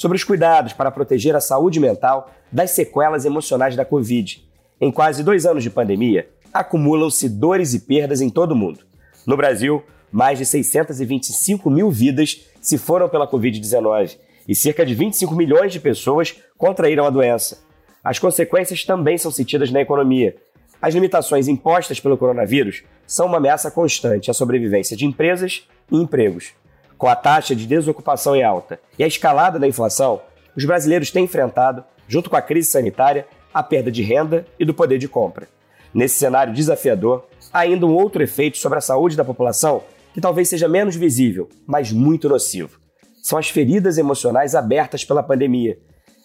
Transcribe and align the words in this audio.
sobre 0.00 0.16
os 0.16 0.24
cuidados 0.24 0.72
para 0.72 0.90
proteger 0.90 1.36
a 1.36 1.42
saúde 1.42 1.78
mental 1.78 2.30
das 2.50 2.70
sequelas 2.70 3.26
emocionais 3.26 3.76
da 3.76 3.84
Covid. 3.84 4.42
Em 4.80 4.90
quase 4.90 5.22
dois 5.22 5.44
anos 5.44 5.62
de 5.62 5.68
pandemia, 5.68 6.26
acumulam-se 6.54 7.28
dores 7.28 7.74
e 7.74 7.80
perdas 7.80 8.22
em 8.22 8.30
todo 8.30 8.52
o 8.52 8.56
mundo. 8.56 8.80
No 9.26 9.36
Brasil, 9.36 9.82
mais 10.10 10.38
de 10.38 10.46
625 10.46 11.68
mil 11.68 11.90
vidas 11.90 12.46
se 12.62 12.78
foram 12.78 13.10
pela 13.10 13.30
Covid-19 13.30 14.16
e 14.48 14.54
cerca 14.54 14.86
de 14.86 14.94
25 14.94 15.34
milhões 15.34 15.70
de 15.70 15.78
pessoas 15.78 16.34
contraíram 16.56 17.04
a 17.04 17.10
doença. 17.10 17.62
As 18.02 18.18
consequências 18.18 18.82
também 18.86 19.18
são 19.18 19.30
sentidas 19.30 19.70
na 19.70 19.82
economia. 19.82 20.34
As 20.80 20.94
limitações 20.94 21.46
impostas 21.46 22.00
pelo 22.00 22.16
coronavírus 22.16 22.84
são 23.06 23.26
uma 23.26 23.36
ameaça 23.36 23.70
constante 23.70 24.30
à 24.30 24.34
sobrevivência 24.34 24.96
de 24.96 25.04
empresas 25.04 25.68
e 25.92 25.96
empregos. 25.98 26.54
Com 27.00 27.08
a 27.08 27.16
taxa 27.16 27.56
de 27.56 27.66
desocupação 27.66 28.36
em 28.36 28.44
alta 28.44 28.78
e 28.98 29.02
a 29.02 29.06
escalada 29.06 29.58
da 29.58 29.66
inflação, 29.66 30.20
os 30.54 30.66
brasileiros 30.66 31.10
têm 31.10 31.24
enfrentado, 31.24 31.82
junto 32.06 32.28
com 32.28 32.36
a 32.36 32.42
crise 32.42 32.70
sanitária, 32.70 33.26
a 33.54 33.62
perda 33.62 33.90
de 33.90 34.02
renda 34.02 34.44
e 34.58 34.66
do 34.66 34.74
poder 34.74 34.98
de 34.98 35.08
compra. 35.08 35.48
Nesse 35.94 36.18
cenário 36.18 36.52
desafiador, 36.52 37.26
há 37.50 37.60
ainda 37.60 37.86
um 37.86 37.94
outro 37.94 38.22
efeito 38.22 38.58
sobre 38.58 38.76
a 38.76 38.82
saúde 38.82 39.16
da 39.16 39.24
população 39.24 39.82
que 40.12 40.20
talvez 40.20 40.50
seja 40.50 40.68
menos 40.68 40.94
visível, 40.94 41.48
mas 41.66 41.90
muito 41.90 42.28
nocivo. 42.28 42.78
São 43.22 43.38
as 43.38 43.48
feridas 43.48 43.96
emocionais 43.96 44.54
abertas 44.54 45.02
pela 45.02 45.22
pandemia. 45.22 45.78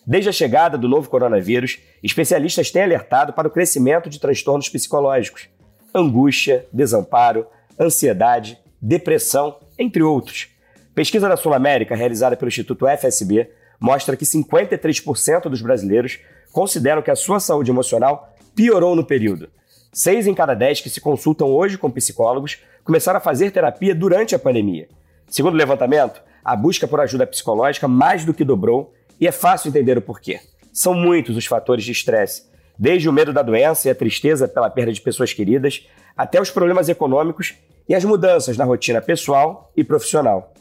Desde 0.05 0.27
a 0.27 0.33
chegada 0.33 0.77
do 0.77 0.89
novo 0.89 1.09
coronavírus, 1.09 1.79
especialistas 2.03 2.69
têm 2.69 2.83
alertado 2.83 3.31
para 3.31 3.47
o 3.47 3.51
crescimento 3.51 4.09
de 4.09 4.19
transtornos 4.19 4.67
psicológicos, 4.67 5.47
angústia, 5.93 6.67
desamparo, 6.73 7.47
ansiedade, 7.79 8.59
depressão, 8.81 9.57
entre 9.79 10.03
outros. 10.03 10.53
Pesquisa 10.95 11.27
da 11.27 11.35
Sul 11.35 11.53
América, 11.53 11.93
realizada 11.93 12.37
pelo 12.37 12.47
Instituto 12.47 12.87
FSB, 12.87 13.49
mostra 13.77 14.15
que 14.15 14.23
53% 14.23 15.49
dos 15.49 15.61
brasileiros 15.61 16.19
consideram 16.53 17.01
que 17.01 17.11
a 17.11 17.17
sua 17.17 17.41
saúde 17.41 17.69
emocional 17.69 18.33
piorou 18.55 18.95
no 18.95 19.05
período. 19.05 19.49
Seis 19.91 20.25
em 20.25 20.33
cada 20.33 20.53
dez 20.53 20.79
que 20.79 20.89
se 20.89 21.01
consultam 21.01 21.49
hoje 21.49 21.77
com 21.77 21.91
psicólogos 21.91 22.59
começaram 22.81 23.17
a 23.17 23.21
fazer 23.21 23.51
terapia 23.51 23.93
durante 23.93 24.35
a 24.35 24.39
pandemia. 24.39 24.87
Segundo 25.27 25.55
o 25.55 25.57
levantamento, 25.57 26.21
a 26.41 26.55
busca 26.55 26.87
por 26.87 27.01
ajuda 27.01 27.27
psicológica 27.27 27.89
mais 27.89 28.23
do 28.23 28.33
que 28.33 28.45
dobrou 28.45 28.93
e 29.19 29.27
é 29.27 29.33
fácil 29.33 29.67
entender 29.67 29.97
o 29.97 30.01
porquê. 30.01 30.39
São 30.71 30.93
muitos 30.93 31.35
os 31.35 31.45
fatores 31.45 31.83
de 31.83 31.91
estresse, 31.91 32.43
desde 32.79 33.09
o 33.09 33.13
medo 33.13 33.33
da 33.33 33.41
doença 33.41 33.89
e 33.89 33.91
a 33.91 33.95
tristeza 33.95 34.47
pela 34.47 34.69
perda 34.69 34.93
de 34.93 35.01
pessoas 35.01 35.33
queridas, 35.33 35.85
até 36.15 36.39
os 36.41 36.51
problemas 36.51 36.87
econômicos 36.87 37.55
e 37.89 37.93
as 37.93 38.05
mudanças 38.05 38.55
na 38.55 38.63
rotina 38.63 39.01
pessoal 39.01 39.73
e 39.75 39.83
profissional. 39.83 40.54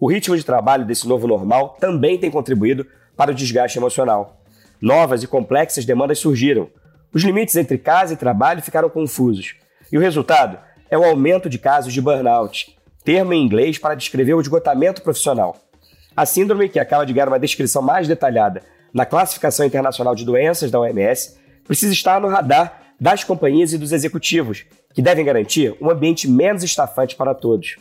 O 0.00 0.08
ritmo 0.08 0.36
de 0.36 0.44
trabalho 0.44 0.84
desse 0.84 1.08
novo 1.08 1.26
normal 1.26 1.76
também 1.80 2.18
tem 2.18 2.30
contribuído 2.30 2.86
para 3.16 3.32
o 3.32 3.34
desgaste 3.34 3.78
emocional. 3.78 4.40
Novas 4.80 5.24
e 5.24 5.26
complexas 5.26 5.84
demandas 5.84 6.20
surgiram. 6.20 6.68
Os 7.12 7.24
limites 7.24 7.56
entre 7.56 7.78
casa 7.78 8.14
e 8.14 8.16
trabalho 8.16 8.62
ficaram 8.62 8.88
confusos. 8.88 9.56
E 9.90 9.98
o 9.98 10.00
resultado 10.00 10.58
é 10.88 10.96
o 10.96 11.04
aumento 11.04 11.50
de 11.50 11.58
casos 11.58 11.92
de 11.92 12.00
burnout, 12.00 12.76
termo 13.02 13.32
em 13.32 13.42
inglês 13.42 13.76
para 13.76 13.96
descrever 13.96 14.34
o 14.34 14.40
esgotamento 14.40 15.02
profissional. 15.02 15.56
A 16.16 16.24
síndrome, 16.24 16.68
que 16.68 16.78
acaba 16.78 17.04
de 17.04 17.12
ganhar 17.12 17.28
uma 17.28 17.38
descrição 17.38 17.82
mais 17.82 18.06
detalhada 18.06 18.62
na 18.92 19.04
Classificação 19.04 19.66
Internacional 19.66 20.14
de 20.14 20.24
Doenças 20.24 20.70
da 20.70 20.78
OMS, 20.78 21.36
precisa 21.64 21.92
estar 21.92 22.20
no 22.20 22.28
radar 22.28 22.82
das 23.00 23.24
companhias 23.24 23.72
e 23.72 23.78
dos 23.78 23.92
executivos, 23.92 24.64
que 24.94 25.02
devem 25.02 25.24
garantir 25.24 25.76
um 25.80 25.90
ambiente 25.90 26.28
menos 26.28 26.62
estafante 26.62 27.14
para 27.14 27.34
todos. 27.34 27.76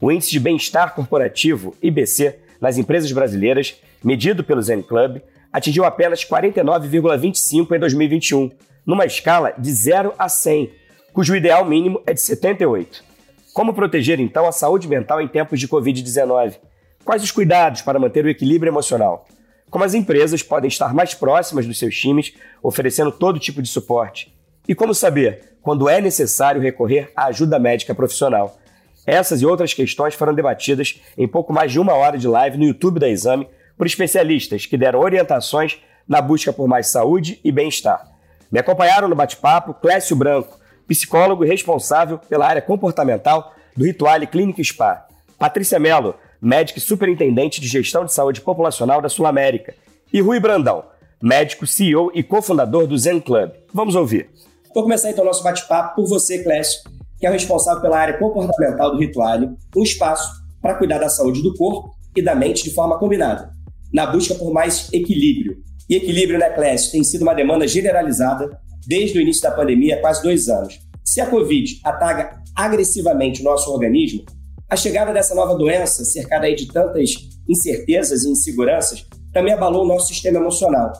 O 0.00 0.10
Índice 0.10 0.30
de 0.30 0.40
Bem-Estar 0.40 0.94
Corporativo, 0.94 1.74
IBC, 1.82 2.38
nas 2.60 2.78
empresas 2.78 3.10
brasileiras, 3.12 3.80
medido 4.02 4.42
pelo 4.42 4.62
Zen 4.62 4.82
Club, 4.82 5.20
atingiu 5.52 5.84
apenas 5.84 6.24
49,25 6.24 7.76
em 7.76 7.78
2021, 7.78 8.50
numa 8.84 9.06
escala 9.06 9.54
de 9.56 9.72
0 9.72 10.12
a 10.18 10.28
100, 10.28 10.70
cujo 11.12 11.36
ideal 11.36 11.64
mínimo 11.64 12.02
é 12.06 12.12
de 12.12 12.20
78. 12.20 13.04
Como 13.52 13.72
proteger 13.72 14.18
então 14.18 14.46
a 14.46 14.52
saúde 14.52 14.88
mental 14.88 15.20
em 15.20 15.28
tempos 15.28 15.60
de 15.60 15.68
Covid-19? 15.68 16.56
Quais 17.04 17.22
os 17.22 17.30
cuidados 17.30 17.82
para 17.82 18.00
manter 18.00 18.24
o 18.24 18.28
equilíbrio 18.28 18.70
emocional? 18.70 19.26
Como 19.70 19.84
as 19.84 19.94
empresas 19.94 20.42
podem 20.42 20.68
estar 20.68 20.92
mais 20.92 21.14
próximas 21.14 21.66
dos 21.66 21.78
seus 21.78 21.96
times, 21.96 22.34
oferecendo 22.62 23.12
todo 23.12 23.38
tipo 23.38 23.62
de 23.62 23.68
suporte? 23.68 24.34
E 24.66 24.74
como 24.74 24.92
saber 24.92 25.56
quando 25.62 25.88
é 25.88 26.00
necessário 26.00 26.60
recorrer 26.60 27.12
à 27.14 27.26
ajuda 27.26 27.58
médica 27.58 27.94
profissional? 27.94 28.58
Essas 29.06 29.42
e 29.42 29.46
outras 29.46 29.74
questões 29.74 30.14
foram 30.14 30.34
debatidas 30.34 31.00
em 31.16 31.28
pouco 31.28 31.52
mais 31.52 31.70
de 31.70 31.78
uma 31.78 31.94
hora 31.94 32.16
de 32.16 32.26
live 32.26 32.56
no 32.56 32.64
YouTube 32.64 32.98
da 32.98 33.08
Exame 33.08 33.48
por 33.76 33.86
especialistas 33.86 34.66
que 34.66 34.76
deram 34.76 35.00
orientações 35.00 35.78
na 36.08 36.20
busca 36.20 36.52
por 36.52 36.68
mais 36.68 36.88
saúde 36.88 37.40
e 37.44 37.50
bem-estar. 37.50 38.10
Me 38.50 38.58
acompanharam 38.58 39.08
no 39.08 39.14
bate-papo 39.14 39.74
Clécio 39.74 40.14
Branco, 40.16 40.58
psicólogo 40.86 41.44
responsável 41.44 42.18
pela 42.18 42.46
área 42.46 42.62
comportamental 42.62 43.54
do 43.76 43.84
Rituale 43.84 44.26
Clínica 44.26 44.62
Spa, 44.62 45.06
Patrícia 45.38 45.78
Mello, 45.78 46.14
médica 46.40 46.78
e 46.78 46.82
superintendente 46.82 47.60
de 47.60 47.66
gestão 47.66 48.04
de 48.04 48.12
saúde 48.12 48.40
populacional 48.40 49.00
da 49.00 49.08
Sul 49.08 49.26
América, 49.26 49.74
e 50.12 50.20
Rui 50.20 50.38
Brandão, 50.38 50.84
médico, 51.20 51.66
CEO 51.66 52.12
e 52.14 52.22
cofundador 52.22 52.86
do 52.86 52.96
Zen 52.96 53.20
Club. 53.20 53.50
Vamos 53.72 53.96
ouvir. 53.96 54.30
Vou 54.72 54.82
começar 54.82 55.10
então 55.10 55.24
o 55.24 55.26
nosso 55.26 55.42
bate-papo 55.42 55.96
por 55.96 56.06
você, 56.06 56.42
Clécio, 56.42 56.82
que 57.24 57.28
é 57.28 57.30
o 57.30 57.32
responsável 57.32 57.80
pela 57.80 57.98
área 57.98 58.18
comportamental 58.18 58.92
do 58.92 58.98
Rituale, 58.98 59.48
um 59.74 59.82
espaço 59.82 60.30
para 60.60 60.74
cuidar 60.74 60.98
da 60.98 61.08
saúde 61.08 61.42
do 61.42 61.54
corpo 61.54 61.94
e 62.14 62.20
da 62.20 62.34
mente 62.34 62.62
de 62.62 62.74
forma 62.74 62.98
combinada, 62.98 63.50
na 63.90 64.04
busca 64.04 64.34
por 64.34 64.52
mais 64.52 64.92
equilíbrio. 64.92 65.56
E 65.88 65.96
equilíbrio, 65.96 66.38
né, 66.38 66.50
Clécio, 66.50 66.92
tem 66.92 67.02
sido 67.02 67.22
uma 67.22 67.32
demanda 67.32 67.66
generalizada 67.66 68.60
desde 68.86 69.16
o 69.16 69.22
início 69.22 69.40
da 69.40 69.52
pandemia, 69.52 69.96
há 69.96 70.00
quase 70.02 70.22
dois 70.22 70.50
anos. 70.50 70.78
Se 71.02 71.18
a 71.18 71.24
Covid 71.24 71.80
ataca 71.82 72.42
agressivamente 72.54 73.40
o 73.40 73.44
nosso 73.44 73.72
organismo, 73.72 74.22
a 74.68 74.76
chegada 74.76 75.10
dessa 75.10 75.34
nova 75.34 75.54
doença, 75.54 76.04
cercada 76.04 76.44
aí 76.44 76.54
de 76.54 76.66
tantas 76.66 77.08
incertezas 77.48 78.24
e 78.24 78.28
inseguranças, 78.28 79.06
também 79.32 79.54
abalou 79.54 79.84
o 79.84 79.88
nosso 79.88 80.08
sistema 80.08 80.38
emocional, 80.40 80.92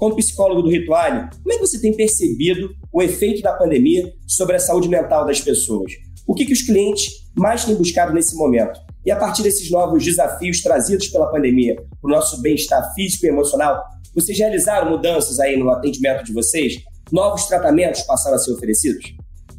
como 0.00 0.16
psicólogo 0.16 0.62
do 0.62 0.70
Rituale, 0.70 1.28
como 1.42 1.52
é 1.52 1.56
que 1.58 1.66
você 1.66 1.78
tem 1.78 1.94
percebido 1.94 2.70
o 2.90 3.02
efeito 3.02 3.42
da 3.42 3.52
pandemia 3.52 4.10
sobre 4.26 4.56
a 4.56 4.58
saúde 4.58 4.88
mental 4.88 5.26
das 5.26 5.42
pessoas? 5.42 5.92
O 6.26 6.34
que, 6.34 6.46
que 6.46 6.54
os 6.54 6.62
clientes 6.62 7.12
mais 7.36 7.66
têm 7.66 7.74
buscado 7.74 8.14
nesse 8.14 8.34
momento? 8.34 8.80
E 9.04 9.10
a 9.10 9.16
partir 9.16 9.42
desses 9.42 9.70
novos 9.70 10.02
desafios 10.02 10.62
trazidos 10.62 11.08
pela 11.08 11.30
pandemia 11.30 11.76
para 11.76 12.10
o 12.10 12.14
nosso 12.14 12.40
bem-estar 12.40 12.94
físico 12.94 13.26
e 13.26 13.28
emocional, 13.28 13.78
vocês 14.14 14.38
realizaram 14.38 14.90
mudanças 14.90 15.38
aí 15.38 15.58
no 15.58 15.68
atendimento 15.68 16.24
de 16.24 16.32
vocês? 16.32 16.78
Novos 17.12 17.44
tratamentos 17.44 18.00
passaram 18.02 18.36
a 18.36 18.38
ser 18.38 18.52
oferecidos? 18.52 19.04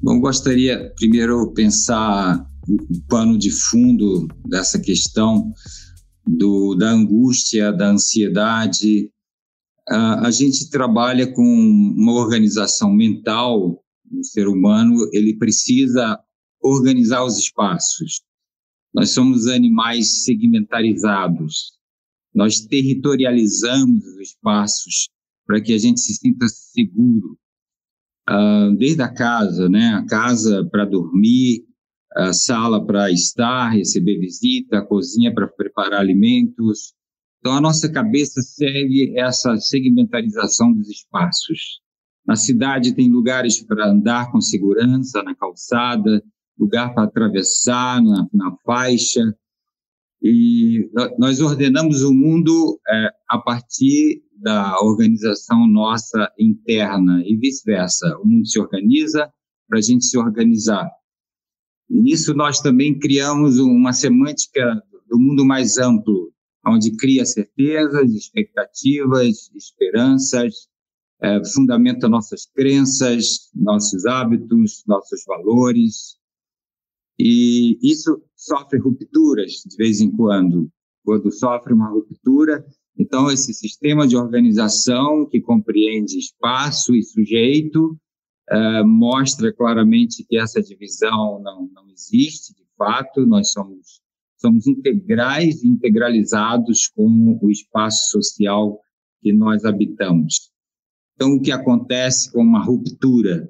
Bom, 0.02 0.20
gostaria 0.20 0.92
primeiro 0.96 1.54
pensar 1.54 2.44
o 2.68 3.08
pano 3.08 3.38
de 3.38 3.52
fundo 3.52 4.28
dessa 4.50 4.80
questão 4.80 5.54
do, 6.26 6.74
da 6.74 6.90
angústia, 6.90 7.72
da 7.72 7.90
ansiedade, 7.90 9.12
a 9.96 10.32
gente 10.32 10.70
trabalha 10.70 11.32
com 11.32 11.44
uma 11.44 12.14
organização 12.14 12.94
mental, 12.94 13.84
o 14.12 14.24
ser 14.24 14.48
humano, 14.48 15.10
ele 15.12 15.38
precisa 15.38 16.20
organizar 16.62 17.24
os 17.24 17.38
espaços. 17.38 18.22
Nós 18.94 19.12
somos 19.12 19.48
animais 19.48 20.24
segmentarizados. 20.24 21.78
Nós 22.34 22.62
territorializamos 22.62 24.06
os 24.06 24.20
espaços 24.20 25.10
para 25.46 25.62
que 25.62 25.74
a 25.74 25.78
gente 25.78 26.00
se 26.00 26.14
sinta 26.14 26.48
seguro. 26.48 27.38
Uh, 28.30 28.76
desde 28.78 29.02
a 29.02 29.12
casa, 29.12 29.68
né? 29.68 29.94
A 29.96 30.06
casa 30.06 30.64
para 30.72 30.86
dormir, 30.86 31.66
a 32.16 32.32
sala 32.34 32.86
para 32.86 33.12
estar, 33.12 33.70
receber 33.70 34.20
visita, 34.20 34.78
a 34.78 34.86
cozinha 34.86 35.34
para 35.34 35.48
preparar 35.48 36.00
alimentos, 36.00 36.94
então, 37.42 37.54
a 37.54 37.62
nossa 37.62 37.92
cabeça 37.92 38.40
segue 38.40 39.18
essa 39.18 39.58
segmentarização 39.58 40.72
dos 40.72 40.88
espaços. 40.90 41.82
Na 42.24 42.36
cidade 42.36 42.94
tem 42.94 43.12
lugares 43.12 43.60
para 43.66 43.90
andar 43.90 44.32
com 44.32 44.40
segurança, 44.40 45.24
na 45.24 45.34
calçada, 45.34 46.24
lugar 46.58 46.94
para 46.94 47.06
atravessar 47.06 48.00
na, 48.00 48.28
na 48.32 48.56
faixa. 48.64 49.36
E 50.22 50.88
nós 51.18 51.42
ordenamos 51.42 52.04
o 52.04 52.14
mundo 52.14 52.80
é, 52.88 53.10
a 53.28 53.40
partir 53.40 54.22
da 54.38 54.80
organização 54.80 55.66
nossa 55.66 56.32
interna 56.38 57.24
e 57.26 57.36
vice-versa. 57.38 58.20
O 58.20 58.28
mundo 58.28 58.46
se 58.48 58.60
organiza 58.60 59.34
para 59.68 59.80
a 59.80 59.82
gente 59.82 60.06
se 60.06 60.16
organizar. 60.16 60.88
Nisso, 61.90 62.36
nós 62.36 62.62
também 62.62 63.00
criamos 63.00 63.58
uma 63.58 63.94
semântica 63.94 64.80
do 65.10 65.20
mundo 65.20 65.44
mais 65.44 65.80
amplo, 65.80 66.31
onde 66.66 66.96
cria 66.96 67.26
certezas, 67.26 68.14
expectativas, 68.14 69.52
esperanças, 69.56 70.70
é, 71.22 71.44
fundamenta 71.46 72.10
nossas 72.10 72.46
crenças, 72.46 73.50
nossos 73.54 74.06
hábitos, 74.06 74.84
nossos 74.88 75.24
valores. 75.26 76.18
E 77.20 77.78
isso 77.82 78.22
sofre 78.36 78.80
rupturas 78.80 79.52
de 79.66 79.78
vez 79.78 80.02
em 80.02 80.12
quando. 80.12 80.72
Quando 81.04 81.32
sofre 81.32 81.74
uma 81.74 81.90
ruptura, 81.90 82.66
então 82.98 83.32
esse 83.32 83.54
sistema 83.54 84.08
de 84.08 84.16
organização 84.16 85.28
que 85.28 85.42
compreende 85.42 86.18
espaço 86.18 86.96
e 86.96 87.04
sujeito 87.04 87.98
uh, 88.52 88.88
mostra 88.88 89.54
claramente 89.54 90.24
que 90.24 90.38
essa 90.38 90.62
divisão 90.62 91.42
não, 91.42 91.70
não 91.74 91.90
existe 91.90 92.54
de 92.54 92.66
fato, 92.78 93.26
nós 93.26 93.52
somos, 93.52 94.01
somos 94.42 94.68
integrais 94.68 95.64
e 95.64 95.68
integralizados 95.68 96.88
com 96.88 97.40
o 97.42 97.50
espaço 97.50 98.10
social 98.10 98.80
que 99.22 99.32
nós 99.32 99.64
habitamos. 99.64 100.52
Então, 101.16 101.36
o 101.36 101.42
que 101.42 101.52
acontece 101.52 102.32
com 102.32 102.42
uma 102.42 102.64
ruptura? 102.64 103.50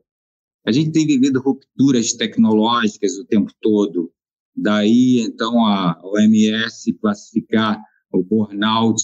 A 0.68 0.72
gente 0.72 0.92
tem 0.92 1.08
vivido 1.08 1.42
rupturas 1.42 2.14
tecnológicas 2.14 3.18
o 3.18 3.26
tempo 3.26 3.52
todo, 3.62 4.12
daí, 4.56 5.22
então, 5.22 5.66
a 5.66 6.00
OMS 6.04 6.94
classificar 7.00 7.82
o 8.12 8.22
burnout 8.22 9.02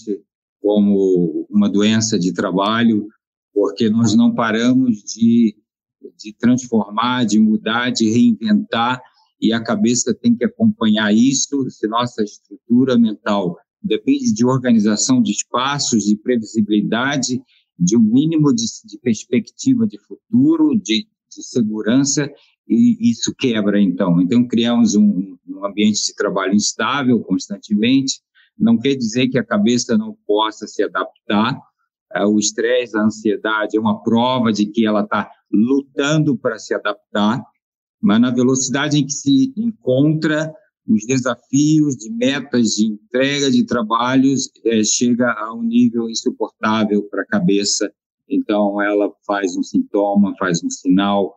como 0.60 1.46
uma 1.50 1.68
doença 1.68 2.18
de 2.18 2.32
trabalho, 2.32 3.08
porque 3.52 3.88
nós 3.88 4.14
não 4.14 4.34
paramos 4.34 5.02
de 5.02 5.56
de 6.18 6.32
transformar, 6.32 7.24
de 7.24 7.38
mudar, 7.38 7.90
de 7.90 8.10
reinventar, 8.10 9.00
e 9.40 9.52
a 9.52 9.62
cabeça 9.62 10.14
tem 10.14 10.34
que 10.34 10.44
acompanhar 10.44 11.14
isso, 11.14 11.68
se 11.70 11.86
nossa 11.86 12.22
estrutura 12.22 12.98
mental 12.98 13.56
depende 13.82 14.32
de 14.32 14.44
organização 14.44 15.22
de 15.22 15.30
espaços, 15.30 16.04
de 16.04 16.16
previsibilidade, 16.16 17.40
de 17.78 17.96
um 17.96 18.02
mínimo 18.02 18.52
de, 18.52 18.64
de 18.84 18.98
perspectiva 18.98 19.86
de 19.86 19.98
futuro, 19.98 20.76
de, 20.76 21.06
de, 21.30 21.42
segurança, 21.42 22.28
e 22.68 23.10
isso 23.10 23.32
quebra, 23.38 23.80
então. 23.80 24.20
Então, 24.20 24.46
criamos 24.46 24.96
um, 24.96 25.36
um 25.46 25.64
ambiente 25.64 26.06
de 26.06 26.14
trabalho 26.14 26.54
instável 26.54 27.20
constantemente, 27.20 28.20
não 28.58 28.76
quer 28.76 28.96
dizer 28.96 29.28
que 29.28 29.38
a 29.38 29.44
cabeça 29.44 29.96
não 29.96 30.16
possa 30.26 30.66
se 30.66 30.82
adaptar, 30.82 31.56
é, 32.14 32.24
o 32.24 32.38
estresse, 32.38 32.96
a 32.96 33.02
ansiedade 33.02 33.76
é 33.76 33.80
uma 33.80 34.02
prova 34.02 34.52
de 34.52 34.66
que 34.66 34.84
ela 34.86 35.02
está 35.02 35.30
lutando 35.52 36.36
para 36.36 36.58
se 36.58 36.74
adaptar, 36.74 37.42
mas 38.00 38.20
na 38.20 38.30
velocidade 38.30 38.98
em 38.98 39.06
que 39.06 39.12
se 39.12 39.52
encontra 39.56 40.52
os 40.86 41.04
desafios 41.04 41.96
de 41.96 42.10
metas 42.10 42.68
de 42.70 42.86
entrega 42.86 43.50
de 43.50 43.64
trabalhos 43.66 44.50
é, 44.64 44.82
chega 44.82 45.30
a 45.30 45.54
um 45.54 45.62
nível 45.62 46.08
insuportável 46.08 47.02
para 47.10 47.22
a 47.22 47.26
cabeça. 47.26 47.92
Então 48.28 48.80
ela 48.80 49.12
faz 49.26 49.56
um 49.56 49.62
sintoma, 49.62 50.34
faz 50.38 50.62
um 50.64 50.70
sinal. 50.70 51.36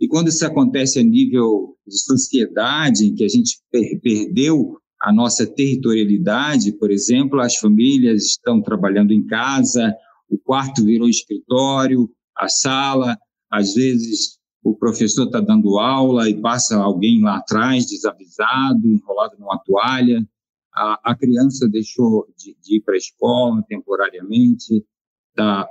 E 0.00 0.08
quando 0.08 0.28
isso 0.28 0.44
acontece 0.44 0.98
a 0.98 1.02
nível 1.02 1.76
de 1.86 1.98
sociedade, 1.98 3.06
em 3.06 3.14
que 3.14 3.24
a 3.24 3.28
gente 3.28 3.58
per 3.70 4.00
perdeu 4.00 4.78
a 5.00 5.12
nossa 5.12 5.46
territorialidade, 5.46 6.72
por 6.72 6.90
exemplo, 6.90 7.40
as 7.40 7.56
famílias 7.56 8.24
estão 8.24 8.60
trabalhando 8.60 9.12
em 9.12 9.24
casa, 9.24 9.94
o 10.28 10.36
quarto 10.38 10.84
virou 10.84 11.08
escritório, 11.08 12.10
a 12.36 12.48
sala, 12.48 13.16
às 13.50 13.74
vezes 13.74 14.37
o 14.62 14.74
professor 14.74 15.26
está 15.26 15.40
dando 15.40 15.78
aula 15.78 16.28
e 16.28 16.40
passa 16.40 16.76
alguém 16.76 17.22
lá 17.22 17.36
atrás 17.38 17.86
desavisado, 17.86 18.86
enrolado 18.86 19.36
numa 19.38 19.58
toalha, 19.58 20.26
a, 20.74 21.12
a 21.12 21.16
criança 21.16 21.68
deixou 21.68 22.26
de, 22.36 22.56
de 22.62 22.76
ir 22.76 22.80
para 22.82 22.94
a 22.94 22.98
escola 22.98 23.62
temporariamente, 23.68 24.84
está 25.30 25.68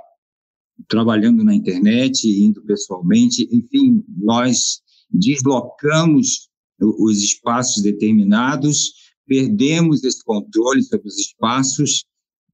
trabalhando 0.86 1.44
na 1.44 1.54
internet, 1.54 2.28
indo 2.28 2.62
pessoalmente, 2.62 3.48
enfim, 3.52 4.04
nós 4.16 4.80
deslocamos 5.10 6.48
os 6.80 7.22
espaços 7.22 7.82
determinados, 7.82 8.92
perdemos 9.26 10.04
esse 10.04 10.22
controle 10.24 10.82
sobre 10.82 11.08
os 11.08 11.18
espaços. 11.18 12.04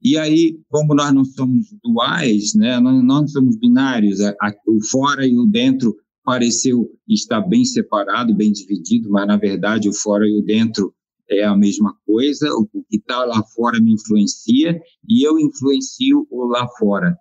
E 0.02 0.16
aí, 0.16 0.58
como 0.68 0.94
nós 0.94 1.12
não 1.12 1.24
somos 1.24 1.66
duais, 1.82 2.54
né, 2.54 2.78
nós 2.80 3.04
não 3.04 3.26
somos 3.26 3.56
binários, 3.56 4.20
a, 4.20 4.30
a, 4.40 4.54
o 4.66 4.82
fora 4.82 5.26
e 5.26 5.36
o 5.38 5.46
dentro 5.46 5.96
pareceu 6.24 6.90
estar 7.08 7.40
bem 7.42 7.64
separado, 7.64 8.34
bem 8.34 8.50
dividido, 8.50 9.10
mas 9.10 9.26
na 9.26 9.36
verdade 9.36 9.88
o 9.88 9.92
fora 9.92 10.26
e 10.26 10.38
o 10.38 10.42
dentro 10.42 10.94
é 11.28 11.44
a 11.44 11.56
mesma 11.56 11.96
coisa, 12.06 12.48
o 12.52 12.66
que 12.66 12.96
está 12.96 13.24
lá 13.24 13.42
fora 13.54 13.80
me 13.80 13.92
influencia 13.92 14.80
e 15.08 15.26
eu 15.26 15.38
influencio 15.38 16.26
o 16.30 16.46
lá 16.46 16.66
fora. 16.78 17.16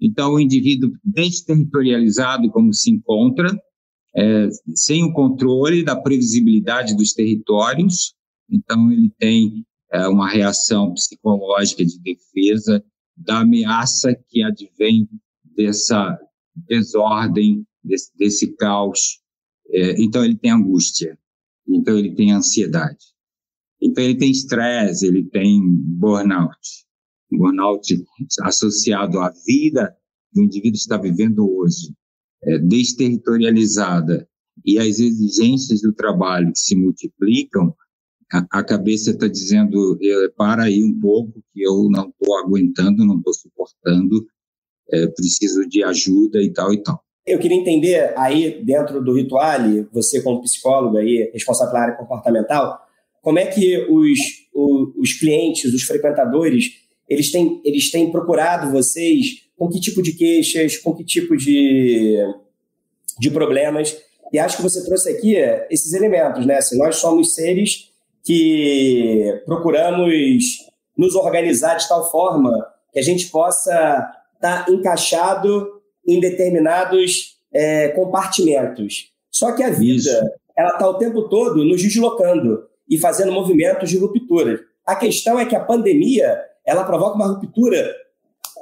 Então, 0.00 0.34
o 0.34 0.40
indivíduo 0.40 0.92
desterritorializado, 1.02 2.50
como 2.50 2.72
se 2.72 2.90
encontra, 2.90 3.48
é, 4.16 4.48
sem 4.74 5.04
o 5.04 5.12
controle 5.12 5.84
da 5.84 5.96
previsibilidade 5.96 6.96
dos 6.96 7.12
territórios, 7.12 8.14
então 8.48 8.92
ele 8.92 9.10
tem 9.18 9.64
é, 9.92 10.06
uma 10.06 10.28
reação 10.28 10.92
psicológica 10.92 11.84
de 11.84 11.98
defesa 12.00 12.84
da 13.16 13.40
ameaça 13.40 14.14
que 14.28 14.42
advém 14.42 15.08
dessa 15.56 16.18
desordem, 16.54 17.64
desse, 17.84 18.10
desse 18.16 18.56
caos. 18.56 19.20
É, 19.68 20.02
então, 20.02 20.24
ele 20.24 20.36
tem 20.36 20.50
angústia, 20.50 21.18
então, 21.66 21.98
ele 21.98 22.14
tem 22.14 22.32
ansiedade, 22.32 23.04
então, 23.80 24.02
ele 24.02 24.16
tem 24.16 24.30
estresse, 24.30 25.06
ele 25.06 25.24
tem 25.24 25.60
burnout. 25.62 26.84
Burnout 27.30 28.04
associado 28.42 29.18
à 29.20 29.30
vida 29.46 29.94
que 30.32 30.40
o 30.40 30.44
indivíduo 30.44 30.76
está 30.76 30.96
vivendo 30.96 31.48
hoje, 31.48 31.94
é, 32.42 32.58
desterritorializada, 32.58 34.28
e 34.64 34.78
as 34.78 34.98
exigências 34.98 35.80
do 35.80 35.92
trabalho 35.92 36.52
que 36.52 36.58
se 36.58 36.76
multiplicam, 36.76 37.74
a, 38.32 38.60
a 38.60 38.64
cabeça 38.64 39.10
está 39.10 39.28
dizendo, 39.28 39.98
para 40.36 40.64
aí 40.64 40.82
um 40.82 40.98
pouco, 41.00 41.42
que 41.52 41.62
eu 41.62 41.88
não 41.90 42.08
estou 42.08 42.36
aguentando, 42.38 43.04
não 43.04 43.18
estou 43.18 43.34
suportando, 43.34 44.26
é, 44.90 45.06
preciso 45.08 45.66
de 45.68 45.82
ajuda 45.82 46.42
e 46.42 46.52
tal 46.52 46.72
e 46.72 46.82
tal. 46.82 47.03
Eu 47.26 47.38
queria 47.38 47.56
entender 47.56 48.12
aí, 48.16 48.62
dentro 48.62 49.02
do 49.02 49.14
Rituale, 49.14 49.88
você 49.92 50.22
como 50.22 50.42
psicólogo 50.42 50.98
aí, 50.98 51.30
responsável 51.32 51.72
pela 51.72 51.84
área 51.84 51.96
comportamental, 51.96 52.78
como 53.22 53.38
é 53.38 53.46
que 53.46 53.78
os, 53.88 54.18
os, 54.54 54.96
os 54.96 55.12
clientes, 55.14 55.72
os 55.72 55.82
frequentadores, 55.84 56.66
eles 57.08 57.30
têm, 57.30 57.62
eles 57.64 57.90
têm 57.90 58.12
procurado 58.12 58.70
vocês 58.70 59.42
com 59.56 59.68
que 59.68 59.80
tipo 59.80 60.02
de 60.02 60.12
queixas, 60.12 60.76
com 60.76 60.94
que 60.94 61.04
tipo 61.04 61.34
de, 61.34 62.18
de 63.18 63.30
problemas. 63.30 63.96
E 64.30 64.38
acho 64.38 64.56
que 64.56 64.62
você 64.62 64.84
trouxe 64.84 65.08
aqui 65.10 65.36
esses 65.70 65.94
elementos, 65.94 66.44
né? 66.44 66.56
Assim, 66.56 66.76
nós 66.76 66.96
somos 66.96 67.34
seres 67.34 67.90
que 68.22 69.40
procuramos 69.46 70.58
nos 70.96 71.14
organizar 71.14 71.76
de 71.76 71.88
tal 71.88 72.10
forma 72.10 72.52
que 72.92 72.98
a 72.98 73.02
gente 73.02 73.28
possa 73.28 73.72
estar 74.34 74.64
tá 74.64 74.70
encaixado 74.70 75.80
em 76.06 76.20
determinados 76.20 77.36
é, 77.52 77.88
compartimentos. 77.88 79.12
Só 79.30 79.52
que 79.52 79.62
a 79.62 79.70
vida, 79.70 79.96
Isso. 79.96 80.30
ela 80.56 80.70
está 80.70 80.88
o 80.88 80.98
tempo 80.98 81.28
todo 81.28 81.64
nos 81.64 81.82
deslocando 81.82 82.66
e 82.88 82.98
fazendo 82.98 83.32
movimentos 83.32 83.90
de 83.90 83.98
ruptura. 83.98 84.60
A 84.86 84.94
questão 84.94 85.38
é 85.38 85.46
que 85.46 85.56
a 85.56 85.64
pandemia, 85.64 86.38
ela 86.64 86.84
provoca 86.84 87.16
uma 87.16 87.28
ruptura 87.28 87.94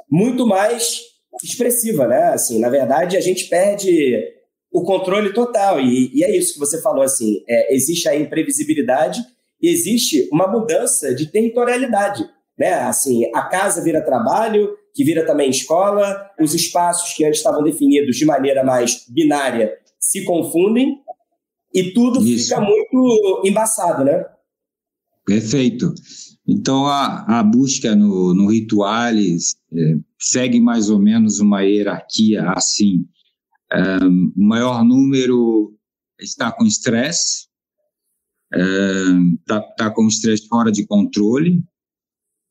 muito 0.09 0.47
mais 0.47 1.01
expressiva, 1.43 2.07
né? 2.07 2.29
Assim, 2.29 2.59
na 2.59 2.69
verdade, 2.69 3.17
a 3.17 3.21
gente 3.21 3.49
perde 3.49 4.23
o 4.71 4.83
controle 4.83 5.33
total. 5.33 5.79
E, 5.79 6.11
e 6.13 6.23
é 6.23 6.35
isso 6.35 6.53
que 6.53 6.59
você 6.59 6.81
falou, 6.81 7.03
assim, 7.03 7.43
é, 7.47 7.73
existe 7.75 8.07
a 8.07 8.15
imprevisibilidade 8.15 9.21
existe 9.67 10.27
uma 10.31 10.47
mudança 10.47 11.15
de 11.15 11.27
territorialidade. 11.27 12.29
Né? 12.57 12.73
Assim, 12.73 13.29
a 13.33 13.43
casa 13.43 13.81
vira 13.81 14.01
trabalho, 14.01 14.77
que 14.93 15.03
vira 15.03 15.25
também 15.25 15.49
escola, 15.49 16.29
os 16.39 16.53
espaços 16.53 17.13
que 17.13 17.25
antes 17.25 17.39
estavam 17.39 17.63
definidos 17.63 18.15
de 18.15 18.25
maneira 18.25 18.63
mais 18.63 19.05
binária 19.09 19.73
se 19.99 20.23
confundem 20.23 20.99
e 21.73 21.91
tudo 21.93 22.23
Isso. 22.23 22.49
fica 22.49 22.61
muito 22.61 23.41
embaçado, 23.43 24.03
né? 24.03 24.23
Perfeito. 25.25 25.93
Então, 26.47 26.85
a, 26.85 27.39
a 27.39 27.43
busca 27.43 27.95
no, 27.95 28.33
no 28.33 28.51
Rituales 28.51 29.55
é, 29.73 29.95
segue 30.19 30.59
mais 30.59 30.89
ou 30.89 30.99
menos 30.99 31.39
uma 31.39 31.61
hierarquia 31.61 32.43
assim. 32.51 33.05
É, 33.71 34.05
o 34.05 34.43
maior 34.43 34.83
número 34.83 35.73
está 36.19 36.51
com 36.51 36.65
estresse, 36.65 37.47
está 39.39 39.61
tá 39.77 39.89
com 39.89 40.05
o 40.05 40.07
estresse 40.07 40.47
fora 40.47 40.71
de 40.71 40.85
controle, 40.85 41.63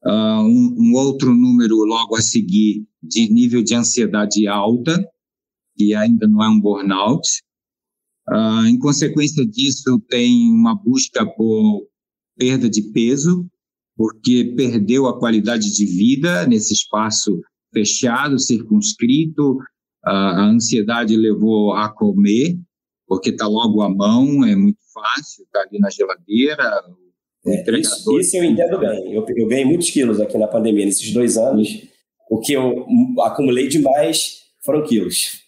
uh, 0.06 0.42
um, 0.42 0.74
um, 0.78 0.94
outro 0.94 1.34
número 1.34 1.76
logo 1.84 2.16
a 2.16 2.20
seguir 2.20 2.86
de 3.02 3.28
nível 3.32 3.62
de 3.62 3.74
ansiedade 3.74 4.46
alta, 4.46 5.04
que 5.76 5.94
ainda 5.94 6.26
não 6.28 6.42
é 6.42 6.48
um 6.48 6.60
burnout. 6.60 7.28
Uh, 8.28 8.66
em 8.66 8.78
consequência 8.78 9.44
disso, 9.46 10.00
tem 10.08 10.50
uma 10.50 10.74
busca 10.74 11.26
por 11.26 11.86
perda 12.36 12.68
de 12.68 12.82
peso, 12.92 13.46
porque 13.96 14.52
perdeu 14.56 15.06
a 15.06 15.18
qualidade 15.18 15.74
de 15.74 15.84
vida 15.84 16.46
nesse 16.46 16.72
espaço 16.72 17.40
fechado, 17.72 18.38
circunscrito. 18.38 19.56
Uh, 20.04 20.08
a 20.08 20.44
ansiedade 20.46 21.16
levou 21.16 21.72
a 21.74 21.88
comer, 21.92 22.58
porque 23.06 23.30
está 23.30 23.46
logo 23.46 23.82
à 23.82 23.88
mão, 23.88 24.44
é 24.44 24.54
muito 24.54 24.80
fácil, 24.92 25.44
está 25.44 25.60
ali 25.60 25.78
na 25.78 25.90
geladeira, 25.90 26.64
é, 27.46 27.78
isso, 27.78 28.20
isso, 28.20 28.36
eu 28.36 28.44
entendo 28.44 28.78
bem. 28.78 29.12
Eu, 29.12 29.24
eu 29.36 29.48
ganhei 29.48 29.64
muitos 29.64 29.90
quilos 29.90 30.20
aqui 30.20 30.38
na 30.38 30.46
pandemia, 30.46 30.84
nesses 30.84 31.12
dois 31.12 31.36
anos. 31.36 31.68
O 32.30 32.38
que 32.38 32.52
eu 32.52 32.86
acumulei 33.20 33.68
demais 33.68 34.42
foram 34.64 34.84
quilos. 34.84 35.42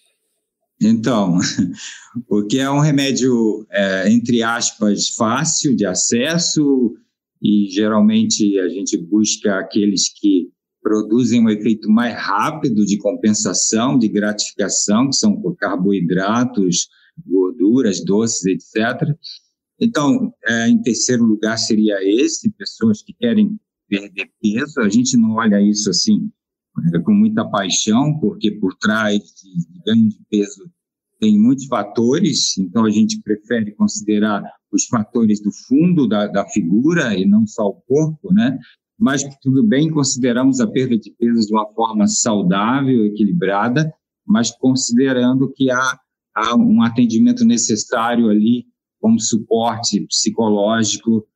Então, 0.81 1.37
porque 2.27 2.57
é 2.57 2.69
um 2.69 2.79
remédio, 2.79 3.65
é, 3.71 4.11
entre 4.11 4.43
aspas, 4.43 5.09
fácil 5.09 5.75
de 5.75 5.85
acesso 5.85 6.93
e 7.41 7.67
geralmente 7.69 8.59
a 8.59 8.67
gente 8.69 8.97
busca 8.97 9.59
aqueles 9.59 10.09
que 10.09 10.49
produzem 10.81 11.41
um 11.41 11.49
efeito 11.49 11.89
mais 11.89 12.15
rápido 12.15 12.85
de 12.85 12.97
compensação, 12.97 13.97
de 13.97 14.07
gratificação, 14.07 15.09
que 15.09 15.15
são 15.15 15.41
carboidratos, 15.57 16.87
gorduras, 17.25 18.03
doces, 18.03 18.45
etc. 18.45 19.09
Então, 19.79 20.33
é, 20.45 20.67
em 20.69 20.81
terceiro 20.81 21.23
lugar 21.23 21.57
seria 21.57 21.97
esse, 22.01 22.49
pessoas 22.51 23.01
que 23.01 23.13
querem 23.13 23.59
perder 23.87 24.31
peso. 24.41 24.79
A 24.81 24.89
gente 24.89 25.17
não 25.17 25.35
olha 25.35 25.61
isso 25.61 25.89
assim 25.89 26.31
é, 26.93 26.99
com 26.99 27.13
muita 27.13 27.45
paixão, 27.45 28.17
porque 28.19 28.51
por 28.51 28.75
trás 28.75 29.19
de, 29.19 29.79
ganho 29.85 30.09
de 30.09 30.19
peso 30.29 30.69
tem 31.19 31.39
muitos 31.39 31.65
fatores, 31.67 32.57
então 32.57 32.85
a 32.85 32.89
gente 32.89 33.21
prefere 33.21 33.71
considerar 33.71 34.43
os 34.71 34.85
fatores 34.85 35.41
do 35.41 35.49
fundo 35.65 36.07
da, 36.07 36.27
da 36.27 36.45
figura 36.49 37.17
e 37.17 37.25
não 37.25 37.47
só 37.47 37.67
o 37.67 37.81
corpo, 37.87 38.33
né? 38.33 38.59
Mas 38.99 39.23
tudo 39.41 39.63
bem, 39.63 39.89
consideramos 39.89 40.59
a 40.59 40.67
perda 40.67 40.97
de 40.97 41.11
peso 41.11 41.47
de 41.47 41.53
uma 41.53 41.67
forma 41.73 42.07
saudável, 42.07 43.05
equilibrada, 43.05 43.93
mas 44.25 44.51
considerando 44.51 45.51
que 45.53 45.69
há, 45.69 45.99
há 46.33 46.55
um 46.55 46.81
atendimento 46.81 47.45
necessário 47.45 48.29
ali 48.29 48.65
como 49.05 49.19
suporte 49.19 50.03
psicológico, 50.07 51.27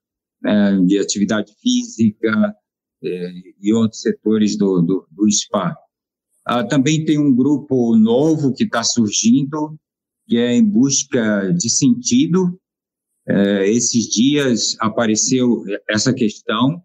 é, 0.44 0.78
de 0.78 0.98
atividade 0.98 1.54
física 1.62 2.56
é, 3.04 3.32
e 3.62 3.72
outros 3.72 4.02
setores 4.02 4.58
do, 4.58 4.82
do, 4.82 5.08
do 5.12 5.32
SPA. 5.32 5.78
Ah, 6.44 6.64
também 6.64 7.06
tem 7.06 7.20
um 7.20 7.36
grupo 7.36 7.96
novo 7.96 8.56
que 8.56 8.64
está 8.64 8.82
surgindo, 8.82 9.78
que 10.28 10.38
é 10.38 10.52
em 10.56 10.66
busca 10.66 11.54
de 11.54 11.70
sentido. 11.70 12.60
É, 13.28 13.70
esses 13.70 14.06
dias 14.06 14.76
apareceu 14.80 15.64
essa 15.88 16.12
questão 16.12 16.82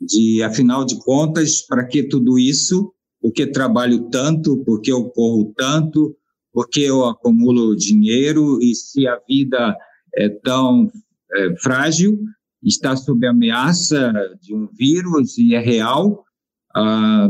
de, 0.00 0.42
afinal 0.42 0.86
de 0.86 0.98
contas, 1.00 1.60
para 1.60 1.86
que 1.86 2.04
tudo 2.04 2.38
isso? 2.38 2.90
Por 3.20 3.34
que 3.34 3.46
trabalho 3.48 4.08
tanto? 4.08 4.64
Por 4.64 4.80
que 4.80 4.90
eu 4.90 5.10
corro 5.10 5.52
tanto? 5.54 6.16
Por 6.50 6.70
que 6.70 6.80
eu 6.80 7.04
acumulo 7.04 7.76
dinheiro? 7.76 8.58
E 8.62 8.74
se 8.74 9.06
a 9.06 9.20
vida 9.28 9.76
é 10.16 10.28
tão 10.28 10.90
é, 11.32 11.56
frágil, 11.56 12.18
está 12.62 12.96
sob 12.96 13.26
ameaça 13.26 14.12
de 14.40 14.54
um 14.54 14.68
vírus 14.72 15.36
e 15.38 15.54
é 15.54 15.58
real. 15.58 16.24
Ah, 16.74 17.28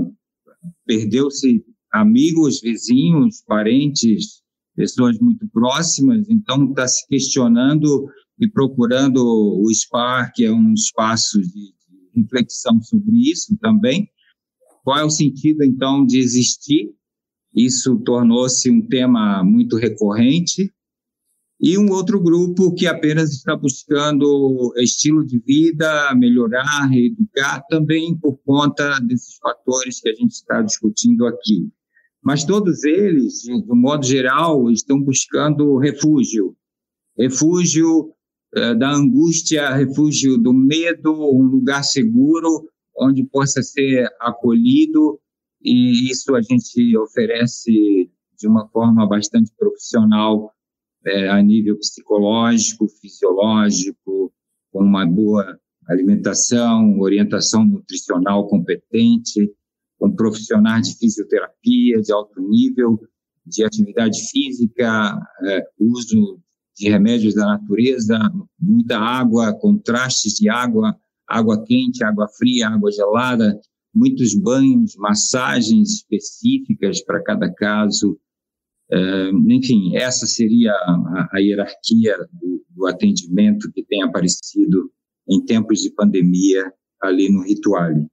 Perdeu-se 0.86 1.64
amigos, 1.92 2.60
vizinhos, 2.60 3.42
parentes, 3.46 4.42
pessoas 4.74 5.18
muito 5.18 5.46
próximas, 5.48 6.28
então 6.28 6.70
está 6.70 6.86
se 6.86 7.06
questionando 7.06 8.08
e 8.38 8.48
procurando 8.48 9.22
o 9.22 9.72
SPAR, 9.72 10.32
que 10.34 10.44
é 10.44 10.52
um 10.52 10.72
espaço 10.72 11.40
de, 11.40 11.72
reflexão 12.14 12.80
sobre 12.82 13.30
isso 13.30 13.56
também. 13.58 14.06
Qual 14.84 14.98
é 14.98 15.04
o 15.04 15.08
sentido, 15.08 15.64
então, 15.64 16.04
de 16.04 16.18
existir? 16.18 16.90
Isso 17.54 17.98
tornou-se 18.00 18.70
um 18.70 18.86
tema 18.86 19.42
muito 19.42 19.76
recorrente 19.76 20.70
e 21.62 21.78
um 21.78 21.92
outro 21.92 22.20
grupo 22.20 22.74
que 22.74 22.88
apenas 22.88 23.30
está 23.30 23.54
buscando 23.54 24.74
estilo 24.78 25.24
de 25.24 25.38
vida, 25.38 26.12
melhorar, 26.16 26.88
reeducar, 26.88 27.64
também 27.68 28.18
por 28.18 28.36
conta 28.38 28.98
desses 28.98 29.36
fatores 29.36 30.00
que 30.00 30.08
a 30.08 30.14
gente 30.14 30.32
está 30.32 30.60
discutindo 30.60 31.24
aqui. 31.24 31.70
Mas 32.20 32.44
todos 32.44 32.82
eles, 32.82 33.42
de 33.42 33.52
um 33.52 33.76
modo 33.76 34.04
geral, 34.04 34.68
estão 34.72 35.00
buscando 35.00 35.78
refúgio. 35.78 36.56
Refúgio 37.16 38.12
eh, 38.56 38.74
da 38.74 38.92
angústia, 38.92 39.72
refúgio 39.72 40.36
do 40.36 40.52
medo, 40.52 41.12
um 41.12 41.44
lugar 41.44 41.84
seguro 41.84 42.68
onde 42.98 43.24
possa 43.24 43.62
ser 43.62 44.08
acolhido, 44.20 45.20
e 45.62 46.10
isso 46.10 46.34
a 46.34 46.42
gente 46.42 46.96
oferece 46.98 48.10
de 48.36 48.48
uma 48.48 48.68
forma 48.68 49.06
bastante 49.06 49.52
profissional 49.56 50.52
é, 51.06 51.28
a 51.28 51.42
nível 51.42 51.76
psicológico, 51.78 52.88
fisiológico, 52.88 54.32
com 54.70 54.80
uma 54.80 55.06
boa 55.06 55.58
alimentação, 55.88 56.98
orientação 57.00 57.66
nutricional 57.66 58.46
competente, 58.46 59.52
com 59.98 60.14
profissionais 60.14 60.88
de 60.88 60.98
fisioterapia 60.98 62.00
de 62.00 62.12
alto 62.12 62.40
nível, 62.40 62.98
de 63.44 63.64
atividade 63.64 64.18
física, 64.30 65.18
é, 65.44 65.62
uso 65.78 66.40
de 66.76 66.88
remédios 66.88 67.34
da 67.34 67.46
natureza, 67.46 68.18
muita 68.58 68.98
água, 68.98 69.52
contrastes 69.54 70.34
de 70.34 70.48
água, 70.48 70.96
água 71.28 71.62
quente, 71.64 72.04
água 72.04 72.28
fria, 72.28 72.68
água 72.68 72.90
gelada, 72.90 73.60
muitos 73.94 74.34
banhos, 74.34 74.96
massagens 74.96 75.90
específicas 75.90 77.02
para 77.04 77.22
cada 77.22 77.52
caso, 77.52 78.18
enfim, 79.48 79.96
essa 79.96 80.26
seria 80.26 80.70
a, 80.72 81.28
a 81.32 81.38
hierarquia 81.38 82.16
do, 82.32 82.64
do, 82.70 82.86
atendimento 82.86 83.70
que 83.72 83.82
tem 83.84 84.02
aparecido 84.02 84.90
em 85.28 85.44
tempos 85.44 85.80
de 85.80 85.90
pandemia 85.90 86.72
ali 87.00 87.30
no 87.30 87.42
Rituale. 87.42 88.06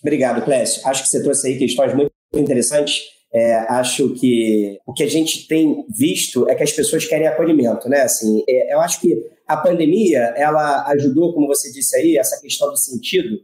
Obrigado, 0.00 0.44
Clécio. 0.44 0.86
Acho 0.86 1.02
que 1.02 1.08
você 1.08 1.22
trouxe 1.22 1.48
aí 1.48 1.58
questões 1.58 1.94
muito 1.94 2.12
interessantes. 2.34 3.02
É, 3.32 3.54
acho 3.72 4.14
que 4.14 4.78
o 4.86 4.92
que 4.92 5.02
a 5.02 5.08
gente 5.08 5.48
tem 5.48 5.84
visto 5.88 6.48
é 6.48 6.54
que 6.54 6.62
as 6.62 6.72
pessoas 6.72 7.04
querem 7.04 7.26
acolhimento, 7.26 7.88
né? 7.88 8.02
Assim, 8.02 8.44
é, 8.48 8.74
eu 8.74 8.80
acho 8.80 9.00
que 9.00 9.12
a 9.46 9.56
pandemia 9.56 10.32
ela 10.36 10.86
ajudou, 10.92 11.34
como 11.34 11.48
você 11.48 11.70
disse 11.72 11.96
aí, 11.96 12.16
essa 12.16 12.40
questão 12.40 12.70
do 12.70 12.76
sentido, 12.76 13.40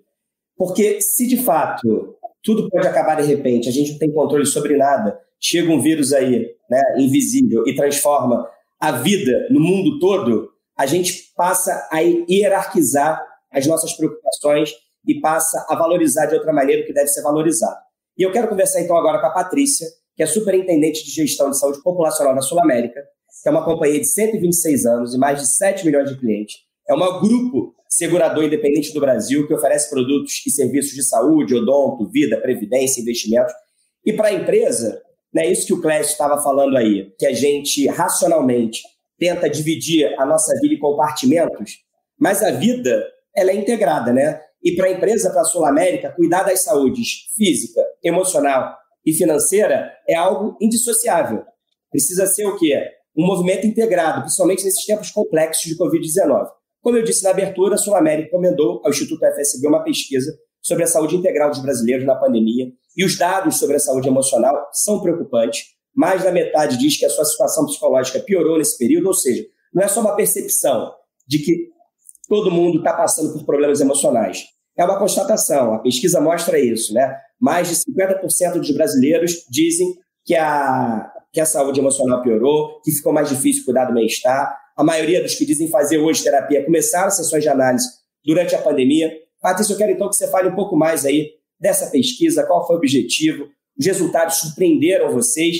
porque 0.56 1.00
se 1.00 1.26
de 1.26 1.38
fato 1.38 2.16
tudo 2.42 2.70
pode 2.70 2.86
acabar 2.86 3.16
de 3.16 3.26
repente, 3.26 3.68
a 3.68 3.72
gente 3.72 3.92
não 3.92 3.98
tem 3.98 4.12
controle 4.12 4.46
sobre 4.46 4.76
nada, 4.76 5.18
chega 5.40 5.72
um 5.72 5.80
vírus 5.80 6.12
aí, 6.12 6.46
né, 6.68 6.82
invisível, 6.98 7.64
e 7.66 7.74
transforma 7.74 8.46
a 8.78 8.92
vida 8.92 9.48
no 9.50 9.60
mundo 9.60 9.98
todo, 9.98 10.50
a 10.76 10.86
gente 10.86 11.32
passa 11.36 11.88
a 11.90 12.00
hierarquizar 12.00 13.20
as 13.52 13.66
nossas 13.66 13.92
preocupações 13.94 14.72
e 15.06 15.20
passa 15.20 15.66
a 15.68 15.74
valorizar 15.74 16.26
de 16.26 16.34
outra 16.34 16.52
maneira 16.52 16.82
o 16.82 16.86
que 16.86 16.92
deve 16.92 17.08
ser 17.08 17.22
valorizado. 17.22 17.76
E 18.16 18.22
eu 18.22 18.32
quero 18.32 18.48
conversar 18.48 18.80
então 18.80 18.96
agora 18.96 19.18
com 19.20 19.26
a 19.26 19.30
Patrícia, 19.30 19.86
que 20.16 20.22
é 20.22 20.26
superintendente 20.26 21.04
de 21.04 21.10
gestão 21.10 21.50
de 21.50 21.58
saúde 21.58 21.82
populacional 21.82 22.34
da 22.34 22.42
Sul 22.42 22.60
América, 22.60 23.00
que 23.42 23.48
é 23.48 23.50
uma 23.50 23.64
companhia 23.64 23.98
de 23.98 24.06
126 24.06 24.86
anos 24.86 25.14
e 25.14 25.18
mais 25.18 25.40
de 25.40 25.46
7 25.48 25.84
milhões 25.86 26.10
de 26.10 26.18
clientes. 26.18 26.56
É 26.88 26.94
um 26.94 27.20
grupo 27.20 27.74
segurador 27.88 28.44
independente 28.44 28.92
do 28.92 29.00
Brasil 29.00 29.46
que 29.46 29.54
oferece 29.54 29.90
produtos 29.90 30.42
e 30.46 30.50
serviços 30.50 30.92
de 30.92 31.02
saúde, 31.02 31.54
odonto, 31.54 32.08
vida, 32.10 32.40
previdência, 32.40 33.00
investimentos. 33.00 33.52
E 34.04 34.12
para 34.12 34.28
a 34.28 34.32
empresa, 34.32 35.00
não 35.32 35.42
é 35.42 35.46
isso 35.46 35.66
que 35.66 35.72
o 35.72 35.80
Clécio 35.80 36.12
estava 36.12 36.42
falando 36.42 36.76
aí, 36.76 37.12
que 37.18 37.26
a 37.26 37.32
gente 37.32 37.86
racionalmente 37.86 38.82
tenta 39.18 39.48
dividir 39.48 40.12
a 40.18 40.26
nossa 40.26 40.52
vida 40.60 40.74
em 40.74 40.78
compartimentos, 40.78 41.78
mas 42.18 42.42
a 42.42 42.50
vida 42.50 43.06
ela 43.36 43.50
é 43.50 43.54
integrada, 43.54 44.12
né? 44.12 44.40
E 44.62 44.74
para 44.74 44.88
a 44.88 44.90
empresa, 44.90 45.30
para 45.30 45.42
a 45.42 45.44
Sul 45.44 45.64
América, 45.64 46.10
cuidar 46.10 46.42
das 46.42 46.64
saúdes 46.64 47.30
física, 47.36 47.80
emocional 48.02 48.76
e 49.06 49.12
financeira 49.12 49.92
é 50.06 50.14
algo 50.14 50.56
indissociável. 50.60 51.44
Precisa 51.90 52.26
ser 52.26 52.46
o 52.46 52.56
quê? 52.58 52.82
Um 53.16 53.24
movimento 53.24 53.66
integrado, 53.66 54.22
principalmente 54.22 54.64
nesses 54.64 54.84
tempos 54.84 55.10
complexos 55.10 55.64
de 55.64 55.76
Covid-19. 55.76 56.48
Como 56.82 56.96
eu 56.96 57.04
disse 57.04 57.22
na 57.24 57.30
abertura, 57.30 57.74
a 57.74 57.78
Sul 57.78 57.94
América 57.94 58.28
encomendou 58.28 58.80
ao 58.84 58.90
Instituto 58.90 59.24
FSB 59.24 59.66
uma 59.68 59.84
pesquisa 59.84 60.34
sobre 60.60 60.84
a 60.84 60.86
saúde 60.86 61.16
integral 61.16 61.50
dos 61.50 61.62
brasileiros 61.62 62.06
na 62.06 62.14
pandemia 62.14 62.66
e 62.96 63.04
os 63.04 63.16
dados 63.16 63.58
sobre 63.58 63.76
a 63.76 63.80
saúde 63.80 64.08
emocional 64.08 64.68
são 64.72 65.00
preocupantes. 65.00 65.64
Mais 65.94 66.22
da 66.22 66.32
metade 66.32 66.78
diz 66.78 66.98
que 66.98 67.04
a 67.04 67.10
sua 67.10 67.24
situação 67.24 67.66
psicológica 67.66 68.20
piorou 68.20 68.58
nesse 68.58 68.78
período, 68.78 69.08
ou 69.08 69.14
seja, 69.14 69.44
não 69.72 69.82
é 69.82 69.88
só 69.88 70.00
uma 70.00 70.16
percepção 70.16 70.92
de 71.26 71.38
que 71.38 71.70
todo 72.28 72.50
mundo 72.50 72.78
está 72.78 72.92
passando 72.92 73.32
por 73.32 73.44
problemas 73.44 73.80
emocionais. 73.80 74.44
é 74.76 74.84
uma 74.84 74.98
constatação, 74.98 75.74
a 75.74 75.78
pesquisa 75.80 76.20
mostra 76.20 76.58
isso, 76.58 76.94
né? 76.94 77.14
Mais 77.40 77.68
de 77.68 77.74
50% 77.74 78.58
dos 78.58 78.70
brasileiros 78.70 79.44
dizem 79.50 79.94
que 80.24 80.34
a, 80.34 81.10
que 81.32 81.40
a 81.40 81.46
saúde 81.46 81.80
emocional 81.80 82.22
piorou, 82.22 82.80
que 82.82 82.92
ficou 82.92 83.12
mais 83.12 83.28
difícil 83.28 83.64
cuidar 83.64 83.86
do 83.86 83.94
bem-estar. 83.94 84.56
A 84.76 84.84
maioria 84.84 85.22
dos 85.22 85.34
que 85.34 85.44
dizem 85.44 85.68
fazer 85.68 85.98
hoje 85.98 86.22
terapia 86.22 86.64
começaram 86.64 87.10
sessões 87.10 87.42
de 87.42 87.48
análise 87.48 87.86
durante 88.24 88.54
a 88.54 88.62
pandemia. 88.62 89.10
Patrícia, 89.40 89.72
eu 89.72 89.78
quero 89.78 89.92
então 89.92 90.08
que 90.08 90.16
você 90.16 90.28
fale 90.28 90.48
um 90.48 90.54
pouco 90.54 90.76
mais 90.76 91.04
aí 91.04 91.39
dessa 91.60 91.90
pesquisa, 91.90 92.46
qual 92.46 92.66
foi 92.66 92.76
o 92.76 92.78
objetivo, 92.78 93.48
os 93.78 93.86
resultados 93.86 94.36
surpreenderam 94.36 95.12
vocês 95.12 95.56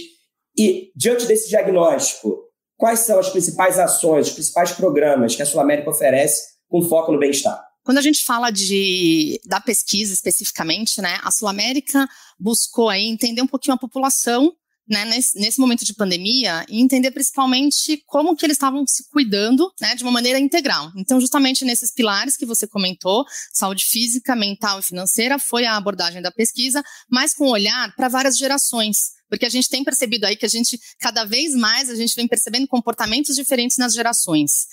e, 0.59 0.91
diante 0.97 1.27
desse 1.27 1.49
diagnóstico, 1.49 2.39
quais 2.77 3.01
são 3.01 3.19
as 3.19 3.29
principais 3.29 3.79
ações, 3.79 4.29
os 4.29 4.35
principais 4.35 4.73
programas 4.73 5.37
que 5.37 5.43
a 5.43 5.47
Sul 5.47 5.61
América 5.61 5.91
oferece 5.91 6.43
com 6.69 6.83
foco 6.83 7.13
no 7.13 7.19
bem-estar? 7.19 7.63
Quando 7.83 7.99
a 7.99 8.03
gente 8.03 8.25
fala 8.25 8.51
de, 8.51 9.41
da 9.47 9.61
pesquisa 9.61 10.13
especificamente, 10.13 11.01
né, 11.01 11.19
a 11.23 11.31
Sul 11.31 11.49
América 11.49 12.09
buscou 12.39 12.89
aí 12.89 13.07
entender 13.07 13.43
um 13.43 13.47
pouquinho 13.47 13.75
a 13.75 13.79
população 13.79 14.53
né, 14.91 15.05
nesse, 15.05 15.39
nesse, 15.39 15.61
momento 15.61 15.85
de 15.85 15.95
pandemia 15.95 16.67
e 16.69 16.81
entender 16.81 17.13
principalmente 17.13 18.03
como 18.07 18.35
que 18.35 18.45
eles 18.45 18.57
estavam 18.57 18.85
se 18.87 19.09
cuidando 19.09 19.73
né, 19.81 19.95
de 19.95 20.03
uma 20.03 20.11
maneira 20.11 20.39
integral. 20.39 20.91
Então, 20.97 21.21
justamente 21.21 21.65
nesses 21.65 21.93
pilares 21.93 22.37
que 22.37 22.45
você 22.45 22.67
comentou, 22.67 23.25
saúde 23.53 23.85
física, 23.85 24.35
mental 24.35 24.81
e 24.81 24.83
financeira, 24.83 25.39
foi 25.39 25.65
a 25.65 25.77
abordagem 25.77 26.21
da 26.21 26.33
pesquisa, 26.33 26.83
mas 27.09 27.33
com 27.33 27.49
olhar 27.49 27.95
para 27.95 28.09
várias 28.09 28.37
gerações. 28.37 29.20
Porque 29.31 29.47
a 29.47 29.49
gente 29.49 29.69
tem 29.69 29.85
percebido 29.85 30.25
aí 30.25 30.37
que 30.37 30.45
a 30.45 30.49
gente, 30.49 30.79
cada 30.99 31.25
vez 31.25 31.55
mais, 31.55 31.89
a 31.89 31.95
gente 31.95 32.15
vem 32.17 32.27
percebendo 32.27 32.67
comportamentos 32.67 33.37
diferentes 33.37 33.79
nas 33.79 33.95
gerações. 33.95 34.67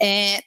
É, 0.00 0.42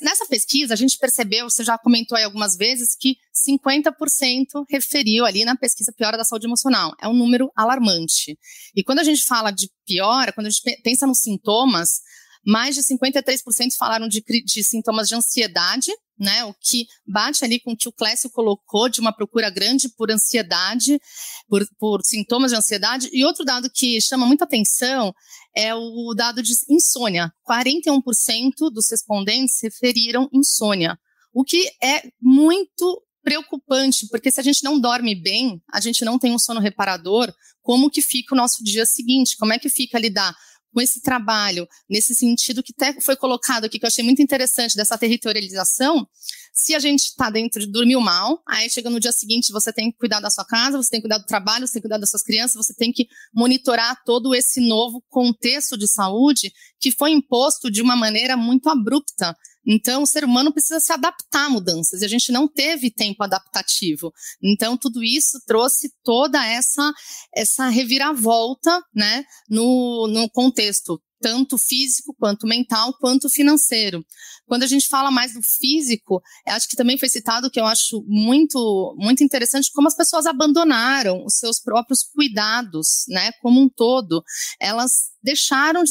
nessa 0.00 0.26
pesquisa, 0.26 0.72
a 0.72 0.76
gente 0.76 0.98
percebeu, 0.98 1.48
você 1.48 1.62
já 1.62 1.76
comentou 1.78 2.16
aí 2.16 2.24
algumas 2.24 2.56
vezes, 2.56 2.96
que 2.98 3.16
50% 3.46 4.64
referiu 4.68 5.26
ali 5.26 5.44
na 5.44 5.54
pesquisa 5.54 5.92
piora 5.92 6.16
da 6.16 6.24
saúde 6.24 6.46
emocional. 6.46 6.94
É 7.00 7.06
um 7.06 7.14
número 7.14 7.52
alarmante. 7.54 8.38
E 8.74 8.82
quando 8.82 9.00
a 9.00 9.04
gente 9.04 9.22
fala 9.24 9.50
de 9.50 9.70
piora, 9.86 10.32
quando 10.32 10.46
a 10.46 10.50
gente 10.50 10.80
pensa 10.82 11.06
nos 11.06 11.20
sintomas, 11.20 12.00
mais 12.44 12.74
de 12.74 12.82
53% 12.82 13.42
falaram 13.78 14.08
de, 14.08 14.22
de 14.44 14.64
sintomas 14.64 15.08
de 15.08 15.14
ansiedade, 15.14 15.92
né? 16.20 16.44
O 16.44 16.54
que 16.54 16.86
bate 17.06 17.44
ali 17.44 17.58
com 17.58 17.72
o 17.72 17.76
que 17.76 17.88
o 17.88 17.92
Clécio 17.92 18.30
colocou 18.30 18.88
de 18.88 19.00
uma 19.00 19.12
procura 19.12 19.48
grande 19.48 19.88
por 19.88 20.10
ansiedade, 20.10 21.00
por, 21.48 21.66
por 21.78 22.02
sintomas 22.04 22.50
de 22.50 22.58
ansiedade. 22.58 23.08
E 23.12 23.24
outro 23.24 23.44
dado 23.44 23.70
que 23.74 24.00
chama 24.00 24.26
muita 24.26 24.44
atenção 24.44 25.14
é 25.56 25.74
o 25.74 26.14
dado 26.14 26.42
de 26.42 26.52
insônia. 26.68 27.32
41% 27.48 28.70
dos 28.70 28.90
respondentes 28.90 29.58
referiram 29.62 30.28
insônia, 30.32 30.98
o 31.32 31.42
que 31.42 31.66
é 31.82 32.02
muito 32.20 33.02
preocupante, 33.22 34.06
porque 34.08 34.30
se 34.30 34.40
a 34.40 34.42
gente 34.42 34.64
não 34.64 34.80
dorme 34.80 35.14
bem, 35.14 35.62
a 35.70 35.80
gente 35.80 36.04
não 36.04 36.18
tem 36.18 36.32
um 36.32 36.38
sono 36.38 36.60
reparador, 36.60 37.32
como 37.62 37.90
que 37.90 38.00
fica 38.00 38.34
o 38.34 38.38
nosso 38.38 38.64
dia 38.64 38.86
seguinte? 38.86 39.36
Como 39.36 39.52
é 39.52 39.58
que 39.58 39.68
fica 39.68 39.98
lidar 39.98 40.34
com 40.72 40.80
esse 40.80 41.00
trabalho, 41.00 41.68
nesse 41.88 42.14
sentido 42.14 42.62
que 42.62 42.72
até 42.76 43.00
foi 43.00 43.16
colocado 43.16 43.64
aqui, 43.64 43.78
que 43.78 43.84
eu 43.84 43.88
achei 43.88 44.04
muito 44.04 44.22
interessante, 44.22 44.76
dessa 44.76 44.96
territorialização, 44.96 46.06
se 46.52 46.74
a 46.74 46.78
gente 46.78 47.04
está 47.04 47.30
dentro 47.30 47.60
de 47.60 47.70
dormir 47.70 47.96
mal, 47.96 48.42
aí 48.46 48.68
chega 48.68 48.90
no 48.90 49.00
dia 49.00 49.12
seguinte, 49.12 49.52
você 49.52 49.72
tem 49.72 49.90
que 49.90 49.98
cuidar 49.98 50.20
da 50.20 50.30
sua 50.30 50.44
casa, 50.44 50.76
você 50.76 50.90
tem 50.90 51.00
que 51.00 51.08
cuidar 51.08 51.18
do 51.18 51.26
trabalho, 51.26 51.66
você 51.66 51.74
tem 51.74 51.80
que 51.80 51.88
cuidar 51.88 51.98
das 51.98 52.10
suas 52.10 52.22
crianças, 52.22 52.54
você 52.54 52.74
tem 52.74 52.92
que 52.92 53.06
monitorar 53.32 53.96
todo 54.04 54.34
esse 54.34 54.60
novo 54.60 55.02
contexto 55.08 55.76
de 55.78 55.88
saúde 55.88 56.52
que 56.78 56.90
foi 56.90 57.12
imposto 57.12 57.70
de 57.70 57.80
uma 57.80 57.96
maneira 57.96 58.36
muito 58.36 58.68
abrupta. 58.68 59.36
Então, 59.66 60.02
o 60.02 60.06
ser 60.06 60.24
humano 60.24 60.52
precisa 60.52 60.80
se 60.80 60.92
adaptar 60.92 61.46
a 61.46 61.50
mudanças 61.50 62.02
e 62.02 62.04
a 62.04 62.08
gente 62.08 62.32
não 62.32 62.48
teve 62.48 62.90
tempo 62.90 63.22
adaptativo. 63.22 64.12
Então, 64.42 64.76
tudo 64.76 65.02
isso 65.02 65.40
trouxe 65.46 65.92
toda 66.02 66.44
essa 66.46 66.92
essa 67.34 67.68
reviravolta, 67.68 68.82
né, 68.94 69.24
no, 69.48 70.08
no 70.08 70.28
contexto 70.30 71.00
tanto 71.20 71.58
físico 71.58 72.14
quanto 72.18 72.46
mental 72.46 72.94
quanto 72.98 73.28
financeiro. 73.28 74.04
Quando 74.46 74.62
a 74.62 74.66
gente 74.66 74.88
fala 74.88 75.10
mais 75.10 75.34
do 75.34 75.42
físico, 75.42 76.20
acho 76.46 76.66
que 76.66 76.76
também 76.76 76.98
foi 76.98 77.08
citado 77.08 77.50
que 77.50 77.60
eu 77.60 77.66
acho 77.66 78.02
muito 78.08 78.96
muito 78.98 79.22
interessante 79.22 79.70
como 79.72 79.86
as 79.86 79.94
pessoas 79.94 80.26
abandonaram 80.26 81.22
os 81.24 81.34
seus 81.36 81.60
próprios 81.60 82.02
cuidados, 82.02 83.04
né, 83.08 83.32
como 83.42 83.60
um 83.60 83.68
todo. 83.68 84.24
Elas 84.58 85.10
deixaram 85.22 85.82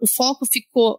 o 0.00 0.06
foco 0.08 0.46
ficou 0.50 0.98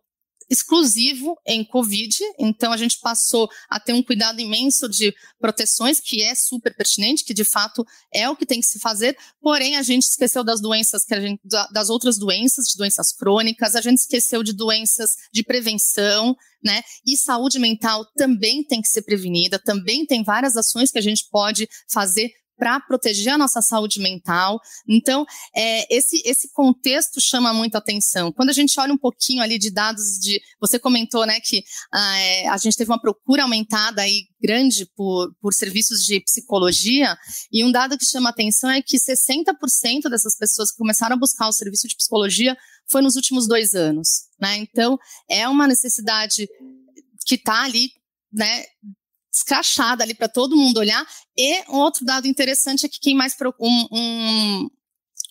exclusivo 0.51 1.39
em 1.47 1.63
Covid, 1.63 2.17
então 2.37 2.73
a 2.73 2.77
gente 2.77 2.99
passou 2.99 3.49
a 3.69 3.79
ter 3.79 3.93
um 3.93 4.03
cuidado 4.03 4.41
imenso 4.41 4.89
de 4.89 5.15
proteções, 5.39 6.01
que 6.01 6.21
é 6.21 6.35
super 6.35 6.75
pertinente, 6.75 7.23
que 7.23 7.33
de 7.33 7.45
fato 7.45 7.85
é 8.13 8.29
o 8.29 8.35
que 8.35 8.45
tem 8.45 8.59
que 8.59 8.65
se 8.65 8.77
fazer, 8.77 9.17
porém 9.41 9.77
a 9.77 9.81
gente 9.81 10.03
esqueceu 10.03 10.43
das 10.43 10.59
doenças, 10.59 11.05
que 11.05 11.13
a 11.13 11.21
gente, 11.21 11.39
das 11.71 11.89
outras 11.89 12.17
doenças, 12.17 12.65
de 12.65 12.77
doenças 12.77 13.13
crônicas, 13.13 13.77
a 13.77 13.81
gente 13.81 13.99
esqueceu 13.99 14.43
de 14.43 14.51
doenças 14.51 15.11
de 15.31 15.41
prevenção, 15.41 16.35
né? 16.61 16.81
E 17.05 17.15
saúde 17.15 17.57
mental 17.57 18.05
também 18.17 18.61
tem 18.61 18.81
que 18.81 18.89
ser 18.89 19.03
prevenida, 19.03 19.57
também 19.57 20.05
tem 20.05 20.21
várias 20.21 20.57
ações 20.57 20.91
que 20.91 20.99
a 20.99 21.01
gente 21.01 21.29
pode 21.31 21.67
fazer 21.89 22.29
para 22.61 22.79
proteger 22.79 23.33
a 23.33 23.39
nossa 23.39 23.59
saúde 23.59 23.99
mental. 23.99 24.61
Então, 24.87 25.25
é, 25.55 25.91
esse, 25.91 26.21
esse 26.23 26.47
contexto 26.53 27.19
chama 27.19 27.51
muito 27.55 27.75
atenção. 27.75 28.31
Quando 28.31 28.51
a 28.51 28.53
gente 28.53 28.79
olha 28.79 28.93
um 28.93 28.97
pouquinho 28.99 29.41
ali 29.41 29.57
de 29.57 29.71
dados 29.71 30.19
de. 30.21 30.39
Você 30.59 30.77
comentou, 30.77 31.25
né, 31.25 31.39
que 31.39 31.63
ah, 31.91 32.19
é, 32.19 32.47
a 32.49 32.57
gente 32.57 32.77
teve 32.77 32.91
uma 32.91 33.01
procura 33.01 33.41
aumentada 33.41 34.03
aí 34.03 34.27
grande 34.39 34.85
por, 34.95 35.33
por 35.41 35.55
serviços 35.55 36.05
de 36.05 36.19
psicologia, 36.19 37.17
e 37.51 37.65
um 37.65 37.71
dado 37.71 37.97
que 37.97 38.05
chama 38.05 38.29
atenção 38.29 38.69
é 38.69 38.79
que 38.79 38.97
60% 38.97 40.07
dessas 40.07 40.37
pessoas 40.37 40.71
que 40.71 40.77
começaram 40.77 41.15
a 41.15 41.19
buscar 41.19 41.47
o 41.47 41.53
serviço 41.53 41.87
de 41.87 41.95
psicologia 41.95 42.55
foi 42.91 43.01
nos 43.01 43.15
últimos 43.15 43.47
dois 43.47 43.73
anos. 43.73 44.27
Né? 44.39 44.57
Então, 44.57 44.99
é 45.27 45.47
uma 45.47 45.67
necessidade 45.67 46.47
que 47.25 47.35
está 47.35 47.63
ali 47.63 47.89
né, 48.31 48.63
escrachada 49.31 50.03
ali 50.03 50.13
para 50.13 50.27
todo 50.27 50.55
mundo 50.55 50.77
olhar. 50.77 51.05
E 51.37 51.61
um 51.69 51.77
outro 51.77 52.05
dado 52.05 52.27
interessante 52.27 52.85
é 52.85 52.89
que 52.89 52.99
quem 52.99 53.15
mais 53.15 53.35
um, 53.59 53.87
um, 53.91 54.69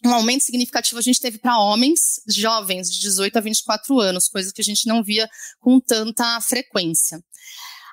um 0.07 0.15
aumento 0.15 0.45
significativo 0.45 0.99
a 0.99 1.03
gente 1.03 1.21
teve 1.21 1.39
para 1.39 1.59
homens 1.59 2.21
jovens 2.29 2.91
de 2.91 3.01
18 3.01 3.37
a 3.37 3.41
24 3.41 4.01
anos, 4.01 4.29
coisa 4.29 4.53
que 4.53 4.63
a 4.63 4.65
gente 4.65 4.87
não 4.87 5.03
via 5.03 5.29
com 5.61 5.79
tanta 5.79 6.41
frequência. 6.41 7.23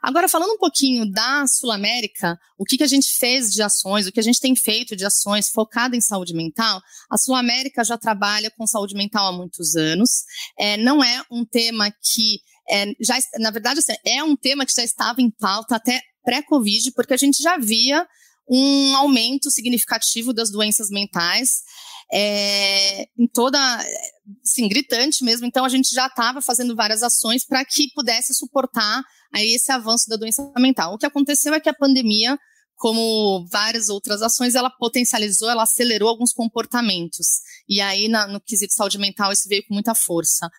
Agora, 0.01 0.29
falando 0.29 0.51
um 0.51 0.57
pouquinho 0.57 1.09
da 1.09 1.45
Sul 1.47 1.71
América, 1.71 2.39
o 2.57 2.63
que, 2.63 2.77
que 2.77 2.83
a 2.83 2.87
gente 2.87 3.17
fez 3.17 3.51
de 3.51 3.61
ações, 3.61 4.07
o 4.07 4.11
que 4.11 4.19
a 4.19 4.23
gente 4.23 4.39
tem 4.39 4.55
feito 4.55 4.95
de 4.95 5.03
ações 5.03 5.49
focada 5.49 5.95
em 5.95 6.01
saúde 6.01 6.33
mental, 6.33 6.81
a 7.09 7.17
Sul 7.17 7.35
América 7.35 7.83
já 7.83 7.97
trabalha 7.97 8.51
com 8.51 8.67
saúde 8.67 8.95
mental 8.95 9.27
há 9.27 9.31
muitos 9.35 9.75
anos. 9.75 10.23
É, 10.57 10.77
não 10.77 11.03
é 11.03 11.23
um 11.31 11.43
tema 11.43 11.91
que 11.91 12.39
é, 12.69 12.85
já, 12.99 13.17
na 13.39 13.51
verdade, 13.51 13.79
assim, 13.79 13.93
é 14.05 14.23
um 14.23 14.35
tema 14.35 14.65
que 14.65 14.73
já 14.75 14.83
estava 14.83 15.21
em 15.21 15.31
pauta 15.31 15.75
até 15.75 16.01
pré-Covid, 16.23 16.91
porque 16.91 17.13
a 17.13 17.17
gente 17.17 17.41
já 17.41 17.57
via 17.57 18.05
um 18.49 18.95
aumento 18.95 19.51
significativo 19.51 20.33
das 20.33 20.49
doenças 20.49 20.89
mentais, 20.89 21.61
é, 22.11 23.03
em 23.17 23.27
toda, 23.33 23.59
assim, 24.43 24.67
gritante 24.67 25.23
mesmo. 25.23 25.45
Então, 25.45 25.65
a 25.65 25.69
gente 25.69 25.93
já 25.93 26.07
estava 26.07 26.41
fazendo 26.41 26.75
várias 26.75 27.03
ações 27.03 27.45
para 27.45 27.63
que 27.65 27.91
pudesse 27.93 28.33
suportar 28.33 29.03
aí 29.33 29.53
esse 29.53 29.71
avanço 29.71 30.09
da 30.09 30.15
doença 30.15 30.49
mental. 30.57 30.93
O 30.93 30.97
que 30.97 31.05
aconteceu 31.05 31.53
é 31.53 31.59
que 31.59 31.69
a 31.69 31.73
pandemia, 31.73 32.37
como 32.75 33.45
várias 33.51 33.89
outras 33.89 34.21
ações, 34.21 34.55
ela 34.55 34.69
potencializou, 34.69 35.49
ela 35.49 35.63
acelerou 35.63 36.07
alguns 36.07 36.31
comportamentos. 36.31 37.27
E 37.67 37.81
aí, 37.81 38.07
na, 38.07 38.27
no 38.27 38.39
quesito 38.39 38.73
saúde 38.73 38.97
mental, 38.97 39.31
isso 39.33 39.49
veio 39.49 39.65
com 39.67 39.73
muita 39.73 39.93
força. 39.93 40.49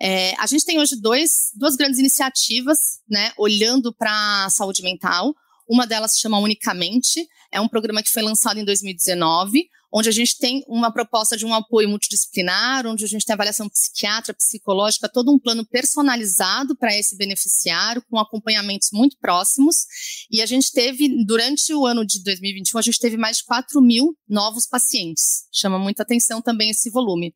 É, 0.00 0.34
a 0.38 0.46
gente 0.46 0.64
tem 0.64 0.78
hoje 0.78 0.96
dois, 1.00 1.50
duas 1.54 1.76
grandes 1.76 1.98
iniciativas, 1.98 2.78
né, 3.08 3.32
olhando 3.36 3.92
para 3.92 4.44
a 4.44 4.50
saúde 4.50 4.82
mental. 4.82 5.34
Uma 5.68 5.86
delas 5.86 6.12
se 6.14 6.20
chama 6.20 6.38
Unicamente, 6.38 7.26
é 7.52 7.60
um 7.60 7.68
programa 7.68 8.02
que 8.02 8.10
foi 8.10 8.22
lançado 8.22 8.58
em 8.58 8.64
2019, 8.64 9.68
onde 9.92 10.08
a 10.08 10.12
gente 10.12 10.38
tem 10.38 10.62
uma 10.68 10.92
proposta 10.92 11.36
de 11.36 11.46
um 11.46 11.54
apoio 11.54 11.88
multidisciplinar, 11.88 12.86
onde 12.86 13.04
a 13.04 13.08
gente 13.08 13.24
tem 13.24 13.32
avaliação 13.32 13.68
psiquiátrica, 13.68 14.34
psicológica, 14.34 15.08
todo 15.08 15.32
um 15.32 15.38
plano 15.38 15.66
personalizado 15.66 16.76
para 16.76 16.96
esse 16.96 17.16
beneficiário, 17.16 18.02
com 18.10 18.18
acompanhamentos 18.18 18.90
muito 18.92 19.16
próximos. 19.18 19.86
E 20.30 20.42
a 20.42 20.46
gente 20.46 20.72
teve, 20.72 21.24
durante 21.24 21.72
o 21.72 21.86
ano 21.86 22.04
de 22.04 22.22
2021, 22.22 22.78
a 22.78 22.82
gente 22.82 22.98
teve 22.98 23.16
mais 23.16 23.38
de 23.38 23.44
4 23.44 23.80
mil 23.80 24.14
novos 24.28 24.66
pacientes. 24.66 25.44
Chama 25.52 25.78
muita 25.78 26.02
atenção 26.02 26.42
também 26.42 26.70
esse 26.70 26.90
volume. 26.90 27.34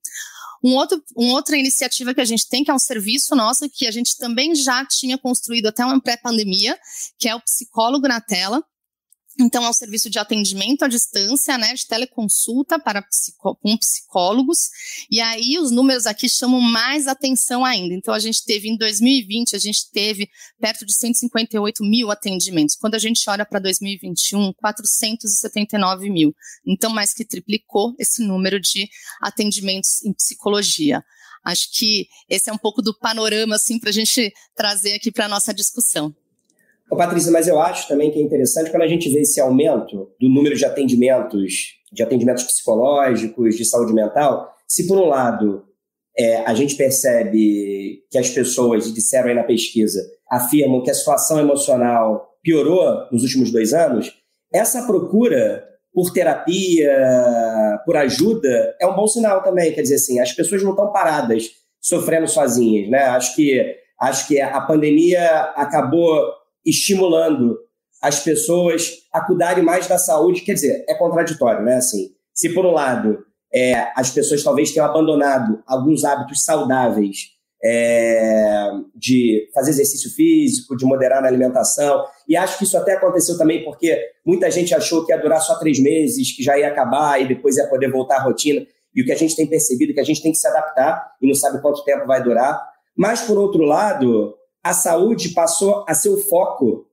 Um 0.63 0.75
outro, 0.77 1.03
uma 1.17 1.35
outra 1.35 1.57
iniciativa 1.57 2.15
que 2.15 2.21
a 2.21 2.25
gente 2.25 2.49
tem, 2.49 2.63
que 2.63 2.71
é 2.71 2.75
um 2.75 2.79
serviço 2.79 3.35
nosso, 3.35 3.69
que 3.69 3.87
a 3.87 3.91
gente 3.91 4.17
também 4.17 4.55
já 4.55 4.85
tinha 4.87 5.19
construído 5.19 5.67
até 5.67 5.85
uma 5.85 6.01
pré-pandemia, 6.01 6.79
que 7.19 7.29
é 7.29 7.35
o 7.35 7.41
Psicólogo 7.41 8.07
na 8.07 8.21
Tela, 8.21 8.63
Então, 9.41 9.65
é 9.65 9.69
um 9.71 9.73
serviço 9.73 10.11
de 10.11 10.19
atendimento 10.19 10.85
à 10.85 10.89
distância, 10.89 11.57
né, 11.57 11.73
de 11.75 11.87
teleconsulta 11.87 12.79
para 12.79 13.01
psicó 13.01 13.55
com 13.55 13.77
psicólogos. 13.79 14.69
E 15.11 15.21
aí, 15.21 15.59
os 15.59 15.71
números 15.71 16.07
aqui 16.07 16.29
chamam 16.29 16.61
mais 16.61 17.09
atenção 17.09 17.65
ainda. 17.65 17.95
Então, 17.95 18.13
a 18.13 18.19
gente 18.19 18.45
teve, 18.45 18.69
em 18.69 18.77
2020, 18.77 19.57
a 19.57 19.59
gente 19.59 19.91
teve 19.91 20.29
perto 20.61 20.85
de 20.85 20.95
158 20.95 21.83
mil 21.83 22.11
atendimentos. 22.11 22.77
Quando 22.77 22.95
a 22.95 22.99
gente 22.99 23.29
olha 23.29 23.47
para 23.47 23.59
2021, 23.59 24.53
479 24.53 26.11
mil. 26.11 26.35
Então, 26.67 26.91
mais 26.91 27.15
que 27.15 27.25
triplicou 27.25 27.95
esse 27.99 28.23
número 28.23 28.61
de 28.61 28.89
atendimentos 29.23 30.03
em 30.05 30.13
psicologia. 30.13 31.03
Acho 31.45 31.71
que 31.73 32.07
esse 32.29 32.51
é 32.51 32.53
um 32.53 32.59
pouco 32.59 32.83
do 32.83 32.97
panorama, 32.97 33.57
assim, 33.57 33.79
para 33.79 33.91
a 33.91 33.93
gente 33.93 34.33
trazer 34.55 34.95
aqui 34.95 35.11
para 35.11 35.25
a 35.25 35.29
nossa 35.29 35.53
discussão. 35.53 36.15
Ô, 36.93 36.97
Patrícia, 36.97 37.33
mas 37.33 37.49
eu 37.49 37.59
acho 37.59 37.89
também 37.89 38.11
que 38.11 38.19
é 38.19 38.23
interessante 38.23 38.71
quando 38.71 38.83
a 38.83 38.87
gente 38.87 39.09
vê 39.09 39.23
esse 39.23 39.41
aumento 39.41 40.11
do 40.21 40.29
número 40.29 40.55
de 40.55 40.67
atendimentos, 40.67 41.79
de 41.91 42.03
atendimentos 42.03 42.45
psicológicos, 42.45 43.57
de 43.57 43.65
saúde 43.65 43.95
mental, 43.95 44.53
se 44.69 44.87
por 44.87 44.99
um 44.99 45.07
lado 45.07 45.65
é, 46.15 46.41
a 46.45 46.53
gente 46.53 46.77
percebe 46.77 48.03
que 48.11 48.19
as 48.19 48.29
pessoas, 48.29 48.93
disseram 48.93 49.31
aí 49.31 49.35
na 49.35 49.43
pesquisa, 49.43 50.03
afirmam 50.31 50.83
que 50.83 50.91
a 50.91 50.95
situação 50.95 51.41
emocional 51.41 52.29
piorou 52.43 53.07
nos 53.11 53.23
últimos 53.23 53.51
dois 53.51 53.73
anos, 53.73 54.13
essa 54.53 54.83
procura 54.83 55.65
por 55.95 56.13
terapia, 56.13 56.95
por 57.87 57.97
ajuda, 57.97 58.77
é 58.79 58.87
um 58.87 58.95
bom 58.95 59.07
sinal 59.07 59.43
também. 59.43 59.73
Quer 59.73 59.81
dizer 59.81 59.95
assim, 59.95 60.21
as 60.21 60.33
pessoas 60.33 60.63
não 60.63 60.73
estão 60.73 60.93
paradas 60.93 61.53
sofrendo 61.81 62.29
sozinhas, 62.29 62.91
né? 62.91 63.05
Acho 63.05 63.35
que, 63.35 63.77
acho 63.99 64.29
que 64.29 64.39
a 64.39 64.61
pandemia 64.61 65.41
acabou 65.57 66.42
estimulando 66.65 67.59
as 68.01 68.21
pessoas 68.21 68.91
a 69.13 69.21
cuidarem 69.21 69.65
mais 69.65 69.87
da 69.87 69.99
saúde. 69.99 70.41
Quer 70.41 70.55
dizer, 70.55 70.85
é 70.89 70.95
contraditório, 70.95 71.65
né? 71.65 71.77
Assim, 71.77 72.11
se 72.35 72.49
por 72.53 72.67
um 72.67 72.73
lado 72.73 73.25
é, 73.55 73.89
as 73.95 74.11
pessoas 74.11 74.43
talvez 74.43 74.73
tenham 74.73 74.87
abandonado 74.87 75.63
alguns 75.67 76.05
hábitos 76.05 76.45
saudáveis 76.45 77.33
é, 77.65 78.71
de 78.97 79.49
fazer 79.55 79.71
exercício 79.71 80.13
físico, 80.13 80.77
de 80.77 80.85
moderar 80.85 81.23
na 81.23 81.29
alimentação, 81.29 82.05
e 82.29 82.37
acho 82.37 82.59
que 82.59 82.65
isso 82.65 82.77
até 82.77 82.95
aconteceu 82.95 83.39
também 83.39 83.63
porque 83.63 83.97
muita 84.27 84.51
gente 84.51 84.75
achou 84.75 85.05
que 85.05 85.13
ia 85.13 85.19
durar 85.19 85.41
só 85.41 85.57
três 85.59 85.79
meses, 85.81 86.35
que 86.35 86.43
já 86.43 86.59
ia 86.59 86.69
acabar 86.69 87.21
e 87.21 87.29
depois 87.29 87.57
ia 87.57 87.69
poder 87.69 87.91
voltar 87.91 88.17
à 88.17 88.23
rotina. 88.23 88.67
E 88.95 89.03
o 89.03 89.05
que 89.05 89.13
a 89.13 89.17
gente 89.17 89.37
tem 89.37 89.47
percebido 89.47 89.93
é 89.93 89.95
que 89.95 90.01
a 90.01 90.05
gente 90.05 90.23
tem 90.23 90.33
que 90.33 90.39
se 90.39 90.47
adaptar 90.47 91.13
e 91.21 91.27
não 91.27 91.35
sabe 91.35 91.63
quanto 91.63 91.85
tempo 91.85 92.07
vai 92.07 92.23
durar. 92.23 92.61
Mas, 92.97 93.23
por 93.23 93.39
outro 93.39 93.63
lado, 93.65 94.35
a 94.63 94.73
saúde 94.73 95.31
passou 95.31 95.85
a 95.89 95.95
ser 95.95 96.09
o 96.09 96.19
foco 96.19 96.87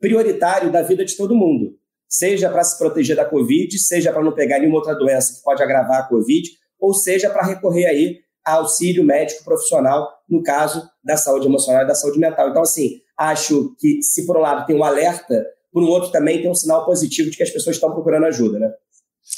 prioritário 0.00 0.70
da 0.70 0.82
vida 0.82 1.04
de 1.04 1.16
todo 1.16 1.34
mundo, 1.34 1.74
seja 2.08 2.48
para 2.48 2.62
se 2.62 2.78
proteger 2.78 3.16
da 3.16 3.24
Covid, 3.24 3.78
seja 3.78 4.12
para 4.12 4.22
não 4.22 4.32
pegar 4.32 4.58
nenhuma 4.58 4.78
outra 4.78 4.94
doença 4.94 5.34
que 5.34 5.42
pode 5.42 5.62
agravar 5.62 6.00
a 6.00 6.08
Covid, 6.08 6.48
ou 6.78 6.94
seja 6.94 7.30
para 7.30 7.46
recorrer 7.46 7.86
aí 7.86 8.18
a 8.44 8.54
auxílio 8.54 9.02
médico 9.02 9.42
profissional 9.42 10.08
no 10.28 10.42
caso 10.42 10.88
da 11.02 11.16
saúde 11.16 11.46
emocional 11.46 11.82
e 11.82 11.86
da 11.86 11.94
saúde 11.94 12.18
mental. 12.18 12.50
Então, 12.50 12.62
assim, 12.62 13.00
acho 13.16 13.74
que 13.78 14.00
se 14.02 14.24
por 14.24 14.36
um 14.36 14.40
lado 14.40 14.66
tem 14.66 14.76
um 14.76 14.84
alerta, 14.84 15.44
por 15.72 15.82
um 15.82 15.88
outro 15.88 16.12
também 16.12 16.40
tem 16.40 16.50
um 16.50 16.54
sinal 16.54 16.86
positivo 16.86 17.30
de 17.30 17.36
que 17.36 17.42
as 17.42 17.50
pessoas 17.50 17.76
estão 17.76 17.92
procurando 17.92 18.26
ajuda, 18.26 18.58
né? 18.58 18.72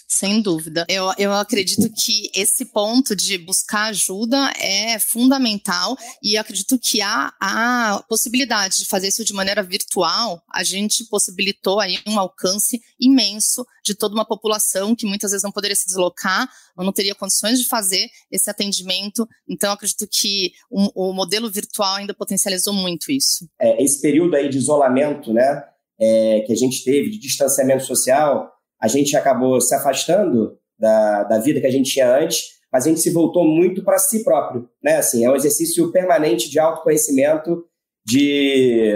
Sem 0.07 0.40
dúvida. 0.40 0.87
Eu, 0.88 1.12
eu 1.18 1.33
acredito 1.33 1.90
que 1.94 2.31
esse 2.35 2.64
ponto 2.64 3.14
de 3.14 3.37
buscar 3.38 3.87
ajuda 3.87 4.53
é 4.59 4.98
fundamental 4.98 5.96
e 6.22 6.37
acredito 6.37 6.79
que 6.79 7.01
há 7.01 7.33
a 7.40 8.03
possibilidade 8.09 8.79
de 8.79 8.87
fazer 8.87 9.09
isso 9.09 9.24
de 9.24 9.33
maneira 9.33 9.62
virtual. 9.62 10.42
A 10.53 10.64
gente 10.64 11.05
possibilitou 11.05 11.79
aí 11.79 11.98
um 12.07 12.18
alcance 12.18 12.81
imenso 12.98 13.66
de 13.85 13.94
toda 13.94 14.14
uma 14.14 14.24
população 14.24 14.94
que 14.94 15.07
muitas 15.07 15.31
vezes 15.31 15.44
não 15.44 15.53
poderia 15.53 15.77
se 15.77 15.87
deslocar 15.87 16.48
ou 16.77 16.85
não 16.85 16.92
teria 16.92 17.14
condições 17.14 17.59
de 17.59 17.66
fazer 17.66 18.09
esse 18.31 18.48
atendimento. 18.51 19.29
Então, 19.48 19.72
acredito 19.72 20.07
que 20.11 20.53
o, 20.70 21.11
o 21.11 21.12
modelo 21.12 21.51
virtual 21.51 21.96
ainda 21.96 22.14
potencializou 22.14 22.72
muito 22.72 23.11
isso. 23.11 23.48
É, 23.61 23.83
esse 23.83 24.01
período 24.01 24.35
aí 24.35 24.48
de 24.48 24.59
isolamento, 24.59 25.33
né, 25.33 25.64
é, 26.01 26.40
que 26.46 26.53
a 26.53 26.57
gente 26.57 26.85
teve, 26.85 27.11
de 27.11 27.18
distanciamento 27.18 27.85
social, 27.85 28.57
a 28.80 28.88
gente 28.88 29.16
acabou 29.16 29.60
se 29.60 29.74
afastando 29.74 30.56
da, 30.78 31.24
da 31.24 31.38
vida 31.38 31.60
que 31.60 31.66
a 31.66 31.70
gente 31.70 31.90
tinha 31.90 32.16
antes, 32.16 32.58
mas 32.72 32.84
a 32.84 32.88
gente 32.88 33.00
se 33.00 33.10
voltou 33.10 33.44
muito 33.44 33.82
para 33.82 33.98
si 33.98 34.22
próprio, 34.22 34.68
né? 34.82 34.96
Assim, 34.96 35.24
é 35.24 35.30
um 35.30 35.36
exercício 35.36 35.90
permanente 35.90 36.50
de 36.50 36.58
autoconhecimento, 36.58 37.64
de, 38.04 38.94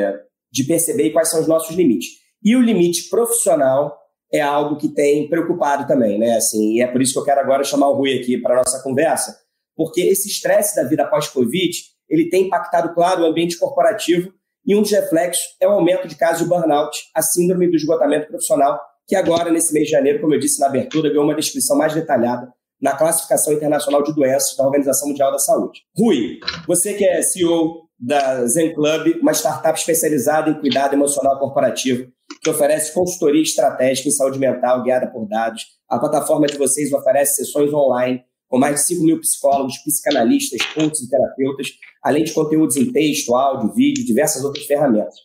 de 0.50 0.64
perceber 0.64 1.10
quais 1.10 1.30
são 1.30 1.40
os 1.40 1.48
nossos 1.48 1.74
limites. 1.74 2.08
E 2.42 2.54
o 2.54 2.60
limite 2.60 3.08
profissional 3.08 3.98
é 4.32 4.40
algo 4.40 4.76
que 4.76 4.88
tem 4.88 5.28
preocupado 5.28 5.86
também, 5.86 6.18
né? 6.18 6.36
Assim, 6.36 6.74
e 6.74 6.82
é 6.82 6.86
por 6.86 7.02
isso 7.02 7.12
que 7.12 7.18
eu 7.18 7.24
quero 7.24 7.40
agora 7.40 7.64
chamar 7.64 7.88
o 7.88 7.94
Rui 7.94 8.18
aqui 8.18 8.38
para 8.38 8.56
nossa 8.56 8.82
conversa, 8.82 9.36
porque 9.76 10.00
esse 10.00 10.28
estresse 10.28 10.76
da 10.76 10.84
vida 10.84 11.06
pós-Covid, 11.06 11.76
ele 12.08 12.28
tem 12.28 12.46
impactado, 12.46 12.94
claro, 12.94 13.22
o 13.22 13.26
ambiente 13.26 13.58
corporativo, 13.58 14.32
e 14.64 14.76
um 14.76 14.82
dos 14.82 14.92
reflexos 14.92 15.42
é 15.60 15.66
o 15.66 15.72
aumento 15.72 16.06
de 16.06 16.14
casos 16.14 16.42
de 16.42 16.48
burnout, 16.48 16.96
a 17.14 17.22
síndrome 17.22 17.68
do 17.68 17.76
esgotamento 17.76 18.28
profissional, 18.28 18.80
que 19.12 19.16
agora, 19.16 19.50
nesse 19.50 19.74
mês 19.74 19.88
de 19.88 19.90
janeiro, 19.90 20.22
como 20.22 20.32
eu 20.32 20.40
disse 20.40 20.58
na 20.58 20.68
abertura, 20.68 21.10
ganhou 21.10 21.24
uma 21.24 21.34
descrição 21.34 21.76
mais 21.76 21.92
detalhada 21.92 22.50
na 22.80 22.96
classificação 22.96 23.52
internacional 23.52 24.02
de 24.02 24.14
doenças 24.14 24.56
da 24.56 24.64
Organização 24.64 25.06
Mundial 25.06 25.30
da 25.30 25.38
Saúde. 25.38 25.80
Rui, 25.94 26.40
você 26.66 26.94
que 26.94 27.04
é 27.04 27.20
CEO 27.20 27.82
da 28.00 28.46
Zen 28.46 28.72
Club, 28.72 29.18
uma 29.20 29.34
startup 29.34 29.78
especializada 29.78 30.48
em 30.48 30.58
cuidado 30.58 30.94
emocional 30.94 31.38
corporativo, 31.38 32.10
que 32.42 32.48
oferece 32.48 32.94
consultoria 32.94 33.42
estratégica 33.42 34.08
em 34.08 34.12
saúde 34.12 34.38
mental 34.38 34.82
guiada 34.82 35.06
por 35.08 35.28
dados. 35.28 35.62
A 35.90 35.98
plataforma 35.98 36.46
de 36.46 36.56
vocês 36.56 36.90
oferece 36.90 37.44
sessões 37.44 37.70
online 37.74 38.24
com 38.48 38.58
mais 38.58 38.76
de 38.76 38.86
5 38.86 39.04
mil 39.04 39.20
psicólogos, 39.20 39.76
psicanalistas, 39.84 40.64
coaches 40.72 41.00
e 41.00 41.10
terapeutas, 41.10 41.68
além 42.02 42.24
de 42.24 42.32
conteúdos 42.32 42.76
em 42.78 42.90
texto, 42.90 43.34
áudio, 43.34 43.74
vídeo, 43.74 44.06
diversas 44.06 44.42
outras 44.42 44.64
ferramentas. 44.64 45.16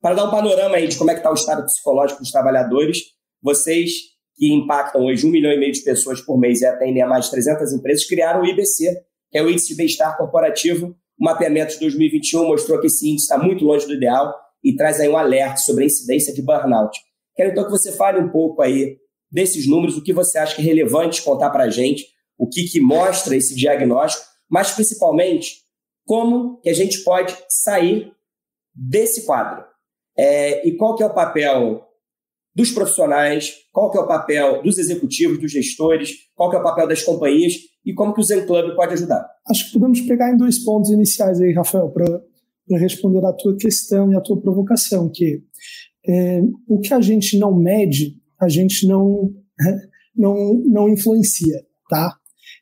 Para 0.00 0.14
dar 0.14 0.24
um 0.24 0.30
panorama 0.30 0.76
aí 0.76 0.88
de 0.88 0.96
como 0.96 1.10
é 1.10 1.14
que 1.14 1.20
está 1.20 1.30
o 1.30 1.34
estado 1.34 1.62
psicológico 1.66 2.20
dos 2.20 2.30
trabalhadores, 2.30 3.13
vocês, 3.44 3.90
que 4.34 4.52
impactam 4.52 5.04
hoje 5.04 5.26
um 5.26 5.30
milhão 5.30 5.52
e 5.52 5.58
meio 5.58 5.72
de 5.72 5.82
pessoas 5.82 6.20
por 6.22 6.38
mês 6.38 6.62
e 6.62 6.66
atendem 6.66 7.02
a 7.02 7.06
mais 7.06 7.26
de 7.26 7.32
300 7.32 7.74
empresas, 7.74 8.06
criaram 8.06 8.40
o 8.40 8.46
IBC, 8.46 9.04
que 9.30 9.38
é 9.38 9.42
o 9.42 9.50
Índice 9.50 9.68
de 9.68 9.74
Bem-Estar 9.74 10.16
Corporativo. 10.16 10.96
O 11.20 11.24
mapeamento 11.24 11.74
de 11.74 11.80
2021 11.80 12.48
mostrou 12.48 12.80
que 12.80 12.86
esse 12.86 13.08
índice 13.08 13.26
está 13.26 13.38
muito 13.38 13.64
longe 13.64 13.86
do 13.86 13.92
ideal 13.92 14.34
e 14.64 14.74
traz 14.74 14.98
aí 14.98 15.08
um 15.08 15.16
alerta 15.16 15.58
sobre 15.58 15.84
a 15.84 15.86
incidência 15.86 16.32
de 16.32 16.40
burnout. 16.40 16.98
Quero 17.36 17.50
então 17.50 17.64
que 17.64 17.70
você 17.70 17.92
fale 17.92 18.18
um 18.18 18.30
pouco 18.30 18.62
aí 18.62 18.96
desses 19.30 19.68
números, 19.68 19.96
o 19.96 20.02
que 20.02 20.12
você 20.12 20.38
acha 20.38 20.56
que 20.56 20.62
é 20.62 20.64
relevante 20.64 21.22
contar 21.22 21.50
para 21.50 21.64
a 21.64 21.70
gente, 21.70 22.06
o 22.38 22.48
que, 22.48 22.64
que 22.64 22.80
mostra 22.80 23.36
esse 23.36 23.54
diagnóstico, 23.54 24.24
mas 24.48 24.70
principalmente 24.70 25.58
como 26.06 26.60
que 26.60 26.70
a 26.70 26.74
gente 26.74 27.02
pode 27.04 27.36
sair 27.48 28.12
desse 28.74 29.26
quadro. 29.26 29.64
É, 30.16 30.66
e 30.66 30.76
qual 30.76 30.96
que 30.96 31.02
é 31.02 31.06
o 31.06 31.14
papel 31.14 31.84
dos 32.54 32.70
profissionais, 32.70 33.52
qual 33.72 33.90
que 33.90 33.98
é 33.98 34.00
o 34.00 34.06
papel 34.06 34.62
dos 34.62 34.78
executivos, 34.78 35.40
dos 35.40 35.50
gestores, 35.50 36.10
qual 36.34 36.50
que 36.50 36.56
é 36.56 36.60
o 36.60 36.62
papel 36.62 36.86
das 36.86 37.02
companhias 37.02 37.54
e 37.84 37.92
como 37.92 38.14
que 38.14 38.20
o 38.20 38.24
Zen 38.24 38.46
Club 38.46 38.74
pode 38.76 38.94
ajudar. 38.94 39.26
Acho 39.48 39.66
que 39.66 39.72
podemos 39.72 40.00
pegar 40.02 40.32
em 40.32 40.36
dois 40.36 40.58
pontos 40.60 40.90
iniciais 40.90 41.40
aí, 41.40 41.52
Rafael, 41.52 41.90
para 41.90 42.22
responder 42.78 43.24
à 43.24 43.32
tua 43.32 43.56
questão 43.56 44.10
e 44.12 44.16
à 44.16 44.20
tua 44.20 44.40
provocação, 44.40 45.10
que 45.12 45.42
é, 46.06 46.40
o 46.68 46.78
que 46.80 46.94
a 46.94 47.00
gente 47.00 47.38
não 47.38 47.54
mede, 47.54 48.14
a 48.40 48.48
gente 48.48 48.86
não, 48.86 49.30
não, 50.16 50.54
não 50.64 50.88
influencia, 50.88 51.60
tá? 51.88 52.16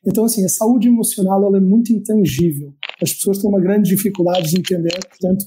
Então, 0.05 0.25
assim, 0.25 0.43
a 0.43 0.49
saúde 0.49 0.87
emocional 0.87 1.45
ela 1.45 1.57
é 1.57 1.61
muito 1.61 1.93
intangível. 1.93 2.73
As 3.01 3.13
pessoas 3.13 3.37
têm 3.37 3.49
uma 3.49 3.61
grande 3.61 3.89
dificuldade 3.89 4.49
de 4.49 4.59
entender, 4.59 4.97
portanto, 5.07 5.45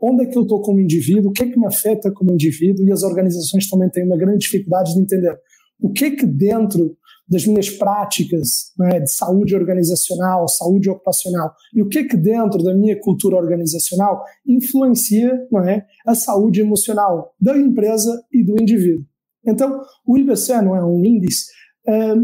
onde 0.00 0.24
é 0.24 0.26
que 0.26 0.36
eu 0.36 0.42
estou 0.42 0.60
como 0.60 0.80
indivíduo, 0.80 1.30
o 1.30 1.32
que 1.32 1.44
é 1.44 1.50
que 1.50 1.58
me 1.58 1.66
afeta 1.66 2.10
como 2.12 2.32
indivíduo, 2.32 2.86
e 2.86 2.92
as 2.92 3.02
organizações 3.02 3.68
também 3.68 3.88
têm 3.90 4.04
uma 4.04 4.16
grande 4.16 4.38
dificuldade 4.38 4.94
de 4.94 5.00
entender 5.00 5.36
o 5.80 5.92
que 5.92 6.04
é 6.06 6.10
que 6.10 6.26
dentro 6.26 6.96
das 7.26 7.46
minhas 7.46 7.70
práticas 7.70 8.72
né, 8.78 9.00
de 9.00 9.10
saúde 9.10 9.56
organizacional, 9.56 10.46
saúde 10.46 10.90
ocupacional, 10.90 11.54
e 11.74 11.82
o 11.82 11.88
que 11.88 12.00
é 12.00 12.04
que 12.04 12.16
dentro 12.16 12.62
da 12.62 12.74
minha 12.74 12.98
cultura 13.00 13.36
organizacional 13.36 14.22
influencia 14.46 15.32
é, 15.66 15.84
a 16.06 16.14
saúde 16.14 16.60
emocional 16.60 17.34
da 17.40 17.56
empresa 17.56 18.22
e 18.32 18.44
do 18.44 18.60
indivíduo. 18.60 19.04
Então, 19.46 19.80
o 20.06 20.18
IBC 20.18 20.60
não 20.62 20.76
é 20.76 20.84
um 20.84 21.02
índice, 21.04 21.46
é, 21.86 22.14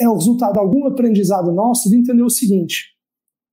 é 0.00 0.08
o 0.08 0.14
resultado 0.14 0.54
de 0.54 0.58
algum 0.58 0.86
aprendizado 0.86 1.52
nosso 1.52 1.88
de 1.88 1.96
entender 1.96 2.22
o 2.22 2.30
seguinte, 2.30 2.98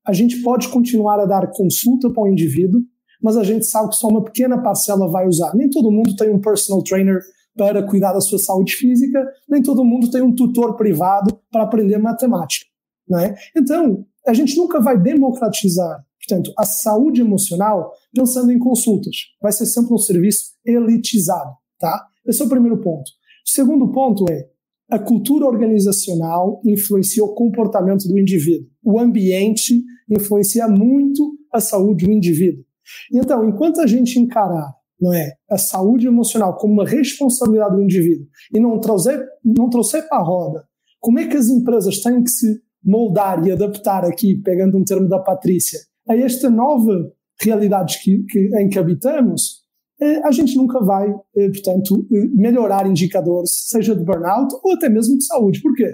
a 0.06 0.14
gente 0.14 0.42
pode 0.44 0.70
continuar 0.70 1.20
a 1.20 1.26
dar 1.26 1.52
consulta 1.52 2.12
para 2.12 2.24
o 2.24 2.28
indivíduo, 2.28 2.82
mas 3.26 3.38
a 3.38 3.44
gente 3.44 3.66
sabe 3.66 3.90
que 3.90 3.96
só 3.96 4.08
uma 4.08 4.24
pequena 4.24 4.62
parcela 4.62 5.10
vai 5.10 5.28
usar. 5.28 5.56
Nem 5.56 5.68
todo 5.68 5.92
mundo 5.92 6.16
tem 6.16 6.30
um 6.30 6.40
personal 6.40 6.84
trainer 6.84 7.20
para 7.58 7.82
cuidar 7.82 8.14
da 8.14 8.22
sua 8.22 8.38
saúde 8.38 8.74
física, 8.76 9.20
nem 9.50 9.64
todo 9.64 9.84
mundo 9.84 10.12
tem 10.12 10.22
um 10.22 10.36
tutor 10.36 10.76
privado 10.76 11.36
para 11.52 11.64
aprender 11.64 11.98
matemática. 11.98 12.68
Não 13.10 13.18
é? 13.18 13.36
Então, 13.58 14.06
a 14.28 14.32
gente 14.32 14.56
nunca 14.56 14.80
vai 14.80 15.02
democratizar, 15.02 16.06
portanto, 16.20 16.54
a 16.56 16.66
saúde 16.66 17.22
emocional 17.22 17.92
pensando 18.14 18.52
em 18.52 18.60
consultas. 18.60 19.16
Vai 19.42 19.52
ser 19.52 19.66
sempre 19.66 19.92
um 19.92 19.98
serviço 19.98 20.54
elitizado. 20.64 21.50
Tá? 21.80 22.06
Esse 22.28 22.44
é 22.44 22.46
o 22.46 22.50
primeiro 22.50 22.78
ponto. 22.80 23.10
O 23.44 23.50
segundo 23.50 23.92
ponto 23.92 24.24
é 24.30 24.48
a 24.88 25.00
cultura 25.00 25.48
organizacional 25.48 26.62
influencia 26.64 27.24
o 27.24 27.34
comportamento 27.34 28.08
do 28.08 28.20
indivíduo. 28.20 28.70
O 28.84 29.00
ambiente 29.00 29.84
influencia 30.08 30.68
muito 30.68 31.40
a 31.52 31.60
saúde 31.60 32.06
do 32.06 32.12
indivíduo. 32.12 32.64
Então, 33.14 33.48
enquanto 33.48 33.82
a 33.82 33.88
gente 33.88 34.20
encarar 34.20 34.74
não 35.00 35.14
é, 35.14 35.34
a 35.50 35.58
saúde 35.58 36.08
emocional 36.08 36.56
como 36.56 36.74
uma 36.74 36.86
responsabilidade 36.86 37.76
do 37.76 37.82
indivíduo 37.82 38.28
e 38.54 38.60
não 38.60 38.80
trouxer, 38.80 39.22
não 39.44 39.70
trouxer 39.70 40.08
para 40.08 40.20
a 40.20 40.24
roda 40.24 40.66
como 41.06 41.20
é 41.20 41.28
que 41.28 41.38
as 41.38 41.50
empresas 41.50 42.00
têm 42.00 42.24
que 42.24 42.32
se 42.32 42.60
moldar 42.84 43.46
e 43.46 43.52
adaptar 43.52 44.04
aqui, 44.04 44.42
pegando 44.42 44.76
um 44.76 44.84
termo 44.84 45.08
da 45.08 45.20
Patrícia, 45.20 45.80
a 46.10 46.16
esta 46.16 46.50
nova 46.50 47.12
realidade 47.40 48.00
que, 48.02 48.24
que, 48.24 48.50
em 48.58 48.68
que 48.70 48.80
habitamos, 48.80 49.66
eh, 50.02 50.22
a 50.24 50.32
gente 50.32 50.58
nunca 50.58 50.80
vai, 50.84 51.08
eh, 51.36 51.50
portanto, 51.50 52.08
eh, 52.12 52.26
melhorar 52.34 52.88
indicadores, 52.88 53.52
seja 53.68 53.96
de 53.96 54.04
burnout 54.04 54.56
ou 54.64 54.74
até 54.74 54.90
mesmo 54.90 55.16
de 55.16 55.26
saúde. 55.26 55.62
Por 55.62 55.76
quê? 55.76 55.92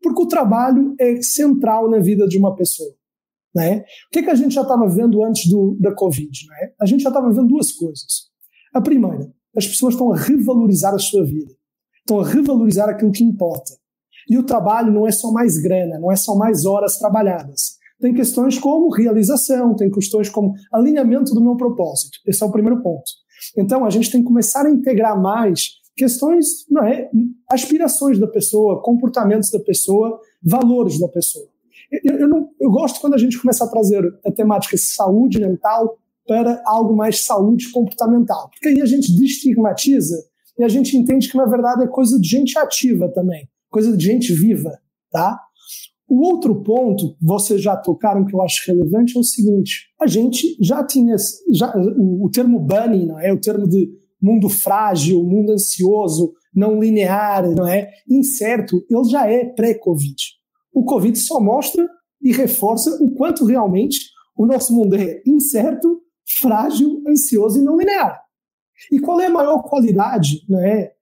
Porque 0.00 0.22
o 0.22 0.28
trabalho 0.28 0.94
é 1.00 1.20
central 1.20 1.90
na 1.90 1.98
vida 1.98 2.28
de 2.28 2.38
uma 2.38 2.54
pessoa. 2.54 2.94
Né? 3.54 3.78
O 3.78 4.10
que, 4.12 4.22
que 4.22 4.30
a 4.30 4.34
gente 4.34 4.54
já 4.54 4.62
estava 4.62 4.88
vendo 4.88 5.22
antes 5.24 5.48
do, 5.48 5.76
da 5.80 5.94
Covid? 5.94 6.46
Né? 6.48 6.72
A 6.80 6.86
gente 6.86 7.02
já 7.02 7.10
estava 7.10 7.30
vendo 7.30 7.46
duas 7.46 7.72
coisas. 7.72 8.28
A 8.74 8.80
primeira, 8.80 9.32
as 9.56 9.66
pessoas 9.66 9.94
estão 9.94 10.12
a 10.12 10.16
revalorizar 10.16 10.92
a 10.92 10.98
sua 10.98 11.24
vida, 11.24 11.52
estão 12.00 12.20
a 12.20 12.26
revalorizar 12.26 12.88
aquilo 12.88 13.12
que 13.12 13.22
importa. 13.22 13.72
E 14.28 14.36
o 14.36 14.42
trabalho 14.42 14.92
não 14.92 15.06
é 15.06 15.12
só 15.12 15.30
mais 15.30 15.58
grana, 15.58 15.98
não 15.98 16.10
é 16.10 16.16
só 16.16 16.34
mais 16.34 16.64
horas 16.64 16.98
trabalhadas. 16.98 17.74
Tem 18.00 18.12
questões 18.12 18.58
como 18.58 18.90
realização, 18.90 19.76
tem 19.76 19.90
questões 19.90 20.28
como 20.28 20.54
alinhamento 20.72 21.32
do 21.34 21.40
meu 21.40 21.56
propósito. 21.56 22.18
Esse 22.26 22.42
é 22.42 22.46
o 22.46 22.50
primeiro 22.50 22.82
ponto. 22.82 23.04
Então, 23.56 23.84
a 23.84 23.90
gente 23.90 24.10
tem 24.10 24.20
que 24.20 24.26
começar 24.26 24.66
a 24.66 24.70
integrar 24.70 25.20
mais 25.20 25.68
questões, 25.96 26.46
não 26.68 26.84
é, 26.84 27.08
aspirações 27.50 28.18
da 28.18 28.26
pessoa, 28.26 28.82
comportamentos 28.82 29.50
da 29.50 29.60
pessoa, 29.60 30.18
valores 30.42 30.98
da 30.98 31.08
pessoa. 31.08 31.46
Eu, 31.90 32.18
eu, 32.18 32.28
não, 32.28 32.48
eu 32.60 32.70
gosto 32.70 33.00
quando 33.00 33.14
a 33.14 33.18
gente 33.18 33.40
começa 33.40 33.64
a 33.64 33.68
trazer 33.68 34.02
a 34.24 34.30
temática 34.30 34.76
saúde 34.76 35.40
mental 35.40 35.98
para 36.26 36.62
algo 36.66 36.96
mais 36.96 37.24
saúde 37.24 37.70
comportamental, 37.70 38.50
porque 38.50 38.68
aí 38.68 38.80
a 38.80 38.86
gente 38.86 39.14
destigmatiza 39.14 40.16
e 40.58 40.64
a 40.64 40.68
gente 40.68 40.96
entende 40.96 41.30
que 41.30 41.36
na 41.36 41.44
verdade 41.46 41.84
é 41.84 41.86
coisa 41.86 42.18
de 42.18 42.26
gente 42.26 42.58
ativa 42.58 43.08
também, 43.08 43.48
coisa 43.70 43.96
de 43.96 44.04
gente 44.04 44.32
viva, 44.32 44.78
tá? 45.10 45.38
O 46.08 46.20
outro 46.26 46.62
ponto, 46.62 47.16
vocês 47.20 47.62
já 47.62 47.76
tocaram 47.76 48.24
que 48.24 48.34
eu 48.34 48.42
acho 48.42 48.62
relevante, 48.66 49.16
é 49.16 49.20
o 49.20 49.24
seguinte: 49.24 49.88
a 50.00 50.06
gente 50.06 50.56
já 50.60 50.84
tinha 50.84 51.16
já, 51.52 51.74
o, 51.76 52.26
o 52.26 52.30
termo 52.30 52.60
bunny, 52.60 53.06
não 53.06 53.18
é? 53.18 53.32
O 53.32 53.40
termo 53.40 53.66
de 53.66 53.90
mundo 54.20 54.48
frágil, 54.48 55.24
mundo 55.24 55.52
ansioso, 55.52 56.32
não 56.54 56.80
linear, 56.80 57.50
não 57.50 57.66
é? 57.66 57.90
Incerto, 58.08 58.84
ele 58.88 59.04
já 59.04 59.30
é 59.30 59.44
pré-Covid. 59.44 60.14
O 60.74 60.84
Covid 60.84 61.18
só 61.18 61.40
mostra 61.40 61.88
e 62.20 62.32
reforça 62.32 62.90
o 63.00 63.10
quanto 63.14 63.44
realmente 63.44 63.98
o 64.36 64.44
nosso 64.44 64.74
mundo 64.74 64.96
é 64.96 65.22
incerto, 65.26 66.02
frágil, 66.40 67.02
ansioso 67.08 67.58
e 67.58 67.62
não 67.62 67.78
linear. 67.78 68.20
E 68.90 68.98
qual 68.98 69.20
é 69.20 69.26
a 69.26 69.30
maior 69.30 69.62
qualidade 69.62 70.40
não 70.48 70.58
é, 70.58 70.92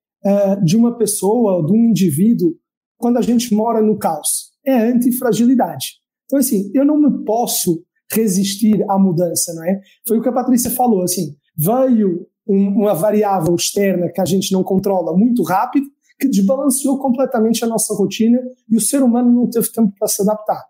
de 0.62 0.76
uma 0.76 0.96
pessoa, 0.96 1.64
de 1.64 1.72
um 1.72 1.84
indivíduo, 1.86 2.54
quando 2.98 3.16
a 3.16 3.22
gente 3.22 3.54
mora 3.54 3.80
no 3.80 3.98
caos? 3.98 4.52
é 4.64 4.72
a 4.72 4.84
antifragilidade. 4.84 6.00
Então, 6.24 6.38
assim, 6.38 6.70
eu 6.74 6.84
não 6.84 6.98
me 6.98 7.24
posso 7.24 7.82
resistir 8.10 8.84
à 8.88 8.98
mudança, 8.98 9.52
não 9.54 9.64
é? 9.64 9.80
Foi 10.06 10.18
o 10.18 10.22
que 10.22 10.28
a 10.28 10.32
Patrícia 10.32 10.70
falou, 10.70 11.02
assim, 11.02 11.34
veio 11.56 12.26
um, 12.46 12.68
uma 12.68 12.94
variável 12.94 13.54
externa 13.54 14.10
que 14.10 14.20
a 14.20 14.24
gente 14.24 14.52
não 14.52 14.62
controla 14.62 15.16
muito 15.16 15.42
rápido, 15.42 15.86
que 16.22 16.28
desbalanceou 16.28 16.98
completamente 16.98 17.64
a 17.64 17.68
nossa 17.68 17.94
rotina 17.94 18.38
e 18.70 18.76
o 18.76 18.80
ser 18.80 19.02
humano 19.02 19.30
não 19.30 19.50
teve 19.50 19.70
tempo 19.72 19.92
para 19.98 20.08
se 20.08 20.22
adaptar. 20.22 20.62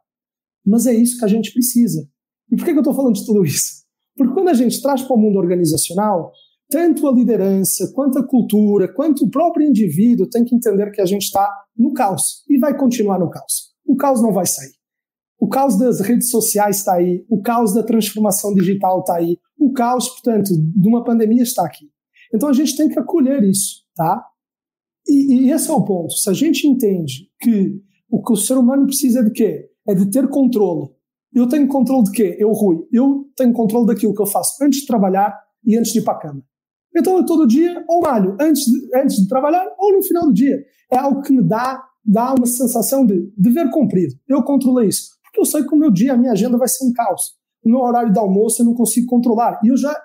Mas 0.64 0.86
é 0.86 0.94
isso 0.94 1.18
que 1.18 1.24
a 1.24 1.28
gente 1.28 1.52
precisa. 1.52 2.08
E 2.50 2.56
por 2.56 2.64
que, 2.64 2.72
que 2.72 2.78
eu 2.78 2.82
estou 2.82 2.94
falando 2.94 3.14
de 3.14 3.26
tudo 3.26 3.44
isso? 3.44 3.82
Porque 4.16 4.32
quando 4.32 4.48
a 4.48 4.54
gente 4.54 4.80
traz 4.80 5.02
para 5.02 5.14
o 5.14 5.18
mundo 5.18 5.38
organizacional, 5.38 6.32
tanto 6.70 7.06
a 7.06 7.12
liderança, 7.12 7.92
quanto 7.94 8.18
a 8.18 8.26
cultura, 8.26 8.92
quanto 8.92 9.24
o 9.24 9.30
próprio 9.30 9.66
indivíduo 9.66 10.28
tem 10.28 10.44
que 10.44 10.54
entender 10.54 10.90
que 10.90 11.00
a 11.00 11.06
gente 11.06 11.22
está 11.22 11.48
no 11.76 11.92
caos 11.92 12.44
e 12.48 12.58
vai 12.58 12.76
continuar 12.76 13.18
no 13.18 13.28
caos 13.30 13.72
o 13.92 13.96
caos 13.96 14.22
não 14.22 14.32
vai 14.32 14.46
sair. 14.46 14.72
O 15.38 15.48
caos 15.48 15.76
das 15.76 16.00
redes 16.00 16.30
sociais 16.30 16.78
está 16.78 16.94
aí, 16.94 17.24
o 17.28 17.42
caos 17.42 17.74
da 17.74 17.82
transformação 17.82 18.54
digital 18.54 19.00
está 19.00 19.16
aí, 19.16 19.38
o 19.58 19.72
caos, 19.72 20.08
portanto, 20.08 20.50
de 20.54 20.88
uma 20.88 21.04
pandemia 21.04 21.42
está 21.42 21.66
aqui. 21.66 21.90
Então 22.32 22.48
a 22.48 22.52
gente 22.52 22.76
tem 22.76 22.88
que 22.88 22.98
acolher 22.98 23.42
isso, 23.42 23.82
tá? 23.94 24.24
E, 25.06 25.46
e 25.46 25.50
esse 25.50 25.70
é 25.70 25.72
o 25.72 25.84
ponto. 25.84 26.12
Se 26.14 26.28
a 26.30 26.32
gente 26.32 26.66
entende 26.66 27.28
que 27.40 27.80
o 28.10 28.22
que 28.22 28.32
o 28.32 28.36
ser 28.36 28.58
humano 28.58 28.86
precisa 28.86 29.20
é 29.20 29.22
de 29.22 29.30
quê? 29.30 29.68
É 29.86 29.94
de 29.94 30.10
ter 30.10 30.28
controle. 30.28 30.90
Eu 31.34 31.48
tenho 31.48 31.66
controle 31.66 32.04
de 32.04 32.12
quê? 32.12 32.36
Eu, 32.38 32.52
Rui, 32.52 32.86
eu 32.92 33.26
tenho 33.36 33.52
controle 33.52 33.86
daquilo 33.86 34.14
que 34.14 34.20
eu 34.20 34.26
faço 34.26 34.62
antes 34.62 34.80
de 34.80 34.86
trabalhar 34.86 35.34
e 35.64 35.76
antes 35.76 35.92
de 35.92 36.00
ir 36.00 36.02
para 36.02 36.14
a 36.14 36.20
cama. 36.20 36.42
Então 36.94 37.16
eu 37.16 37.24
todo 37.24 37.46
dia 37.46 37.82
ou 37.88 38.02
malho 38.02 38.36
antes 38.38 38.64
de, 38.64 38.96
antes 38.96 39.16
de 39.16 39.26
trabalhar 39.26 39.66
ou 39.78 39.92
no 39.94 40.02
final 40.02 40.26
do 40.26 40.32
dia. 40.32 40.62
É 40.90 40.98
algo 40.98 41.22
que 41.22 41.32
me 41.32 41.42
dá 41.42 41.82
dá 42.04 42.34
uma 42.34 42.46
sensação 42.46 43.06
de 43.06 43.32
dever 43.36 43.70
cumprido. 43.70 44.14
Eu 44.28 44.42
controlei 44.42 44.88
isso. 44.88 45.10
Porque 45.22 45.40
eu 45.40 45.44
sei 45.44 45.64
que 45.64 45.74
o 45.74 45.78
meu 45.78 45.90
dia, 45.90 46.14
a 46.14 46.16
minha 46.16 46.32
agenda 46.32 46.58
vai 46.58 46.68
ser 46.68 46.84
um 46.84 46.92
caos. 46.92 47.34
O 47.64 47.70
meu 47.70 47.80
horário 47.80 48.12
de 48.12 48.18
almoço 48.18 48.60
eu 48.60 48.66
não 48.66 48.74
consigo 48.74 49.06
controlar. 49.06 49.60
E 49.64 49.68
eu 49.68 49.76
já, 49.76 49.96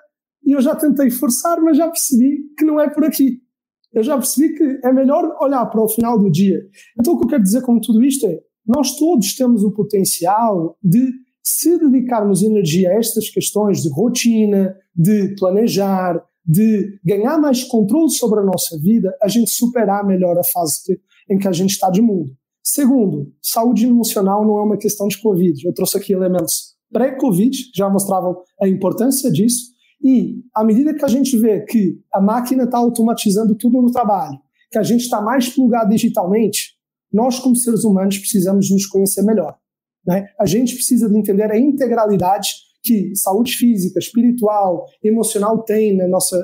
eu 0.46 0.60
já 0.60 0.74
tentei 0.74 1.10
forçar, 1.10 1.60
mas 1.60 1.76
já 1.76 1.86
percebi 1.88 2.44
que 2.56 2.64
não 2.64 2.80
é 2.80 2.88
por 2.88 3.04
aqui. 3.04 3.42
Eu 3.92 4.02
já 4.02 4.16
percebi 4.16 4.54
que 4.54 4.86
é 4.86 4.92
melhor 4.92 5.36
olhar 5.40 5.64
para 5.66 5.82
o 5.82 5.88
final 5.88 6.18
do 6.18 6.30
dia. 6.30 6.60
Então 6.98 7.14
o 7.14 7.18
que 7.18 7.24
eu 7.24 7.28
quero 7.28 7.42
dizer 7.42 7.62
com 7.62 7.80
tudo 7.80 8.04
isto 8.04 8.26
é, 8.26 8.38
nós 8.66 8.96
todos 8.96 9.34
temos 9.34 9.64
o 9.64 9.72
potencial 9.72 10.76
de 10.82 11.10
se 11.42 11.78
dedicarmos 11.78 12.42
energia 12.42 12.90
a 12.90 12.98
estas 12.98 13.30
questões 13.30 13.82
de 13.82 13.88
rotina, 13.90 14.76
de 14.94 15.34
planejar, 15.38 16.22
de 16.44 16.98
ganhar 17.04 17.38
mais 17.38 17.64
controle 17.64 18.10
sobre 18.10 18.40
a 18.40 18.44
nossa 18.44 18.78
vida, 18.78 19.14
a 19.22 19.28
gente 19.28 19.50
superar 19.50 20.06
melhor 20.06 20.36
a 20.38 20.42
fase 20.52 21.00
em 21.30 21.38
que 21.38 21.48
a 21.48 21.52
gente 21.52 21.70
está 21.70 21.90
de 21.90 22.02
mundo. 22.02 22.32
Segundo, 22.62 23.32
saúde 23.42 23.86
emocional 23.86 24.46
não 24.46 24.58
é 24.58 24.62
uma 24.62 24.76
questão 24.76 25.08
de 25.08 25.20
Covid. 25.20 25.66
Eu 25.66 25.72
trouxe 25.72 25.96
aqui 25.96 26.12
elementos 26.12 26.74
pré-Covid, 26.92 27.70
já 27.74 27.88
mostravam 27.88 28.36
a 28.60 28.68
importância 28.68 29.30
disso, 29.30 29.70
e 30.02 30.42
à 30.54 30.64
medida 30.64 30.94
que 30.94 31.04
a 31.04 31.08
gente 31.08 31.36
vê 31.36 31.64
que 31.64 32.00
a 32.12 32.20
máquina 32.20 32.64
está 32.64 32.78
automatizando 32.78 33.54
tudo 33.54 33.82
no 33.82 33.90
trabalho, 33.90 34.38
que 34.70 34.78
a 34.78 34.82
gente 34.82 35.02
está 35.02 35.20
mais 35.20 35.48
plugado 35.48 35.90
digitalmente, 35.90 36.76
nós, 37.12 37.38
como 37.38 37.56
seres 37.56 37.84
humanos, 37.84 38.18
precisamos 38.18 38.70
nos 38.70 38.86
conhecer 38.86 39.22
melhor. 39.22 39.56
Né? 40.06 40.26
A 40.38 40.46
gente 40.46 40.74
precisa 40.74 41.08
de 41.08 41.18
entender 41.18 41.50
a 41.50 41.58
integralidade 41.58 42.48
que 42.82 43.14
saúde 43.16 43.52
física, 43.52 43.98
espiritual, 43.98 44.86
emocional 45.02 45.62
tem 45.62 45.96
na 45.96 46.06
nossa, 46.06 46.42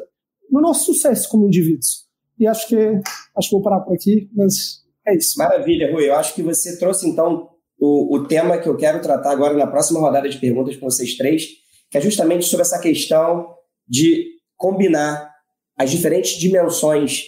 no 0.51 0.61
nosso 0.61 0.93
sucesso 0.93 1.29
como 1.29 1.47
indivíduos. 1.47 2.05
E 2.39 2.47
acho 2.47 2.67
que 2.67 2.77
acho 2.77 3.49
que 3.49 3.55
vou 3.55 3.63
parar 3.63 3.81
por 3.81 3.95
aqui, 3.95 4.29
mas 4.35 4.83
é 5.07 5.17
isso. 5.17 5.39
Maravilha, 5.39 5.93
Rui. 5.93 6.09
Eu 6.09 6.17
acho 6.17 6.35
que 6.35 6.43
você 6.43 6.79
trouxe 6.79 7.09
então 7.09 7.49
o, 7.79 8.17
o 8.17 8.27
tema 8.27 8.59
que 8.59 8.69
eu 8.69 8.77
quero 8.77 9.01
tratar 9.01 9.31
agora 9.31 9.55
na 9.55 9.67
próxima 9.67 10.01
rodada 10.01 10.29
de 10.29 10.39
perguntas 10.39 10.77
com 10.77 10.91
vocês 10.91 11.17
três, 11.17 11.49
que 11.95 11.99
é 11.99 12.01
justamente 12.01 12.47
sobre 12.47 12.63
essa 12.63 12.81
questão 12.81 13.55
de 13.87 14.27
combinar 14.57 15.31
as 15.79 15.93
diferentes 15.93 16.33
dimensões 16.37 17.23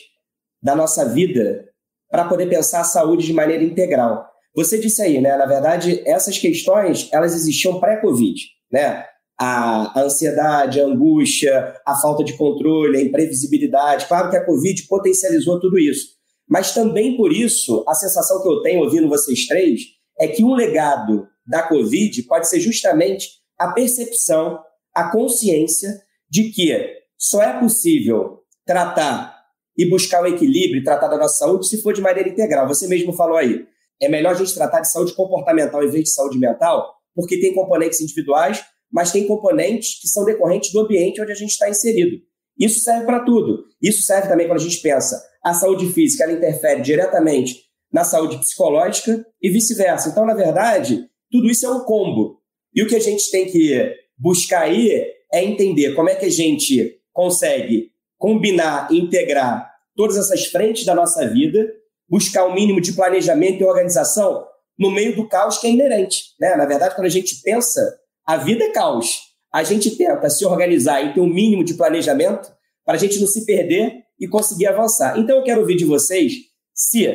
da 0.60 0.74
nossa 0.74 1.08
vida 1.08 1.64
para 2.10 2.24
poder 2.24 2.48
pensar 2.48 2.80
a 2.80 2.84
saúde 2.84 3.24
de 3.26 3.32
maneira 3.32 3.62
integral. 3.62 4.28
Você 4.56 4.80
disse 4.80 5.00
aí, 5.00 5.20
né? 5.20 5.36
Na 5.36 5.46
verdade, 5.46 6.02
essas 6.04 6.36
questões 6.36 7.08
elas 7.12 7.32
existiam 7.32 7.78
pré-Covid, 7.78 8.40
né? 8.72 9.04
a, 9.38 10.02
ansiedade, 10.02 10.80
a 10.80 10.84
angústia, 10.84 11.72
a 11.86 11.94
falta 11.94 12.24
de 12.24 12.36
controle, 12.36 12.98
a 12.98 13.02
imprevisibilidade. 13.02 14.06
Claro 14.06 14.30
que 14.30 14.36
a 14.36 14.44
Covid 14.44 14.82
potencializou 14.88 15.60
tudo 15.60 15.78
isso. 15.78 16.08
Mas 16.48 16.74
também 16.74 17.16
por 17.16 17.32
isso, 17.32 17.84
a 17.86 17.94
sensação 17.94 18.42
que 18.42 18.48
eu 18.48 18.62
tenho 18.62 18.80
ouvindo 18.80 19.08
vocês 19.08 19.46
três 19.46 19.80
é 20.18 20.26
que 20.26 20.42
um 20.42 20.56
legado 20.56 21.28
da 21.46 21.62
Covid 21.62 22.20
pode 22.24 22.48
ser 22.48 22.58
justamente 22.58 23.45
a 23.58 23.72
percepção, 23.72 24.58
a 24.94 25.10
consciência 25.10 25.90
de 26.28 26.50
que 26.50 26.72
só 27.18 27.42
é 27.42 27.58
possível 27.58 28.40
tratar 28.64 29.34
e 29.76 29.88
buscar 29.88 30.22
o 30.22 30.26
equilíbrio 30.26 30.82
tratar 30.82 31.08
da 31.08 31.18
nossa 31.18 31.38
saúde 31.38 31.68
se 31.68 31.82
for 31.82 31.92
de 31.92 32.00
maneira 32.00 32.28
integral. 32.28 32.66
Você 32.68 32.86
mesmo 32.88 33.12
falou 33.12 33.36
aí. 33.36 33.66
É 34.00 34.08
melhor 34.08 34.32
a 34.32 34.38
gente 34.38 34.54
tratar 34.54 34.80
de 34.80 34.90
saúde 34.90 35.14
comportamental 35.14 35.82
em 35.82 35.90
vez 35.90 36.04
de 36.04 36.10
saúde 36.10 36.38
mental, 36.38 36.94
porque 37.14 37.40
tem 37.40 37.54
componentes 37.54 38.00
individuais 38.00 38.62
mas 38.92 39.12
tem 39.12 39.26
componentes 39.26 40.00
que 40.00 40.08
são 40.08 40.24
decorrentes 40.24 40.72
do 40.72 40.80
ambiente 40.80 41.20
onde 41.20 41.32
a 41.32 41.34
gente 41.34 41.50
está 41.50 41.68
inserido. 41.68 42.16
Isso 42.58 42.80
serve 42.80 43.04
para 43.04 43.24
tudo. 43.24 43.64
Isso 43.82 44.02
serve 44.02 44.28
também 44.28 44.46
quando 44.46 44.60
a 44.60 44.62
gente 44.62 44.80
pensa 44.80 45.22
a 45.44 45.52
saúde 45.54 45.92
física, 45.92 46.24
ela 46.24 46.32
interfere 46.32 46.80
diretamente 46.80 47.60
na 47.92 48.02
saúde 48.04 48.38
psicológica 48.38 49.24
e 49.40 49.48
vice-versa. 49.48 50.08
Então, 50.08 50.26
na 50.26 50.34
verdade, 50.34 51.06
tudo 51.30 51.48
isso 51.48 51.66
é 51.66 51.70
um 51.70 51.84
combo. 51.84 52.35
E 52.76 52.82
o 52.82 52.86
que 52.86 52.94
a 52.94 53.00
gente 53.00 53.30
tem 53.30 53.46
que 53.46 53.96
buscar 54.18 54.64
aí 54.64 54.90
é 55.32 55.42
entender 55.42 55.94
como 55.94 56.10
é 56.10 56.14
que 56.14 56.26
a 56.26 56.30
gente 56.30 57.00
consegue 57.10 57.90
combinar, 58.18 58.92
integrar 58.92 59.72
todas 59.96 60.18
essas 60.18 60.44
frentes 60.46 60.84
da 60.84 60.94
nossa 60.94 61.26
vida, 61.26 61.66
buscar 62.06 62.44
o 62.44 62.50
um 62.50 62.54
mínimo 62.54 62.80
de 62.80 62.92
planejamento 62.92 63.60
e 63.60 63.64
organização 63.64 64.46
no 64.78 64.90
meio 64.90 65.16
do 65.16 65.26
caos 65.26 65.56
que 65.58 65.66
é 65.66 65.70
inerente. 65.70 66.34
Né? 66.38 66.54
Na 66.54 66.66
verdade, 66.66 66.94
quando 66.94 67.06
a 67.06 67.10
gente 67.10 67.40
pensa, 67.42 67.98
a 68.26 68.36
vida 68.36 68.64
é 68.64 68.70
caos. 68.70 69.20
A 69.52 69.62
gente 69.62 69.96
tenta 69.96 70.28
se 70.28 70.44
organizar 70.44 71.02
e 71.02 71.14
ter 71.14 71.20
um 71.20 71.26
mínimo 71.26 71.64
de 71.64 71.74
planejamento 71.74 72.52
para 72.84 72.96
a 72.96 72.98
gente 72.98 73.18
não 73.18 73.26
se 73.26 73.46
perder 73.46 74.04
e 74.20 74.28
conseguir 74.28 74.66
avançar. 74.66 75.18
Então, 75.18 75.38
eu 75.38 75.44
quero 75.44 75.62
ouvir 75.62 75.76
de 75.76 75.84
vocês 75.86 76.34
se, 76.74 77.08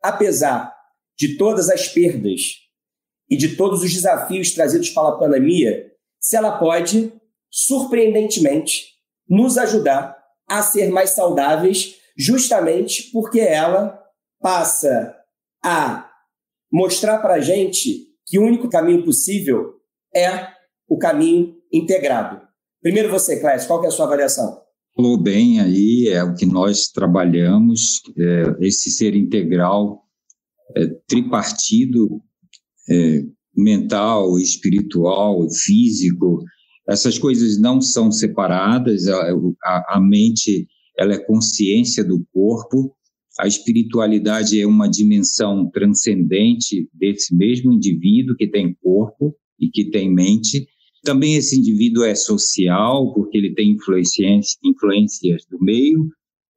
apesar 0.00 0.72
de 1.18 1.36
todas 1.36 1.68
as 1.68 1.88
perdas 1.88 2.63
e 3.34 3.36
de 3.36 3.56
todos 3.56 3.82
os 3.82 3.92
desafios 3.92 4.52
trazidos 4.52 4.90
pela 4.90 5.18
pandemia, 5.18 5.90
se 6.20 6.36
ela 6.36 6.56
pode, 6.56 7.12
surpreendentemente, 7.50 8.84
nos 9.28 9.58
ajudar 9.58 10.16
a 10.48 10.62
ser 10.62 10.88
mais 10.90 11.10
saudáveis, 11.10 11.96
justamente 12.16 13.10
porque 13.10 13.40
ela 13.40 14.00
passa 14.40 15.16
a 15.64 16.08
mostrar 16.72 17.18
para 17.18 17.34
a 17.34 17.40
gente 17.40 18.06
que 18.24 18.38
o 18.38 18.44
único 18.44 18.68
caminho 18.68 19.04
possível 19.04 19.80
é 20.14 20.46
o 20.88 20.96
caminho 20.96 21.56
integrado. 21.72 22.40
Primeiro 22.80 23.10
você, 23.10 23.40
Clécio, 23.40 23.66
qual 23.66 23.82
é 23.84 23.88
a 23.88 23.90
sua 23.90 24.06
avaliação? 24.06 24.62
Falou 24.94 25.20
bem 25.20 25.60
aí, 25.60 26.08
é 26.08 26.22
o 26.22 26.36
que 26.36 26.46
nós 26.46 26.86
trabalhamos, 26.86 28.00
é, 28.16 28.64
esse 28.64 28.90
ser 28.92 29.16
integral, 29.16 30.04
é, 30.76 30.86
tripartido, 31.08 32.22
é, 32.88 33.22
mental, 33.56 34.38
espiritual, 34.38 35.48
físico, 35.50 36.42
essas 36.88 37.18
coisas 37.18 37.58
não 37.58 37.80
são 37.80 38.12
separadas, 38.12 39.08
a, 39.08 39.32
a, 39.64 39.96
a 39.96 40.00
mente 40.00 40.66
ela 40.98 41.14
é 41.14 41.18
consciência 41.18 42.04
do 42.04 42.24
corpo, 42.32 42.94
a 43.38 43.48
espiritualidade 43.48 44.60
é 44.60 44.66
uma 44.66 44.88
dimensão 44.88 45.68
transcendente 45.70 46.88
desse 46.92 47.34
mesmo 47.34 47.72
indivíduo 47.72 48.36
que 48.36 48.46
tem 48.46 48.76
corpo 48.80 49.34
e 49.58 49.68
que 49.68 49.90
tem 49.90 50.12
mente. 50.12 50.66
Também 51.02 51.34
esse 51.34 51.58
indivíduo 51.58 52.04
é 52.04 52.14
social, 52.14 53.12
porque 53.12 53.36
ele 53.36 53.52
tem 53.54 53.72
influências, 53.72 54.56
influências 54.62 55.44
do 55.50 55.58
meio, 55.58 56.08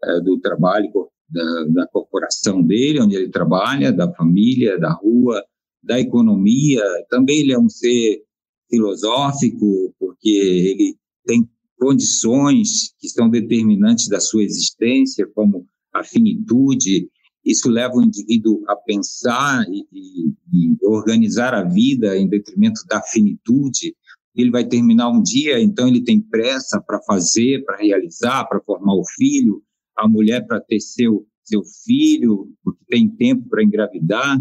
é, 0.03 0.21
do 0.21 0.39
trabalho, 0.39 0.87
da, 1.29 1.63
da 1.73 1.87
corporação 1.87 2.61
dele, 2.61 3.01
onde 3.01 3.15
ele 3.15 3.29
trabalha, 3.29 3.91
da 3.91 4.13
família, 4.13 4.79
da 4.79 4.93
rua, 4.93 5.43
da 5.88 6.00
economia. 6.00 6.84
Também 7.10 7.39
ele 7.39 7.54
é 7.54 7.60
um 7.60 7.69
ser 7.69 8.21
filosófico, 8.69 9.95
porque 9.97 10.30
ele 10.30 10.97
tem 11.26 11.50
condições 11.80 12.93
que 13.00 13.08
são 13.08 13.30
determinantes 13.30 14.08
da 14.10 14.19
sua 14.19 14.43
existência, 14.43 15.26
como 15.34 15.65
a 15.93 16.04
finitude. 16.04 17.10
Isso 17.45 17.69
leva 17.69 17.95
o 17.95 18.04
indivíduo 18.04 18.62
a 18.67 18.76
pensar 18.76 19.65
e, 19.69 19.86
e, 19.91 20.28
e 20.54 20.78
organizar 20.84 21.54
a 21.54 21.63
vida 21.63 22.17
em 22.17 22.28
detrimento 22.28 22.82
da 22.88 23.02
finitude. 23.02 23.95
Ele 24.36 24.52
vai 24.52 24.65
terminar 24.65 25.10
um 25.10 25.21
dia, 25.21 25.60
então 25.60 25.88
ele 25.88 26.04
tem 26.04 26.21
pressa 26.21 26.82
para 26.82 27.02
fazer, 27.04 27.63
para 27.63 27.78
realizar, 27.78 28.45
para 28.45 28.62
formar 28.62 28.93
o 28.93 29.04
filho, 29.15 29.63
a 29.95 30.08
mulher 30.08 30.45
para 30.45 30.60
ter 30.60 30.80
seu, 30.80 31.26
seu 31.43 31.63
filho, 31.86 32.52
porque 32.63 32.84
tem 32.88 33.08
tempo 33.08 33.47
para 33.50 33.63
engravidar. 33.63 34.38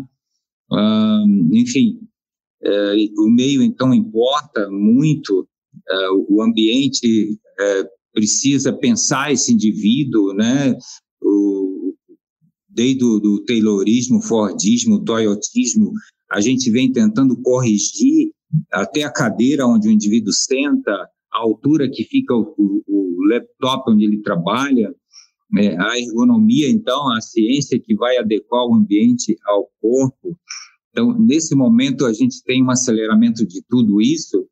Enfim, 1.52 2.00
é, 2.62 2.94
o 3.18 3.30
meio, 3.30 3.62
então, 3.62 3.94
importa 3.94 4.68
muito, 4.70 5.46
é, 5.88 6.10
o 6.28 6.42
ambiente 6.42 7.38
é, 7.58 7.84
precisa 8.12 8.72
pensar 8.72 9.32
esse 9.32 9.52
indivíduo, 9.52 10.32
né? 10.32 10.76
O, 11.22 11.94
desde 12.68 13.04
o 13.04 13.18
do 13.18 13.44
Taylorismo, 13.44 14.20
Fordismo, 14.20 15.04
Toyotismo, 15.04 15.92
a 16.30 16.40
gente 16.40 16.70
vem 16.70 16.90
tentando 16.90 17.40
corrigir 17.40 18.32
até 18.72 19.04
a 19.04 19.12
cadeira 19.12 19.66
onde 19.66 19.88
o 19.88 19.92
indivíduo 19.92 20.32
senta, 20.32 20.92
a 21.32 21.38
altura 21.38 21.88
que 21.90 22.04
fica 22.04 22.34
o, 22.34 22.54
o, 22.56 22.82
o 22.86 23.28
laptop 23.28 23.90
onde 23.90 24.04
ele 24.04 24.22
trabalha, 24.22 24.94
é, 25.54 25.76
a 25.78 25.98
ergonomia, 25.98 26.68
então, 26.68 27.10
a 27.12 27.20
ciência 27.20 27.78
que 27.78 27.94
vai 27.94 28.16
adequar 28.16 28.64
o 28.66 28.74
ambiente 28.74 29.36
ao 29.46 29.68
corpo. 29.80 30.36
Então, 30.90 31.16
nesse 31.18 31.54
momento, 31.54 32.06
a 32.06 32.12
gente 32.12 32.42
tem 32.42 32.64
um 32.64 32.70
aceleramento 32.70 33.46
de 33.46 33.62
tudo 33.68 34.00
isso, 34.00 34.46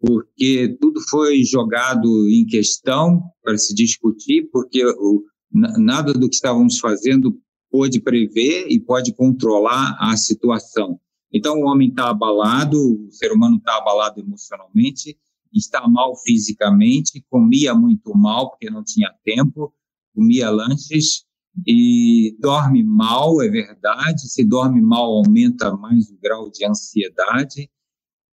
porque 0.00 0.76
tudo 0.80 1.00
foi 1.08 1.42
jogado 1.42 2.28
em 2.28 2.46
questão 2.46 3.22
para 3.42 3.58
se 3.58 3.74
discutir, 3.74 4.48
porque 4.52 4.84
o, 4.84 5.24
nada 5.50 6.12
do 6.12 6.28
que 6.28 6.34
estávamos 6.34 6.78
fazendo 6.78 7.36
pôde 7.70 8.00
prever 8.00 8.66
e 8.68 8.78
pode 8.78 9.12
controlar 9.14 9.96
a 9.98 10.16
situação. 10.16 11.00
Então, 11.32 11.56
o 11.56 11.66
homem 11.66 11.88
está 11.88 12.10
abalado, 12.10 12.78
o 12.78 13.10
ser 13.10 13.32
humano 13.32 13.56
está 13.56 13.76
abalado 13.76 14.20
emocionalmente, 14.20 15.18
está 15.52 15.86
mal 15.88 16.16
fisicamente, 16.16 17.24
comia 17.28 17.74
muito 17.74 18.14
mal 18.16 18.50
porque 18.50 18.70
não 18.70 18.82
tinha 18.84 19.12
tempo, 19.24 19.72
comia 20.18 20.50
lanches, 20.50 21.28
e 21.66 22.36
dorme 22.40 22.82
mal, 22.82 23.40
é 23.40 23.48
verdade. 23.48 24.28
Se 24.28 24.44
dorme 24.44 24.80
mal, 24.80 25.16
aumenta 25.16 25.74
mais 25.76 26.10
o 26.10 26.18
grau 26.20 26.50
de 26.50 26.66
ansiedade. 26.66 27.70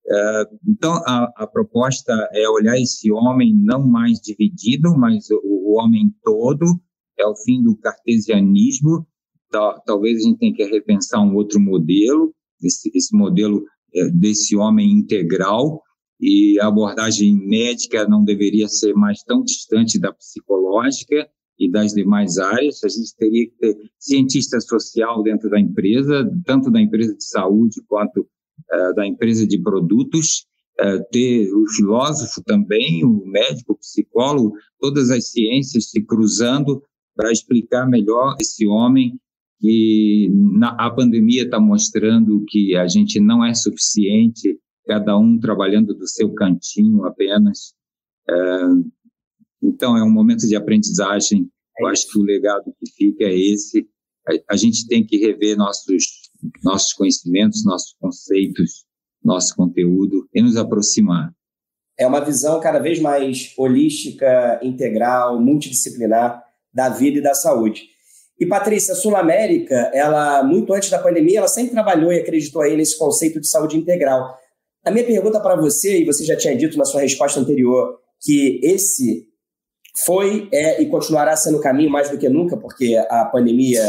É, 0.06 0.44
então, 0.66 0.92
a, 1.06 1.32
a, 1.36 1.46
proposta 1.46 2.12
é 2.32 2.48
olhar 2.48 2.78
esse 2.78 3.10
homem 3.10 3.54
não 3.54 3.86
mais 3.86 4.20
dividido, 4.20 4.94
mas 4.96 5.30
o, 5.30 5.40
o 5.42 5.78
homem 5.78 6.14
todo. 6.22 6.64
É 7.18 7.26
o 7.26 7.36
fim 7.36 7.62
do 7.62 7.76
cartesianismo. 7.76 9.06
talvez 9.86 10.18
a 10.18 10.28
gente 10.28 10.38
tenha 10.38 10.54
que 10.54 10.64
repensar 10.64 11.20
um 11.20 11.34
outro 11.36 11.60
modelo, 11.60 12.34
esse, 12.62 12.90
esse 12.92 13.16
modelo 13.16 13.64
é, 13.94 14.10
desse 14.10 14.56
homem 14.56 14.90
integral. 14.90 15.80
E 16.20 16.58
a 16.60 16.68
abordagem 16.68 17.34
médica 17.34 18.06
não 18.08 18.24
deveria 18.24 18.68
ser 18.68 18.94
mais 18.94 19.22
tão 19.22 19.42
distante 19.42 19.98
da 19.98 20.12
psicológica 20.12 21.28
e 21.58 21.70
das 21.70 21.92
demais 21.92 22.38
áreas. 22.38 22.82
A 22.84 22.88
gente 22.88 23.14
teria 23.16 23.46
que 23.46 23.56
ter 23.58 23.76
cientista 23.98 24.60
social 24.60 25.22
dentro 25.22 25.48
da 25.48 25.58
empresa, 25.58 26.28
tanto 26.44 26.70
da 26.70 26.80
empresa 26.80 27.14
de 27.14 27.24
saúde 27.24 27.82
quanto 27.86 28.20
uh, 28.20 28.94
da 28.94 29.06
empresa 29.06 29.46
de 29.46 29.58
produtos, 29.60 30.46
uh, 30.80 31.02
ter 31.10 31.52
o 31.52 31.66
filósofo 31.68 32.42
também, 32.44 33.04
o 33.04 33.24
médico, 33.26 33.72
o 33.72 33.78
psicólogo, 33.78 34.56
todas 34.80 35.10
as 35.10 35.30
ciências 35.30 35.90
se 35.90 36.02
cruzando 36.02 36.82
para 37.16 37.30
explicar 37.30 37.88
melhor 37.88 38.34
esse 38.40 38.66
homem 38.66 39.18
que 39.60 40.28
na, 40.32 40.70
a 40.70 40.90
pandemia 40.90 41.44
está 41.44 41.60
mostrando 41.60 42.44
que 42.48 42.76
a 42.76 42.86
gente 42.86 43.20
não 43.20 43.44
é 43.44 43.54
suficiente, 43.54 44.58
cada 44.86 45.16
um 45.16 45.38
trabalhando 45.38 45.94
do 45.94 46.06
seu 46.06 46.34
cantinho 46.34 47.04
apenas. 47.04 47.72
Uh, 48.28 48.84
então, 49.68 49.96
é 49.96 50.02
um 50.02 50.10
momento 50.10 50.46
de 50.46 50.54
aprendizagem. 50.54 51.48
É 51.78 51.82
Eu 51.82 51.88
acho 51.88 52.08
que 52.10 52.18
o 52.18 52.22
legado 52.22 52.64
que 52.78 52.90
fica 52.92 53.24
é 53.24 53.34
esse. 53.34 53.86
A, 54.28 54.54
a 54.54 54.56
gente 54.56 54.86
tem 54.86 55.04
que 55.04 55.16
rever 55.16 55.56
nossos, 55.56 56.04
nossos 56.62 56.92
conhecimentos, 56.92 57.64
nossos 57.64 57.94
conceitos, 57.98 58.84
nosso 59.22 59.56
conteúdo 59.56 60.28
e 60.34 60.42
nos 60.42 60.56
aproximar. 60.56 61.32
É 61.98 62.06
uma 62.06 62.20
visão 62.20 62.60
cada 62.60 62.78
vez 62.78 63.00
mais 63.00 63.54
holística, 63.56 64.60
integral, 64.62 65.40
multidisciplinar 65.40 66.42
da 66.72 66.88
vida 66.88 67.18
e 67.18 67.22
da 67.22 67.34
saúde. 67.34 67.84
E 68.38 68.44
Patrícia, 68.44 68.94
a 68.94 68.96
Sul 68.96 69.16
América, 69.16 69.90
ela 69.94 70.42
muito 70.42 70.72
antes 70.72 70.90
da 70.90 70.98
pandemia, 70.98 71.38
ela 71.38 71.48
sempre 71.48 71.72
trabalhou 71.72 72.12
e 72.12 72.18
acreditou 72.18 72.62
aí 72.62 72.76
nesse 72.76 72.98
conceito 72.98 73.40
de 73.40 73.46
saúde 73.46 73.76
integral. 73.76 74.36
A 74.84 74.90
minha 74.90 75.06
pergunta 75.06 75.40
para 75.40 75.54
você, 75.54 76.02
e 76.02 76.04
você 76.04 76.24
já 76.24 76.36
tinha 76.36 76.56
dito 76.56 76.76
na 76.76 76.84
sua 76.84 77.00
resposta 77.00 77.38
anterior, 77.38 77.96
que 78.20 78.60
esse 78.62 79.28
foi 79.96 80.48
é, 80.52 80.82
e 80.82 80.86
continuará 80.86 81.36
sendo 81.36 81.58
o 81.58 81.60
caminho 81.60 81.90
mais 81.90 82.10
do 82.10 82.18
que 82.18 82.28
nunca, 82.28 82.56
porque 82.56 82.96
a 83.08 83.24
pandemia 83.26 83.82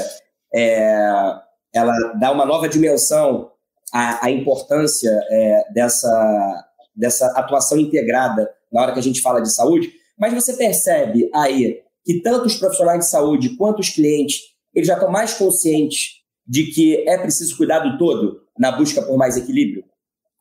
é, 0.54 1.40
ela 1.74 1.94
dá 2.20 2.32
uma 2.32 2.46
nova 2.46 2.70
dimensão 2.70 3.52
à, 3.92 4.26
à 4.26 4.32
importância 4.32 5.12
é, 5.30 5.74
dessa, 5.74 6.66
dessa 6.96 7.28
atuação 7.38 7.80
integrada 7.80 8.50
na 8.72 8.82
hora 8.82 8.94
que 8.94 9.00
a 9.00 9.04
gente 9.04 9.22
fala 9.22 9.42
de 9.42 9.54
saúde. 9.54 9.92
Mas 10.18 10.34
você 10.34 10.54
percebe 10.54 11.30
aí 11.34 11.82
que 12.06 12.22
tanto 12.22 12.46
os 12.46 12.56
profissionais 12.56 13.00
de 13.00 13.10
saúde 13.10 13.56
quanto 13.58 13.80
os 13.80 13.90
clientes 13.90 14.40
eles 14.74 14.88
já 14.88 14.94
estão 14.94 15.10
mais 15.10 15.34
conscientes 15.34 16.22
de 16.46 16.66
que 16.66 17.08
é 17.10 17.18
preciso 17.18 17.58
cuidar 17.58 17.80
do 17.80 17.98
todo 17.98 18.42
na 18.58 18.72
busca 18.72 19.02
por 19.02 19.18
mais 19.18 19.36
equilíbrio? 19.38 19.84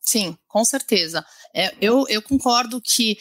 Sim, 0.05 0.37
com 0.47 0.65
certeza. 0.65 1.25
É, 1.55 1.75
eu, 1.81 2.05
eu 2.09 2.21
concordo 2.21 2.81
que, 2.81 3.17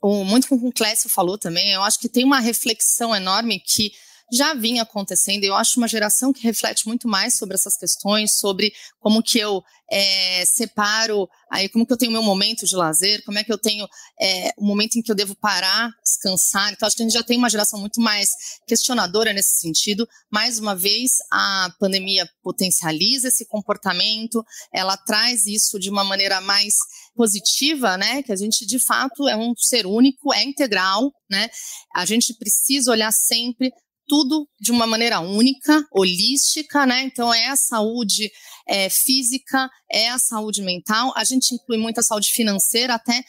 o, 0.00 0.24
muito 0.24 0.48
com 0.48 0.54
o 0.54 0.60
que 0.60 0.66
o 0.66 0.72
Clécio 0.72 1.10
falou 1.10 1.36
também, 1.36 1.70
eu 1.72 1.82
acho 1.82 1.98
que 1.98 2.08
tem 2.08 2.24
uma 2.24 2.38
reflexão 2.38 3.14
enorme 3.14 3.58
que 3.58 3.90
já 4.32 4.54
vinha 4.54 4.82
acontecendo. 4.82 5.44
Eu 5.44 5.54
acho 5.54 5.78
uma 5.78 5.88
geração 5.88 6.32
que 6.32 6.42
reflete 6.42 6.86
muito 6.86 7.08
mais 7.08 7.36
sobre 7.36 7.54
essas 7.54 7.76
questões, 7.76 8.38
sobre 8.38 8.72
como 9.00 9.22
que 9.22 9.38
eu 9.38 9.62
é, 9.90 10.44
separo, 10.44 11.28
aí 11.50 11.68
como 11.68 11.86
que 11.86 11.92
eu 11.92 11.96
tenho 11.96 12.12
meu 12.12 12.22
momento 12.22 12.66
de 12.66 12.76
lazer, 12.76 13.24
como 13.24 13.38
é 13.38 13.44
que 13.44 13.52
eu 13.52 13.56
tenho 13.56 13.86
é, 14.20 14.50
o 14.58 14.64
momento 14.64 14.96
em 14.96 15.02
que 15.02 15.10
eu 15.10 15.16
devo 15.16 15.34
parar, 15.34 15.90
descansar. 16.04 16.72
Então, 16.72 16.86
acho 16.86 16.96
que 16.96 17.02
a 17.02 17.06
gente 17.06 17.14
já 17.14 17.22
tem 17.22 17.38
uma 17.38 17.48
geração 17.48 17.80
muito 17.80 18.00
mais 18.00 18.30
questionadora 18.66 19.32
nesse 19.32 19.58
sentido. 19.60 20.06
Mais 20.30 20.58
uma 20.58 20.76
vez, 20.76 21.12
a 21.32 21.72
pandemia 21.80 22.28
potencializa 22.42 23.28
esse 23.28 23.46
comportamento, 23.46 24.44
ela 24.72 24.96
traz 24.96 25.46
isso 25.46 25.78
de 25.78 25.88
uma 25.88 26.04
maneira 26.04 26.40
mais 26.40 26.74
positiva, 27.14 27.96
né? 27.96 28.22
Que 28.22 28.32
a 28.32 28.36
gente 28.36 28.66
de 28.66 28.78
fato 28.78 29.26
é 29.26 29.36
um 29.36 29.54
ser 29.56 29.86
único, 29.86 30.32
é 30.34 30.44
integral, 30.44 31.12
né? 31.30 31.48
A 31.94 32.04
gente 32.04 32.34
precisa 32.34 32.90
olhar 32.90 33.12
sempre 33.12 33.72
tudo 34.08 34.48
de 34.58 34.72
uma 34.72 34.86
maneira 34.86 35.20
única, 35.20 35.86
holística, 35.92 36.86
né? 36.86 37.02
Então 37.02 37.32
é 37.32 37.46
a 37.48 37.56
saúde 37.56 38.32
é, 38.66 38.88
física, 38.88 39.70
é 39.90 40.08
a 40.08 40.18
saúde 40.18 40.62
mental. 40.62 41.12
A 41.14 41.24
gente 41.24 41.54
inclui 41.54 41.78
muito 41.78 42.00
a 42.00 42.02
saúde 42.02 42.30
financeira, 42.30 42.94
até 42.94 43.22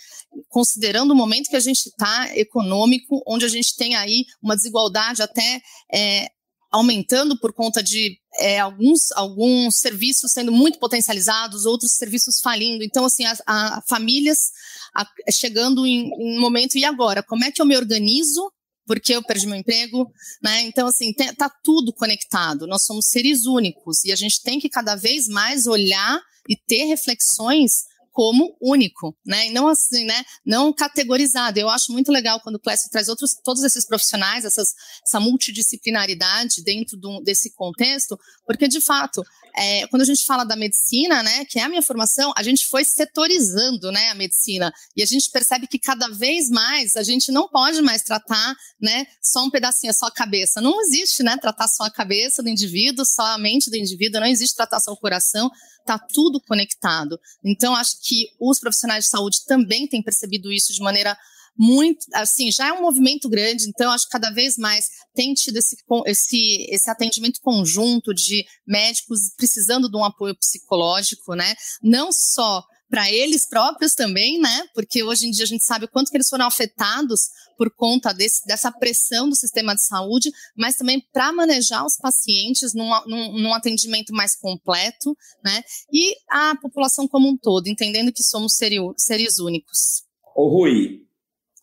considerando 0.48 1.12
o 1.12 1.16
momento 1.16 1.50
que 1.50 1.56
a 1.56 1.62
gente 1.62 1.88
está 1.88 2.36
econômico, 2.36 3.22
onde 3.28 3.46
a 3.46 3.50
gente 3.50 3.76
tem 3.76 3.96
aí 3.96 4.26
uma 4.42 4.56
desigualdade 4.56 5.22
até 5.22 5.62
é, 5.94 6.28
aumentando 6.72 7.38
por 7.40 7.52
conta 7.52 7.82
de 7.82 8.18
é, 8.40 8.60
alguns, 8.60 9.12
alguns 9.14 9.78
serviços 9.78 10.32
sendo 10.32 10.52
muito 10.52 10.80
potencializados, 10.80 11.66
outros 11.66 11.94
serviços 11.94 12.40
falindo. 12.40 12.84
Então, 12.84 13.06
assim, 13.06 13.26
a, 13.26 13.36
a 13.46 13.82
famílias 13.88 14.52
a, 14.96 15.06
chegando 15.32 15.86
em 15.86 16.12
um 16.20 16.40
momento, 16.40 16.78
e 16.78 16.86
agora? 16.86 17.24
Como 17.24 17.44
é 17.44 17.52
que 17.52 17.62
eu 17.62 17.66
me 17.66 17.76
organizo 17.76 18.52
porque 18.90 19.14
eu 19.14 19.22
perdi 19.22 19.46
meu 19.46 19.56
emprego, 19.56 20.12
né? 20.42 20.64
Então, 20.64 20.88
assim, 20.88 21.14
tá 21.14 21.48
tudo 21.64 21.94
conectado. 21.94 22.66
Nós 22.66 22.86
somos 22.86 23.06
seres 23.10 23.46
únicos 23.46 24.04
e 24.04 24.12
a 24.12 24.16
gente 24.16 24.42
tem 24.42 24.60
que 24.60 24.68
cada 24.68 24.96
vez 24.96 25.28
mais 25.28 25.68
olhar 25.68 26.20
e 26.50 26.58
ter 26.58 26.86
reflexões 26.86 27.84
como 28.12 28.58
único, 28.60 29.16
né? 29.24 29.46
E 29.46 29.52
não 29.52 29.68
assim, 29.68 30.06
né? 30.06 30.24
Não 30.44 30.74
categorizado. 30.74 31.60
Eu 31.60 31.70
acho 31.70 31.92
muito 31.92 32.12
legal 32.12 32.42
quando 32.42 32.56
o 32.56 32.60
Clécio 32.60 32.90
traz 32.90 33.08
outros, 33.08 33.36
todos 33.44 33.64
esses 33.64 33.86
profissionais, 33.86 34.44
essas, 34.44 34.70
essa 35.06 35.20
multidisciplinaridade 35.20 36.64
dentro 36.64 36.98
do, 36.98 37.22
desse 37.22 37.54
contexto, 37.54 38.18
porque 38.44 38.68
de 38.68 38.82
fato 38.82 39.22
é, 39.56 39.88
quando 39.88 40.02
a 40.02 40.06
gente 40.06 40.26
fala 40.26 40.44
da 40.44 40.56
medicina, 40.56 41.22
né, 41.24 41.46
que 41.46 41.60
é 41.60 41.64
a 41.64 41.70
minha 41.70 41.82
formação, 41.82 42.34
a 42.36 42.44
gente 42.44 42.68
foi 42.68 42.84
setorizando, 42.84 43.92
né, 43.92 44.10
a 44.10 44.16
medicina 44.16 44.74
e 44.96 45.04
a 45.04 45.06
gente 45.06 45.30
percebe 45.32 45.68
que 45.68 45.80
cada 45.80 46.08
vez 46.10 46.50
mais 46.50 46.96
a 46.96 47.04
gente 47.04 47.32
não 47.32 47.48
pode 47.48 47.82
mais 47.82 48.02
tratar, 48.02 48.56
né, 48.82 49.06
só 49.22 49.44
um 49.44 49.50
pedacinho, 49.50 49.94
só 49.94 50.08
a 50.08 50.12
cabeça. 50.12 50.62
Não 50.62 50.82
existe, 50.82 51.24
né, 51.24 51.38
tratar 51.38 51.68
só 51.68 51.84
a 51.84 51.92
cabeça 51.92 52.42
do 52.42 52.50
indivíduo, 52.50 53.06
só 53.06 53.24
a 53.24 53.38
mente 53.38 53.70
do 53.70 53.78
indivíduo. 53.78 54.22
Não 54.22 54.28
existe 54.28 54.56
tratar 54.56 54.80
só 54.80 54.92
o 54.92 54.98
coração. 54.98 55.50
Tá 55.86 55.98
tudo 55.98 56.42
conectado. 56.42 57.20
Então 57.44 57.76
acho 57.76 57.98
que 58.04 58.28
os 58.40 58.60
profissionais 58.60 59.06
de 59.06 59.10
saúde 59.10 59.46
também 59.46 59.88
têm 59.88 60.04
percebido 60.04 60.52
isso 60.52 60.72
de 60.74 60.82
maneira 60.82 61.18
muito, 61.60 62.06
assim, 62.14 62.50
já 62.54 62.70
é 62.70 62.72
um 62.72 62.82
movimento 62.82 63.28
grande, 63.28 63.68
então 63.68 63.92
acho 63.92 64.06
que 64.06 64.12
cada 64.12 64.32
vez 64.32 64.56
mais 64.58 64.86
tem 65.14 65.34
tido 65.34 65.58
esse, 65.58 65.76
esse, 66.06 66.68
esse 66.70 66.90
atendimento 66.90 67.42
conjunto 67.42 68.14
de 68.14 68.46
médicos 68.66 69.20
precisando 69.36 69.90
de 69.90 69.98
um 69.98 70.06
apoio 70.06 70.34
psicológico, 70.38 71.36
né? 71.36 71.54
Não 71.84 72.14
só 72.14 72.64
para 72.90 73.12
eles 73.12 73.48
próprios 73.48 73.94
também, 73.94 74.40
né? 74.40 74.64
Porque 74.74 75.04
hoje 75.04 75.28
em 75.28 75.32
dia 75.32 75.44
a 75.44 75.48
gente 75.48 75.66
sabe 75.66 75.84
o 75.84 75.90
quanto 75.90 76.10
que 76.10 76.16
eles 76.16 76.30
foram 76.30 76.46
afetados 76.46 77.30
por 77.58 77.70
conta 77.76 78.14
desse, 78.14 78.46
dessa 78.48 78.72
pressão 78.72 79.28
do 79.28 79.36
sistema 79.36 79.76
de 79.76 79.84
saúde, 79.84 80.32
mas 80.56 80.78
também 80.78 81.06
para 81.12 81.34
manejar 81.34 81.86
os 81.86 81.98
pacientes 81.98 82.74
num, 82.74 82.90
num, 83.06 83.34
num, 83.38 83.54
atendimento 83.54 84.14
mais 84.14 84.34
completo, 84.34 85.14
né? 85.44 85.62
E 85.92 86.16
a 86.30 86.56
população 86.56 87.06
como 87.06 87.28
um 87.28 87.38
todo, 87.38 87.68
entendendo 87.68 88.14
que 88.14 88.24
somos 88.24 88.56
seres, 88.56 88.80
seres 88.98 89.40
únicos. 89.40 90.06
Ô 90.34 90.48
Rui, 90.48 91.09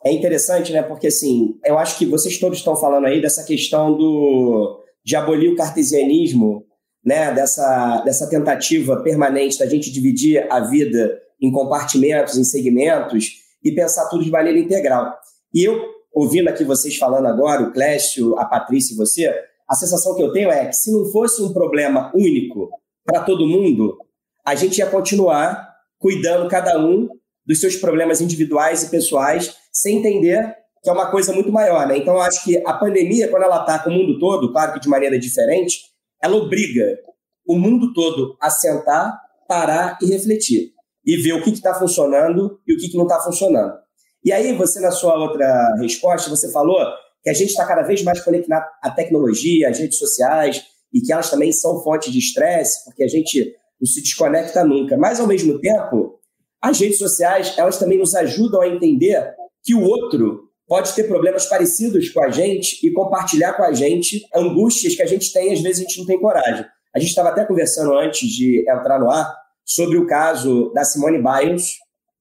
é 0.04 0.12
interessante, 0.12 0.72
né? 0.72 0.82
Porque 0.82 1.08
assim, 1.08 1.58
eu 1.64 1.78
acho 1.78 1.98
que 1.98 2.06
vocês 2.06 2.38
todos 2.38 2.58
estão 2.58 2.76
falando 2.76 3.06
aí 3.06 3.20
dessa 3.20 3.44
questão 3.44 3.96
do 3.96 4.82
de 5.04 5.14
abolir 5.14 5.52
o 5.52 5.56
cartesianismo, 5.56 6.64
né? 7.04 7.32
Dessa, 7.32 8.02
dessa 8.04 8.28
tentativa 8.28 9.02
permanente 9.02 9.58
da 9.58 9.66
gente 9.66 9.92
dividir 9.92 10.46
a 10.50 10.60
vida 10.60 11.16
em 11.40 11.52
compartimentos, 11.52 12.36
em 12.36 12.44
segmentos 12.44 13.32
e 13.62 13.72
pensar 13.72 14.08
tudo 14.08 14.24
de 14.24 14.30
maneira 14.30 14.58
integral. 14.58 15.14
E 15.52 15.64
eu, 15.64 15.80
ouvindo 16.12 16.48
aqui 16.48 16.64
vocês 16.64 16.96
falando 16.96 17.26
agora, 17.26 17.62
o 17.62 17.72
Clécio, 17.72 18.38
a 18.38 18.44
Patrícia 18.44 18.94
e 18.94 18.96
você, 18.96 19.32
a 19.68 19.74
sensação 19.74 20.14
que 20.14 20.22
eu 20.22 20.32
tenho 20.32 20.50
é 20.50 20.66
que 20.66 20.76
se 20.76 20.92
não 20.92 21.04
fosse 21.06 21.42
um 21.42 21.52
problema 21.52 22.12
único 22.14 22.70
para 23.04 23.22
todo 23.22 23.46
mundo, 23.46 23.96
a 24.44 24.54
gente 24.54 24.78
ia 24.78 24.86
continuar 24.86 25.68
cuidando 25.98 26.48
cada 26.48 26.78
um 26.78 27.08
dos 27.46 27.60
seus 27.60 27.76
problemas 27.76 28.20
individuais 28.20 28.82
e 28.82 28.90
pessoais, 28.90 29.54
sem 29.72 29.98
entender 29.98 30.54
que 30.82 30.90
é 30.90 30.92
uma 30.92 31.10
coisa 31.10 31.32
muito 31.32 31.50
maior. 31.50 31.86
Né? 31.86 31.98
Então, 31.98 32.14
eu 32.14 32.20
acho 32.20 32.44
que 32.44 32.62
a 32.64 32.72
pandemia, 32.72 33.28
quando 33.28 33.42
ela 33.42 33.60
está 33.60 33.78
com 33.78 33.90
o 33.90 33.92
mundo 33.92 34.18
todo, 34.18 34.52
claro 34.52 34.72
que 34.72 34.80
de 34.80 34.88
maneira 34.88 35.18
diferente, 35.18 35.80
ela 36.22 36.36
obriga 36.36 36.98
o 37.46 37.56
mundo 37.56 37.92
todo 37.92 38.36
a 38.40 38.50
sentar, 38.50 39.18
parar 39.48 39.98
e 40.00 40.06
refletir. 40.06 40.72
E 41.04 41.16
ver 41.16 41.34
o 41.34 41.42
que 41.42 41.50
está 41.50 41.74
funcionando 41.74 42.60
e 42.66 42.74
o 42.74 42.78
que, 42.78 42.88
que 42.88 42.96
não 42.96 43.04
está 43.04 43.20
funcionando. 43.20 43.74
E 44.24 44.32
aí, 44.32 44.52
você, 44.54 44.80
na 44.80 44.90
sua 44.90 45.16
outra 45.16 45.76
resposta, 45.80 46.28
você 46.28 46.50
falou 46.50 46.78
que 47.22 47.30
a 47.30 47.32
gente 47.32 47.50
está 47.50 47.64
cada 47.64 47.82
vez 47.82 48.02
mais 48.02 48.20
conectado 48.20 48.64
à 48.82 48.90
tecnologia, 48.90 49.68
às 49.68 49.78
redes 49.78 49.98
sociais, 49.98 50.64
e 50.92 51.00
que 51.00 51.12
elas 51.12 51.30
também 51.30 51.52
são 51.52 51.82
fonte 51.82 52.10
de 52.10 52.18
estresse, 52.18 52.84
porque 52.84 53.04
a 53.04 53.08
gente 53.08 53.54
não 53.80 53.86
se 53.86 54.00
desconecta 54.00 54.64
nunca. 54.64 54.96
Mas, 54.96 55.20
ao 55.20 55.26
mesmo 55.26 55.60
tempo, 55.60 56.15
as 56.68 56.80
redes 56.80 56.98
sociais, 56.98 57.54
elas 57.56 57.78
também 57.78 57.98
nos 57.98 58.14
ajudam 58.14 58.60
a 58.60 58.68
entender 58.68 59.34
que 59.62 59.74
o 59.74 59.82
outro 59.82 60.50
pode 60.66 60.92
ter 60.94 61.04
problemas 61.04 61.46
parecidos 61.46 62.08
com 62.08 62.22
a 62.24 62.28
gente 62.28 62.84
e 62.84 62.92
compartilhar 62.92 63.52
com 63.52 63.62
a 63.62 63.72
gente 63.72 64.26
angústias 64.34 64.96
que 64.96 65.02
a 65.02 65.06
gente 65.06 65.32
tem 65.32 65.52
às 65.52 65.60
vezes 65.60 65.78
a 65.78 65.82
gente 65.82 65.98
não 65.98 66.06
tem 66.06 66.20
coragem. 66.20 66.66
A 66.94 66.98
gente 66.98 67.10
estava 67.10 67.28
até 67.28 67.44
conversando 67.44 67.96
antes 67.96 68.28
de 68.28 68.64
entrar 68.68 68.98
no 68.98 69.08
ar 69.08 69.32
sobre 69.64 69.96
o 69.96 70.06
caso 70.06 70.72
da 70.74 70.84
Simone 70.84 71.22
Biles 71.22 71.76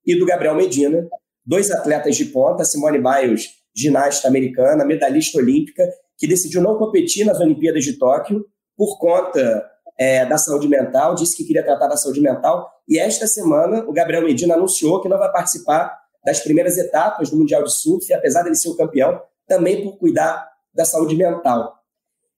e 0.05 0.17
do 0.17 0.25
Gabriel 0.25 0.55
Medina, 0.55 1.07
dois 1.43 1.71
atletas 1.71 2.15
de 2.15 2.25
ponta, 2.25 2.63
Simone 2.63 2.99
Biles, 2.99 3.49
ginasta 3.75 4.27
americana, 4.27 4.85
medalhista 4.85 5.39
olímpica, 5.39 5.83
que 6.17 6.27
decidiu 6.27 6.61
não 6.61 6.77
competir 6.77 7.25
nas 7.25 7.39
Olimpíadas 7.39 7.83
de 7.83 7.93
Tóquio 7.97 8.45
por 8.77 8.99
conta 8.99 9.65
é, 9.97 10.25
da 10.25 10.37
saúde 10.37 10.67
mental, 10.67 11.15
disse 11.15 11.35
que 11.35 11.43
queria 11.43 11.63
tratar 11.63 11.87
da 11.87 11.97
saúde 11.97 12.21
mental, 12.21 12.69
e 12.87 12.99
esta 12.99 13.27
semana 13.27 13.85
o 13.87 13.93
Gabriel 13.93 14.23
Medina 14.23 14.55
anunciou 14.55 15.01
que 15.01 15.09
não 15.09 15.17
vai 15.17 15.31
participar 15.31 15.97
das 16.23 16.39
primeiras 16.39 16.77
etapas 16.77 17.29
do 17.29 17.37
Mundial 17.37 17.63
de 17.63 17.71
Surf, 17.71 18.11
apesar 18.13 18.43
dele 18.43 18.55
ser 18.55 18.69
o 18.69 18.75
campeão, 18.75 19.21
também 19.47 19.83
por 19.83 19.97
cuidar 19.97 20.49
da 20.73 20.83
saúde 20.83 21.15
mental. 21.15 21.73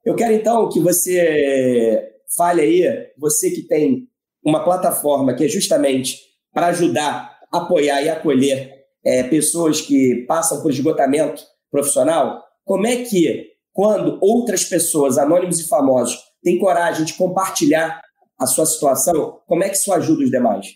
Eu 0.06 0.16
quero 0.16 0.34
então 0.34 0.70
que 0.70 0.80
você 0.80 2.14
fale 2.36 2.62
aí, 2.62 3.12
você 3.18 3.50
que 3.50 3.62
tem 3.62 4.08
uma 4.44 4.64
plataforma 4.64 5.34
que 5.34 5.46
é 5.46 5.48
justamente 5.48 6.20
para 6.54 6.68
ajudar, 6.68 7.38
apoiar 7.52 8.02
e 8.02 8.10
acolher 8.10 8.74
é, 9.04 9.24
pessoas 9.24 9.82
que 9.82 10.26
passam 10.28 10.62
por 10.62 10.72
esgotamento 10.72 11.44
profissional, 11.72 12.44
como 12.66 12.86
é 12.86 12.98
que, 13.04 13.52
quando 13.72 14.18
outras 14.22 14.66
pessoas, 14.66 15.18
anônimos 15.18 15.60
e 15.60 15.68
famosos, 15.68 16.18
tem 16.48 16.58
coragem 16.58 17.04
de 17.04 17.14
compartilhar 17.16 18.02
a 18.40 18.46
sua 18.46 18.66
situação, 18.66 19.40
como 19.46 19.66
é 19.66 19.70
que 19.70 19.76
isso 19.76 19.92
ajuda 19.92 20.24
os 20.24 20.32
demais? 20.32 20.68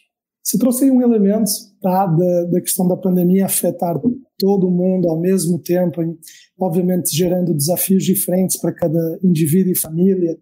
Você 0.43 0.57
trouxe 0.57 0.91
um 0.91 1.01
elemento 1.01 1.49
tá, 1.82 2.07
da, 2.07 2.43
da 2.43 2.59
questão 2.59 2.86
da 2.89 2.97
pandemia 2.97 3.45
afetar 3.45 3.95
todo 4.38 4.69
mundo 4.69 5.07
ao 5.07 5.17
mesmo 5.17 5.59
tempo, 5.59 6.01
obviamente 6.59 7.15
gerando 7.15 7.53
desafios 7.53 8.03
diferentes 8.03 8.59
para 8.59 8.74
cada 8.74 9.17
indivíduo 9.24 9.72
e 9.72 9.80
família. 9.80 10.38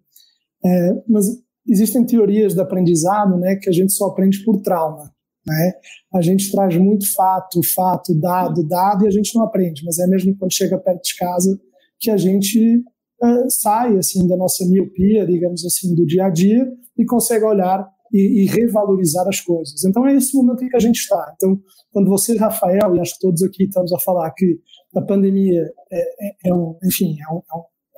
É, 0.66 1.04
mas 1.08 1.26
existem 1.68 2.04
teorias 2.06 2.56
de 2.56 2.62
aprendizado 2.62 3.38
né, 3.38 3.56
que 3.58 3.70
a 3.70 3.74
gente 3.74 3.94
só 3.94 4.08
aprende 4.08 4.44
por 4.44 4.60
trauma. 4.62 5.14
Né? 5.46 5.74
A 6.16 6.22
gente 6.22 6.52
traz 6.52 6.76
muito 6.76 7.14
fato, 7.14 7.62
fato, 7.76 8.20
dado, 8.20 8.68
dado, 8.68 9.06
e 9.06 9.08
a 9.08 9.12
gente 9.12 9.36
não 9.36 9.44
aprende, 9.44 9.84
mas 9.86 10.00
é 10.00 10.08
mesmo 10.08 10.36
quando 10.40 10.54
chega 10.54 10.80
perto 10.80 11.04
de 11.04 11.16
casa 11.18 11.60
que 12.00 12.10
a 12.10 12.18
gente 12.18 12.82
uh, 13.24 13.50
sai 13.50 13.98
assim 13.98 14.28
da 14.28 14.38
nossa 14.38 14.66
miopia, 14.66 15.26
digamos 15.26 15.66
assim, 15.66 15.94
do 15.96 16.06
dia 16.06 16.26
a 16.26 16.30
dia 16.30 16.68
e 16.98 17.06
consegue 17.06 17.46
olhar 17.46 17.88
e, 18.14 18.44
e, 18.44 18.46
revalorizar 18.46 19.28
as 19.28 19.40
coisas. 19.40 19.84
Então 19.86 20.08
é 20.08 20.16
esse 20.16 20.36
momento 20.36 20.64
em 20.64 20.70
que 20.70 20.76
a 20.76 20.80
gente 20.80 20.98
está. 20.98 21.34
Então, 21.36 21.60
quando 21.92 22.10
você, 22.10 22.36
Rafael, 22.38 22.96
e 22.96 23.00
acho 23.00 23.14
que 23.14 23.20
todos 23.20 23.44
aqui 23.44 23.64
estamos 23.64 23.94
a 23.94 24.00
falar 24.00 24.32
que 24.32 24.60
a 24.96 25.02
pandemia 25.02 25.70
é, 25.92 26.00
é, 26.00 26.36
é 26.46 26.54
um, 26.54 26.76
enfim, 26.84 27.16
é 27.20 27.34
um, 27.34 27.42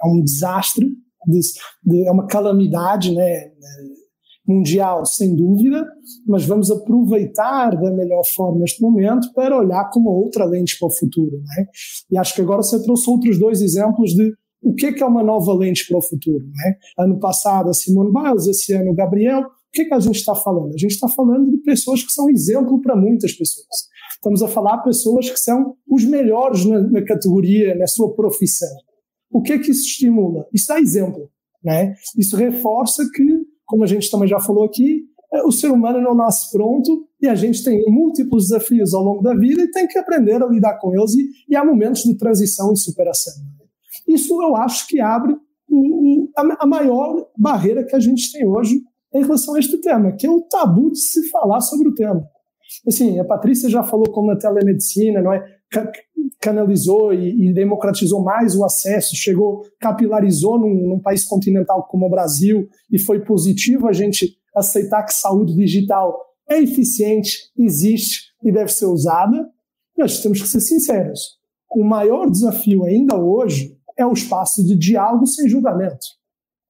é 0.04 0.08
um 0.08 0.20
é 0.20 0.24
desastre, 0.24 0.86
de, 1.28 1.40
de, 1.84 2.08
é 2.08 2.12
uma 2.12 2.28
calamidade, 2.28 3.14
né? 3.14 3.52
mundial, 4.48 5.06
sem 5.06 5.36
dúvida, 5.36 5.88
mas 6.28 6.46
vamos 6.46 6.72
aproveitar 6.72 7.72
da 7.72 7.92
melhor 7.92 8.24
forma 8.36 8.64
este 8.64 8.82
momento 8.82 9.32
para 9.34 9.58
olhar 9.58 9.90
com 9.92 10.00
uma 10.00 10.12
outra 10.12 10.46
lente 10.46 10.78
para 10.80 10.88
o 10.88 10.92
futuro. 10.92 11.38
Né? 11.38 11.66
E 12.12 12.18
acho 12.18 12.36
que 12.36 12.42
agora 12.42 12.62
você 12.62 12.82
trouxe 12.84 13.10
outros 13.10 13.40
dois 13.40 13.62
exemplos 13.62 14.12
de 14.12 14.34
o 14.62 14.74
que, 14.76 14.94
que 14.94 15.04
é 15.04 15.06
uma 15.06 15.24
nova 15.24 15.54
lente 15.54 15.88
para 15.88 15.98
o 15.98 16.02
futuro. 16.02 16.46
Né? 16.46 16.76
Ano 16.98 17.20
passado, 17.20 17.70
a 17.70 17.74
Simone 17.74 18.12
Biles, 18.12 18.48
esse 18.48 18.74
ano, 18.74 18.92
o 18.92 18.96
Gabriel. 18.96 19.42
O 19.42 19.72
que, 19.74 19.86
que 19.86 19.94
a 19.94 20.00
gente 20.00 20.18
está 20.18 20.36
falando? 20.36 20.74
A 20.74 20.78
gente 20.78 20.92
está 20.92 21.08
falando 21.08 21.50
de 21.50 21.58
pessoas 21.58 22.04
que 22.04 22.12
são 22.12 22.30
exemplo 22.30 22.80
para 22.82 22.96
muitas 22.96 23.34
pessoas. 23.34 23.68
Estamos 24.14 24.44
a 24.44 24.48
falar 24.48 24.78
de 24.78 24.84
pessoas 24.84 25.30
que 25.30 25.40
são 25.40 25.76
os 25.90 26.04
melhores 26.04 26.66
na, 26.66 26.82
na, 26.82 27.04
categoria, 27.04 27.74
na 27.76 27.88
sua 27.88 28.14
profissão. 28.14 28.70
O 29.32 29.42
que 29.42 29.54
é 29.54 29.58
que 29.58 29.72
isso 29.72 29.88
estimula? 29.88 30.46
Isso 30.54 30.68
dá 30.68 30.80
exemplo. 30.80 31.30
Né? 31.64 31.96
Isso 32.18 32.36
reforça 32.36 33.04
que, 33.14 33.24
como 33.66 33.84
a 33.84 33.88
gente 33.88 34.12
também 34.12 34.28
já 34.28 34.40
falou 34.40 34.66
aqui, 34.66 35.06
é, 35.34 35.42
o 35.44 35.52
ser 35.52 35.72
humano 35.72 36.02
não 36.02 36.14
nasce 36.14 36.52
pronto 36.52 37.08
e 37.22 37.28
a 37.28 37.36
gente 37.36 37.64
tem 37.64 37.82
múltiplos 37.88 38.50
desafios 38.50 38.94
ao 38.94 39.02
longo 39.02 39.24
da 39.24 39.34
vida 39.34 39.62
e 39.62 39.72
tem 39.72 39.88
que 39.88 39.98
aprender 39.98 40.44
a 40.44 40.48
lidar 40.48 40.78
com 40.80 40.94
eles 40.94 41.16
e, 41.16 41.30
e 41.50 41.56
há 41.56 41.64
momentos 41.64 42.04
de 42.04 42.16
transição 42.18 42.74
e 42.74 42.78
superação. 42.78 43.34
Isso 44.08 44.42
eu 44.42 44.56
acho 44.56 44.88
que 44.88 45.00
abre 45.00 45.36
a, 46.38 46.64
a 46.64 46.66
maior 46.66 47.28
barreira 47.38 47.84
que 47.84 47.96
a 47.96 48.00
gente 48.00 48.32
tem 48.32 48.48
hoje 48.48 48.82
em 49.14 49.22
relação 49.22 49.56
a 49.56 49.60
este 49.60 49.78
tema, 49.80 50.14
que 50.14 50.26
é 50.26 50.30
o 50.30 50.42
tabu 50.42 50.92
de 50.92 51.00
se 51.00 51.30
falar 51.30 51.62
sobre 51.62 51.90
o 51.90 51.94
tema. 51.94 52.24
Assim, 52.88 53.20
a 53.20 53.26
Patrícia 53.26 53.70
já 53.70 53.84
falou 53.84 54.10
como 54.12 54.32
a 54.32 54.38
telemedicina, 54.38 55.22
não 55.22 55.34
é? 55.34 55.44
canalizou 56.40 57.14
e, 57.14 57.50
e, 57.50 57.54
democratizou 57.54 58.22
mais 58.24 58.56
o 58.56 58.66
acesso, 58.66 59.16
chegou, 59.16 59.64
capilarizou 59.80 60.60
num, 60.60 60.90
num, 60.90 61.00
país 61.00 61.24
continental 61.24 61.88
como 61.90 62.08
o 62.08 62.10
Brasil 62.10 62.68
e 62.92 63.00
foi 63.00 63.24
positivo 63.24 63.88
a 63.88 63.94
gente 63.94 64.38
aceitar 64.56 65.04
que 65.04 65.14
saúde 65.14 65.56
digital 65.56 66.20
é 66.50 66.60
eficiente, 66.60 67.38
existe 67.58 68.32
e 68.44 68.52
deve 68.52 68.72
ser 68.72 68.86
usada. 68.86 69.48
Nós 69.98 70.22
temos 70.22 70.42
que 70.42 70.48
ser 70.48 70.60
sinceros. 70.60 71.38
O 71.74 71.86
maior 71.86 72.30
desafio 72.30 72.84
ainda 72.84 73.16
hoje 73.18 73.78
é 74.02 74.06
o 74.06 74.14
espaço 74.14 74.66
de 74.66 74.76
diálogo 74.76 75.26
sem 75.26 75.48
julgamento. 75.48 76.06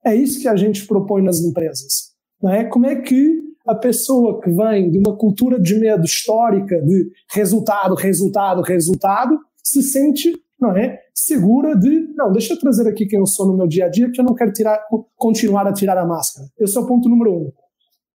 É 0.05 0.15
isso 0.15 0.39
que 0.39 0.47
a 0.47 0.55
gente 0.55 0.85
propõe 0.85 1.21
nas 1.21 1.39
empresas. 1.39 2.11
Não 2.41 2.51
é? 2.51 2.63
Como 2.65 2.85
é 2.85 2.95
que 2.95 3.39
a 3.67 3.75
pessoa 3.75 4.41
que 4.41 4.49
vem 4.49 4.89
de 4.89 4.97
uma 4.97 5.15
cultura 5.15 5.59
de 5.59 5.75
medo 5.79 6.03
histórica, 6.03 6.81
de 6.81 7.11
resultado, 7.31 7.93
resultado, 7.93 8.61
resultado, 8.61 9.39
se 9.63 9.83
sente 9.83 10.33
não 10.61 10.77
é, 10.77 10.99
segura 11.13 11.75
de, 11.75 12.13
não, 12.15 12.31
deixa 12.31 12.53
eu 12.53 12.59
trazer 12.59 12.87
aqui 12.87 13.07
quem 13.07 13.19
eu 13.19 13.25
sou 13.25 13.47
no 13.47 13.57
meu 13.57 13.67
dia 13.67 13.85
a 13.85 13.89
dia, 13.89 14.11
que 14.11 14.21
eu 14.21 14.23
não 14.23 14.35
quero 14.35 14.53
tirar, 14.53 14.79
continuar 15.17 15.65
a 15.65 15.73
tirar 15.73 15.97
a 15.97 16.05
máscara. 16.05 16.47
Esse 16.59 16.77
é 16.77 16.79
o 16.79 16.85
ponto 16.85 17.09
número 17.09 17.33
um. 17.33 17.51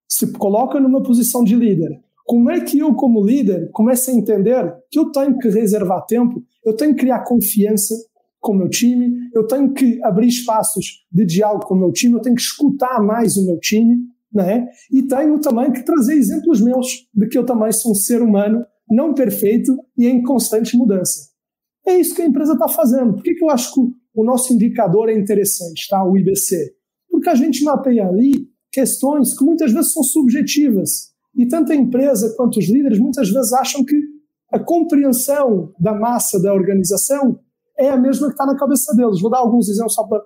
Se 0.07 0.31
coloca 0.31 0.79
numa 0.79 1.03
posição 1.03 1.43
de 1.43 1.57
líder. 1.57 1.99
Como 2.25 2.49
é 2.49 2.61
que 2.61 2.79
eu, 2.79 2.93
como 2.95 3.23
líder, 3.23 3.69
começo 3.71 4.09
a 4.09 4.13
entender 4.13 4.73
que 4.89 4.97
eu 4.97 5.11
tenho 5.11 5.37
que 5.37 5.49
reservar 5.49 6.05
tempo, 6.05 6.41
eu 6.65 6.73
tenho 6.73 6.95
que 6.95 7.01
criar 7.01 7.25
confiança 7.25 7.95
com 8.47 8.53
o 8.53 8.57
meu 8.57 8.69
time, 8.69 9.29
eu 9.35 9.45
tenho 9.45 9.73
que 9.73 10.01
abrir 10.01 10.29
espaços 10.29 11.05
de 11.11 11.25
diálogo 11.25 11.65
com 11.65 11.75
o 11.75 11.77
meu 11.77 11.91
time, 11.91 12.15
eu 12.15 12.21
tenho 12.21 12.35
que 12.35 12.41
escutar 12.41 13.03
mais 13.03 13.35
o 13.35 13.45
meu 13.45 13.59
time, 13.59 13.97
né? 14.33 14.65
E 14.89 15.03
tenho 15.03 15.37
também 15.41 15.69
que 15.69 15.83
trazer 15.83 16.13
exemplos 16.13 16.61
meus 16.61 16.87
de 17.13 17.27
que 17.27 17.37
eu 17.37 17.45
também 17.45 17.73
sou 17.73 17.91
um 17.91 17.95
ser 17.95 18.21
humano 18.21 18.65
não 18.89 19.13
perfeito 19.13 19.77
e 19.97 20.07
em 20.07 20.23
constante 20.23 20.77
mudança. 20.77 21.27
É 21.85 21.99
isso 21.99 22.15
que 22.15 22.21
a 22.21 22.25
empresa 22.25 22.53
está 22.53 22.69
fazendo. 22.69 23.15
Por 23.15 23.23
que, 23.23 23.33
que 23.33 23.43
eu 23.43 23.49
acho 23.49 23.73
que 23.73 23.81
o 24.15 24.23
nosso 24.23 24.53
indicador 24.53 25.09
é 25.09 25.13
interessante, 25.13 25.85
tá? 25.89 26.01
o 26.05 26.17
IBC? 26.17 26.73
Porque 27.09 27.27
a 27.27 27.35
gente 27.35 27.65
mapeia 27.65 28.07
ali 28.07 28.31
questões 28.71 29.37
que 29.37 29.43
muitas 29.43 29.73
vezes 29.73 29.91
são 29.91 30.03
subjetivas. 30.03 31.11
E 31.35 31.45
tanto 31.47 31.73
a 31.73 31.75
empresa 31.75 32.33
quanto 32.37 32.59
os 32.59 32.69
líderes 32.69 32.97
muitas 32.97 33.29
vezes 33.29 33.51
acham 33.51 33.83
que 33.83 33.99
a 34.53 34.59
compreensão 34.59 35.73
da 35.77 35.93
massa 35.93 36.41
da 36.41 36.53
organização 36.53 37.39
é 37.79 37.89
a 37.89 37.97
mesma 37.97 38.27
que 38.27 38.33
está 38.33 38.45
na 38.45 38.57
cabeça 38.57 38.95
deles. 38.95 39.21
Vou 39.21 39.29
dar 39.29 39.39
alguns 39.39 39.69
exemplos 39.69 39.93
só 39.93 40.03
para 40.03 40.21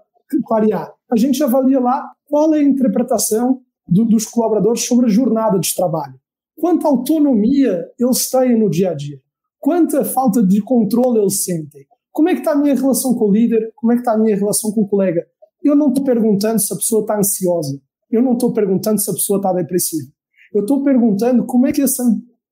clarear. 0.45 0.91
A 1.11 1.17
gente 1.17 1.43
avalia 1.43 1.79
lá 1.79 2.11
qual 2.27 2.53
é 2.53 2.59
a 2.59 2.63
interpretação 2.63 3.61
do, 3.87 4.05
dos 4.05 4.25
colaboradores 4.25 4.85
sobre 4.85 5.07
a 5.07 5.09
jornada 5.09 5.59
de 5.59 5.75
trabalho. 5.75 6.15
Quanta 6.57 6.87
autonomia 6.87 7.87
eles 7.99 8.29
têm 8.29 8.57
no 8.57 8.69
dia 8.69 8.91
a 8.91 8.93
dia. 8.93 9.19
Quanta 9.59 10.05
falta 10.05 10.41
de 10.45 10.61
controle 10.61 11.19
eles 11.19 11.43
sentem. 11.43 11.85
Como 12.11 12.29
é 12.29 12.33
que 12.33 12.39
está 12.39 12.51
a 12.51 12.55
minha 12.55 12.75
relação 12.75 13.13
com 13.15 13.25
o 13.25 13.31
líder? 13.31 13.71
Como 13.75 13.91
é 13.91 13.95
que 13.95 14.01
está 14.01 14.13
a 14.13 14.17
minha 14.17 14.35
relação 14.35 14.71
com 14.71 14.81
o 14.81 14.87
colega? 14.87 15.25
Eu 15.63 15.75
não 15.75 15.89
estou 15.89 16.03
perguntando 16.03 16.59
se 16.59 16.73
a 16.73 16.75
pessoa 16.75 17.01
está 17.01 17.17
ansiosa. 17.17 17.79
Eu 18.09 18.21
não 18.21 18.33
estou 18.33 18.51
perguntando 18.51 18.99
se 18.99 19.09
a 19.09 19.13
pessoa 19.13 19.37
está 19.37 19.53
depressiva. 19.53 20.09
Eu 20.53 20.61
estou 20.61 20.83
perguntando 20.83 21.45
como 21.45 21.67
é 21.67 21.71
que 21.71 21.81
esse, 21.81 22.01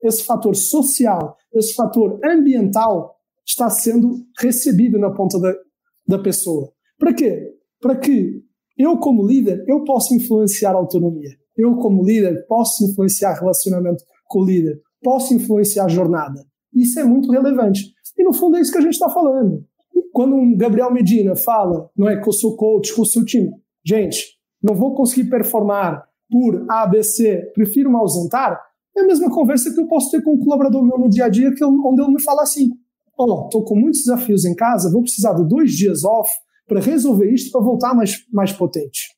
esse 0.04 0.24
fator 0.24 0.56
social, 0.56 1.36
esse 1.54 1.74
fator 1.74 2.20
ambiental 2.24 3.19
está 3.50 3.70
sendo 3.70 4.26
recebido 4.40 5.00
na 5.00 5.12
ponta 5.12 5.40
da, 5.40 5.54
da 6.08 6.20
pessoa. 6.20 6.72
Para 6.98 7.14
quê? 7.14 7.52
Para 7.82 7.98
que 7.98 8.44
eu, 8.78 8.98
como 8.98 9.26
líder, 9.26 9.66
eu 9.68 9.84
possa 9.84 10.14
influenciar 10.14 10.72
a 10.72 10.78
autonomia. 10.78 11.30
Eu, 11.58 11.76
como 11.76 12.06
líder, 12.06 12.46
posso 12.48 12.86
influenciar 12.86 13.34
relacionamento 13.34 14.04
com 14.26 14.40
o 14.40 14.46
líder. 14.46 14.80
Posso 15.02 15.34
influenciar 15.34 15.86
a 15.86 15.90
jornada. 15.90 16.46
Isso 16.74 17.00
é 17.00 17.04
muito 17.04 17.32
relevante. 17.32 17.94
E, 18.18 18.24
no 18.24 18.34
fundo, 18.34 18.58
é 18.58 18.62
isso 18.62 18.72
que 18.72 18.78
a 18.78 18.82
gente 18.82 18.94
está 18.94 19.10
falando. 19.10 19.66
Quando 20.14 20.36
um 20.36 20.56
Gabriel 20.56 20.94
Medina 20.94 21.36
fala, 21.36 21.90
não 21.98 22.08
é, 22.08 22.22
que 22.22 22.28
eu 22.28 22.34
sou 22.34 22.56
coach, 22.56 22.94
com 22.94 23.02
o 23.02 23.06
seu 23.06 23.26
time, 23.26 23.52
gente, 23.84 24.38
não 24.62 24.76
vou 24.76 24.94
conseguir 24.94 25.30
performar 25.30 26.08
por 26.30 26.66
A, 26.70 26.86
B, 26.86 27.04
C, 27.04 27.52
prefiro 27.54 27.90
me 27.90 27.98
ausentar, 27.98 28.60
é 28.96 29.02
a 29.02 29.06
mesma 29.06 29.30
conversa 29.30 29.74
que 29.74 29.80
eu 29.80 29.88
posso 29.88 30.12
ter 30.12 30.22
com 30.22 30.34
um 30.34 30.40
colaborador 30.40 30.84
meu 30.84 30.98
no 30.98 31.10
dia 31.10 31.26
a 31.26 31.30
dia, 31.30 31.54
que 31.54 31.64
eu, 31.64 31.70
onde 31.70 32.02
ele 32.02 32.14
me 32.14 32.22
fala 32.22 32.44
assim, 32.44 32.70
ó, 33.20 33.44
oh, 33.44 33.46
estou 33.46 33.64
com 33.64 33.76
muitos 33.76 34.02
desafios 34.02 34.46
em 34.46 34.56
casa, 34.56 34.92
vou 34.92 35.02
precisar 35.02 35.34
de 35.34 35.48
dois 35.48 35.72
dias 35.72 36.04
off, 36.04 36.30
para 36.68 36.80
resolver 36.80 37.32
isto, 37.32 37.52
para 37.52 37.62
voltar 37.62 37.94
mais, 37.94 38.24
mais 38.32 38.52
potente. 38.52 39.16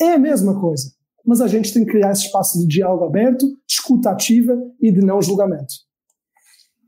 É 0.00 0.12
a 0.12 0.18
mesma 0.18 0.58
coisa, 0.60 0.90
mas 1.24 1.40
a 1.40 1.46
gente 1.46 1.72
tem 1.72 1.84
que 1.84 1.92
criar 1.92 2.12
esse 2.12 2.26
espaço 2.26 2.58
de 2.58 2.66
diálogo 2.66 3.04
aberto, 3.04 3.46
escuta 3.68 4.10
ativa 4.10 4.56
e 4.80 4.90
de 4.90 5.00
não 5.00 5.20
julgamento. 5.20 5.74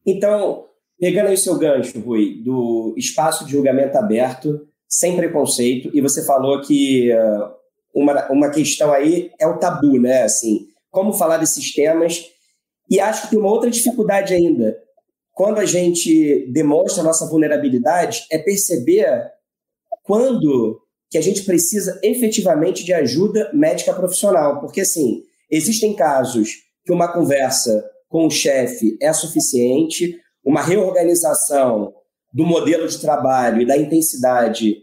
Então, 0.07 0.65
pegando 0.99 1.29
aí 1.29 1.35
o 1.35 1.39
seu 1.39 1.59
gancho, 1.59 2.01
Rui, 2.01 2.43
do 2.43 2.95
espaço 2.97 3.45
de 3.45 3.53
julgamento 3.53 3.97
aberto, 3.99 4.67
sem 4.89 5.17
preconceito, 5.17 5.91
e 5.95 6.01
você 6.01 6.25
falou 6.25 6.61
que 6.63 7.13
uh, 7.13 7.51
uma, 7.95 8.31
uma 8.31 8.51
questão 8.51 8.93
aí 8.93 9.31
é 9.39 9.47
o 9.47 9.59
tabu, 9.59 10.01
né? 10.01 10.23
Assim, 10.23 10.67
como 10.91 11.13
falar 11.13 11.39
desses 11.39 11.73
temas. 11.73 12.25
E 12.89 12.99
acho 12.99 13.23
que 13.23 13.31
tem 13.31 13.39
uma 13.39 13.51
outra 13.51 13.71
dificuldade 13.71 14.35
ainda. 14.35 14.77
Quando 15.33 15.59
a 15.59 15.65
gente 15.65 16.51
demonstra 16.53 17.03
a 17.03 17.05
nossa 17.05 17.27
vulnerabilidade, 17.27 18.27
é 18.31 18.39
perceber 18.39 19.23
quando 20.03 20.81
que 21.11 21.19
a 21.19 21.21
gente 21.21 21.43
precisa 21.43 21.99
efetivamente 22.03 22.85
de 22.85 22.93
ajuda 22.93 23.51
médica 23.53 23.93
profissional. 23.93 24.61
Porque, 24.61 24.83
assim, 24.83 25.23
existem 25.51 25.95
casos 25.95 26.51
que 26.85 26.93
uma 26.93 27.13
conversa 27.13 27.85
com 28.09 28.27
o 28.27 28.31
chefe 28.31 28.97
é 29.01 29.13
suficiente, 29.13 30.19
uma 30.45 30.63
reorganização 30.63 31.93
do 32.33 32.45
modelo 32.45 32.87
de 32.87 33.01
trabalho 33.01 33.61
e 33.61 33.67
da 33.67 33.77
intensidade 33.77 34.77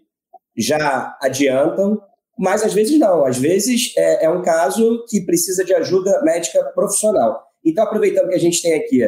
já 0.58 1.18
adiantam, 1.22 2.02
mas 2.38 2.64
às 2.64 2.74
vezes 2.74 3.00
não. 3.00 3.26
Às 3.26 3.38
vezes 3.38 3.93
é, 3.98 4.26
é 4.26 4.30
um 4.30 4.41
caso 4.41 5.06
que 5.08 5.22
precisa 5.22 5.64
de 5.64 5.74
ajuda 5.74 6.22
médica 6.24 6.64
profissional. 6.76 7.41
Então, 7.64 7.84
aproveitando 7.84 8.30
que 8.30 8.36
a 8.36 8.39
gente 8.39 8.62
tem 8.62 8.74
aqui 8.74 9.02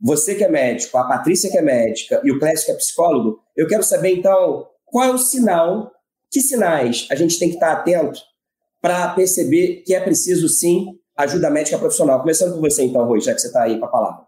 você 0.00 0.34
que 0.34 0.44
é 0.44 0.48
médico, 0.48 0.96
a 0.96 1.04
Patrícia 1.04 1.50
que 1.50 1.58
é 1.58 1.62
médica 1.62 2.20
e 2.24 2.30
o 2.30 2.38
Clécio 2.38 2.66
que 2.66 2.72
é 2.72 2.74
psicólogo, 2.74 3.40
eu 3.56 3.66
quero 3.66 3.82
saber, 3.82 4.14
então, 4.14 4.66
qual 4.86 5.04
é 5.04 5.10
o 5.10 5.18
sinal, 5.18 5.90
que 6.30 6.40
sinais 6.40 7.06
a 7.10 7.14
gente 7.14 7.38
tem 7.38 7.48
que 7.48 7.54
estar 7.54 7.72
atento 7.72 8.20
para 8.80 9.12
perceber 9.14 9.82
que 9.84 9.94
é 9.94 10.00
preciso, 10.00 10.48
sim, 10.48 10.98
ajuda 11.16 11.50
médica 11.50 11.78
profissional? 11.78 12.20
Começando 12.20 12.54
com 12.54 12.60
você, 12.60 12.84
então, 12.84 13.04
Rui, 13.04 13.20
já 13.20 13.34
que 13.34 13.40
você 13.40 13.48
está 13.48 13.64
aí 13.64 13.78
com 13.78 13.86
a 13.86 13.88
palavra. 13.88 14.26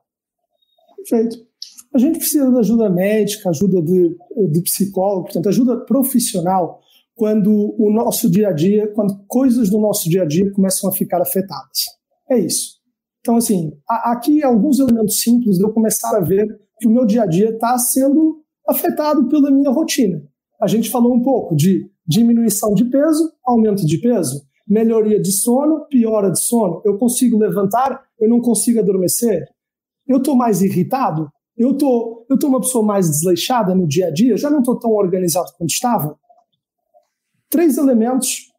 Perfeito. 0.96 1.50
A 1.94 1.98
gente 1.98 2.18
precisa 2.18 2.50
de 2.50 2.58
ajuda 2.58 2.88
médica, 2.88 3.50
ajuda 3.50 3.82
de, 3.82 4.16
de 4.50 4.62
psicólogo, 4.62 5.24
portanto, 5.24 5.48
ajuda 5.48 5.84
profissional 5.84 6.80
quando 7.14 7.74
o 7.78 7.92
nosso 7.92 8.30
dia 8.30 8.48
a 8.48 8.52
dia, 8.52 8.88
quando 8.94 9.22
coisas 9.26 9.70
do 9.70 9.78
nosso 9.78 10.08
dia 10.08 10.22
a 10.22 10.26
dia 10.26 10.50
começam 10.52 10.88
a 10.88 10.92
ficar 10.92 11.20
afetadas. 11.20 11.84
É 12.30 12.38
isso. 12.38 12.79
Então, 13.20 13.36
assim, 13.36 13.72
aqui 13.88 14.42
alguns 14.42 14.78
elementos 14.78 15.20
simples 15.20 15.58
de 15.58 15.64
eu 15.64 15.72
começar 15.72 16.16
a 16.16 16.20
ver 16.20 16.46
que 16.78 16.86
o 16.86 16.90
meu 16.90 17.04
dia 17.04 17.22
a 17.22 17.26
dia 17.26 17.50
está 17.50 17.76
sendo 17.78 18.42
afetado 18.66 19.28
pela 19.28 19.50
minha 19.50 19.70
rotina. 19.70 20.22
A 20.60 20.66
gente 20.66 20.90
falou 20.90 21.14
um 21.14 21.22
pouco 21.22 21.54
de 21.54 21.90
diminuição 22.06 22.72
de 22.74 22.84
peso, 22.86 23.30
aumento 23.44 23.84
de 23.84 23.98
peso, 23.98 24.42
melhoria 24.66 25.20
de 25.20 25.32
sono, 25.32 25.86
piora 25.86 26.30
de 26.30 26.40
sono. 26.40 26.80
Eu 26.84 26.96
consigo 26.96 27.38
levantar, 27.38 28.02
eu 28.18 28.28
não 28.28 28.40
consigo 28.40 28.80
adormecer. 28.80 29.44
Eu 30.06 30.18
estou 30.18 30.34
mais 30.34 30.62
irritado, 30.62 31.30
eu 31.56 31.76
tô, 31.76 32.26
eu 32.28 32.38
tô 32.38 32.46
uma 32.46 32.60
pessoa 32.60 32.84
mais 32.84 33.08
desleixada 33.08 33.74
no 33.74 33.86
dia 33.86 34.08
a 34.08 34.10
dia, 34.10 34.36
já 34.36 34.48
não 34.48 34.60
estou 34.60 34.78
tão 34.78 34.92
organizado 34.92 35.52
quanto 35.58 35.70
estava. 35.70 36.18
Três 37.50 37.76
elementos 37.76 38.50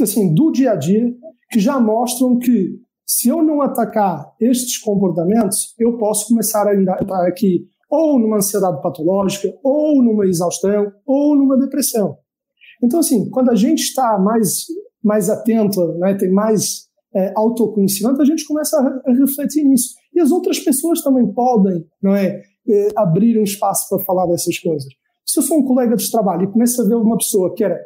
assim 0.00 0.34
do 0.34 0.52
dia 0.52 0.72
a 0.72 0.76
dia 0.76 1.14
que 1.50 1.58
já 1.58 1.80
mostram 1.80 2.38
que 2.38 2.80
se 3.06 3.28
eu 3.28 3.42
não 3.42 3.62
atacar 3.62 4.34
estes 4.40 4.78
comportamentos, 4.78 5.74
eu 5.78 5.96
posso 5.96 6.28
começar 6.28 6.68
a 6.68 6.74
dar 7.04 7.26
aqui 7.26 7.68
ou 7.88 8.18
numa 8.18 8.38
ansiedade 8.38 8.82
patológica, 8.82 9.48
ou 9.62 10.02
numa 10.02 10.26
exaustão, 10.26 10.92
ou 11.06 11.36
numa 11.36 11.56
depressão. 11.56 12.18
Então, 12.82 12.98
assim, 12.98 13.30
quando 13.30 13.50
a 13.50 13.54
gente 13.54 13.80
está 13.80 14.18
mais, 14.18 14.64
mais 15.02 15.30
atento, 15.30 15.86
né, 15.98 16.14
tem 16.14 16.30
mais 16.30 16.86
é, 17.14 17.32
autoconhecimento, 17.36 18.20
a 18.20 18.24
gente 18.24 18.44
começa 18.44 18.76
a, 18.76 19.10
a, 19.10 19.14
refletir 19.14 19.64
nisso. 19.64 19.94
E 20.12 20.20
as 20.20 20.30
outras 20.32 20.58
pessoas 20.58 21.00
também 21.00 21.32
podem 21.32 21.86
não 22.02 22.14
é, 22.14 22.42
é 22.68 22.88
abrir 22.96 23.38
um 23.38 23.44
espaço 23.44 23.88
para 23.88 24.04
falar 24.04 24.26
dessas 24.26 24.58
coisas. 24.58 24.88
Se 25.24 25.38
eu 25.38 25.42
sou 25.42 25.58
um 25.58 25.64
colega 25.64 25.96
de 25.96 26.10
trabalho 26.10 26.44
e 26.44 26.52
começo 26.52 26.82
a 26.82 26.84
ver 26.84 26.96
uma 26.96 27.16
pessoa 27.16 27.54
que 27.54 27.64
era, 27.64 27.78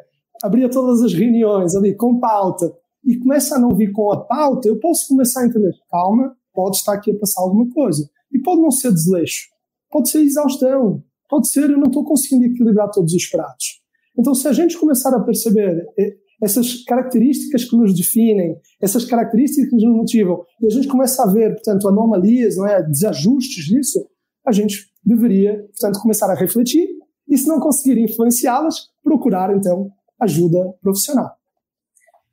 abria 0.43 0.69
todas 0.69 1.01
as 1.01 1.13
reuniões 1.13 1.75
ali 1.75 1.95
com 1.95 2.19
pauta 2.19 2.71
e 3.03 3.17
começa 3.17 3.55
a 3.55 3.59
não 3.59 3.75
vir 3.75 3.91
com 3.91 4.11
a 4.11 4.21
pauta, 4.25 4.67
eu 4.67 4.79
posso 4.79 5.07
começar 5.07 5.41
a 5.41 5.47
entender, 5.47 5.73
calma, 5.89 6.35
pode 6.53 6.77
estar 6.77 6.93
aqui 6.93 7.11
a 7.11 7.17
passar 7.17 7.41
alguma 7.41 7.69
coisa. 7.69 8.09
E 8.31 8.39
pode 8.39 8.61
não 8.61 8.71
ser 8.71 8.93
desleixo, 8.93 9.49
pode 9.89 10.09
ser 10.09 10.21
exaustão, 10.21 11.03
pode 11.29 11.49
ser 11.49 11.69
eu 11.69 11.77
não 11.77 11.87
estou 11.87 12.03
conseguindo 12.03 12.45
equilibrar 12.45 12.89
todos 12.91 13.13
os 13.13 13.25
pratos. 13.27 13.81
Então, 14.17 14.35
se 14.35 14.47
a 14.47 14.53
gente 14.53 14.77
começar 14.77 15.15
a 15.15 15.21
perceber 15.21 15.85
eh, 15.97 16.15
essas 16.41 16.83
características 16.83 17.65
que 17.65 17.75
nos 17.75 17.93
definem, 17.95 18.57
essas 18.81 19.05
características 19.05 19.69
que 19.69 19.75
nos 19.75 19.95
motivam, 19.95 20.43
e 20.61 20.67
a 20.67 20.69
gente 20.69 20.87
começa 20.87 21.23
a 21.23 21.31
ver, 21.31 21.53
portanto, 21.53 21.87
anomalias, 21.87 22.57
não 22.57 22.67
é, 22.67 22.83
desajustes 22.83 23.65
disso, 23.65 24.05
a 24.45 24.51
gente 24.51 24.89
deveria, 25.03 25.57
portanto, 25.59 26.01
começar 26.01 26.29
a 26.29 26.35
refletir 26.35 26.87
e, 27.27 27.37
se 27.37 27.47
não 27.47 27.59
conseguir 27.59 27.99
influenciá-las, 27.99 28.89
procurar, 29.03 29.55
então, 29.55 29.89
ajuda 30.19 30.73
profissional. 30.81 31.40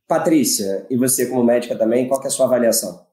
Patrícia, 0.09 0.87
e 0.89 0.97
você 0.97 1.27
como 1.27 1.45
médica 1.45 1.77
também, 1.77 2.09
qual 2.09 2.23
é 2.23 2.27
a 2.27 2.31
sua 2.31 2.47
avaliação? 2.47 3.07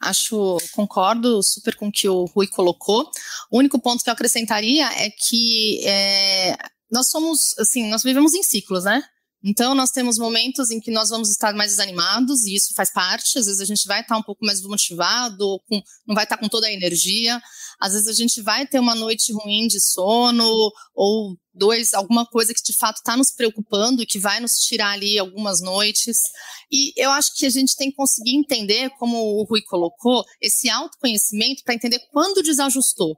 Acho, 0.00 0.56
concordo 0.72 1.42
super 1.42 1.76
com 1.76 1.88
o 1.88 1.92
que 1.92 2.08
o 2.08 2.24
Rui 2.24 2.46
colocou. 2.46 3.10
O 3.50 3.58
único 3.58 3.78
ponto 3.78 4.02
que 4.02 4.08
eu 4.08 4.14
acrescentaria 4.14 4.86
é 4.86 5.10
que 5.10 5.86
é, 5.86 6.56
nós 6.90 7.08
somos, 7.08 7.58
assim, 7.58 7.90
nós 7.90 8.02
vivemos 8.02 8.32
em 8.32 8.42
ciclos, 8.42 8.84
né? 8.84 9.02
Então, 9.42 9.74
nós 9.74 9.90
temos 9.90 10.18
momentos 10.18 10.70
em 10.70 10.78
que 10.78 10.90
nós 10.90 11.08
vamos 11.08 11.30
estar 11.30 11.54
mais 11.54 11.70
desanimados, 11.70 12.44
e 12.44 12.54
isso 12.54 12.74
faz 12.74 12.92
parte. 12.92 13.38
Às 13.38 13.46
vezes, 13.46 13.60
a 13.60 13.64
gente 13.64 13.86
vai 13.86 14.02
estar 14.02 14.16
um 14.18 14.22
pouco 14.22 14.44
mais 14.44 14.58
desmotivado, 14.58 15.60
não 16.06 16.14
vai 16.14 16.24
estar 16.24 16.36
com 16.36 16.48
toda 16.48 16.66
a 16.66 16.72
energia. 16.72 17.40
Às 17.80 17.94
vezes, 17.94 18.08
a 18.08 18.12
gente 18.12 18.42
vai 18.42 18.66
ter 18.66 18.78
uma 18.78 18.94
noite 18.94 19.32
ruim 19.32 19.66
de 19.66 19.80
sono, 19.80 20.46
ou 20.94 21.36
dois, 21.54 21.94
alguma 21.94 22.26
coisa 22.26 22.52
que 22.52 22.62
de 22.62 22.76
fato 22.76 22.96
está 22.96 23.16
nos 23.16 23.30
preocupando 23.30 24.02
e 24.02 24.06
que 24.06 24.18
vai 24.18 24.40
nos 24.40 24.52
tirar 24.56 24.90
ali 24.90 25.18
algumas 25.18 25.62
noites. 25.62 26.18
E 26.70 26.92
eu 26.96 27.10
acho 27.10 27.34
que 27.34 27.46
a 27.46 27.50
gente 27.50 27.74
tem 27.76 27.90
que 27.90 27.96
conseguir 27.96 28.36
entender, 28.36 28.90
como 28.98 29.16
o 29.16 29.44
Rui 29.44 29.62
colocou, 29.62 30.22
esse 30.40 30.68
autoconhecimento 30.68 31.62
para 31.64 31.74
entender 31.74 31.98
quando 32.12 32.42
desajustou. 32.42 33.16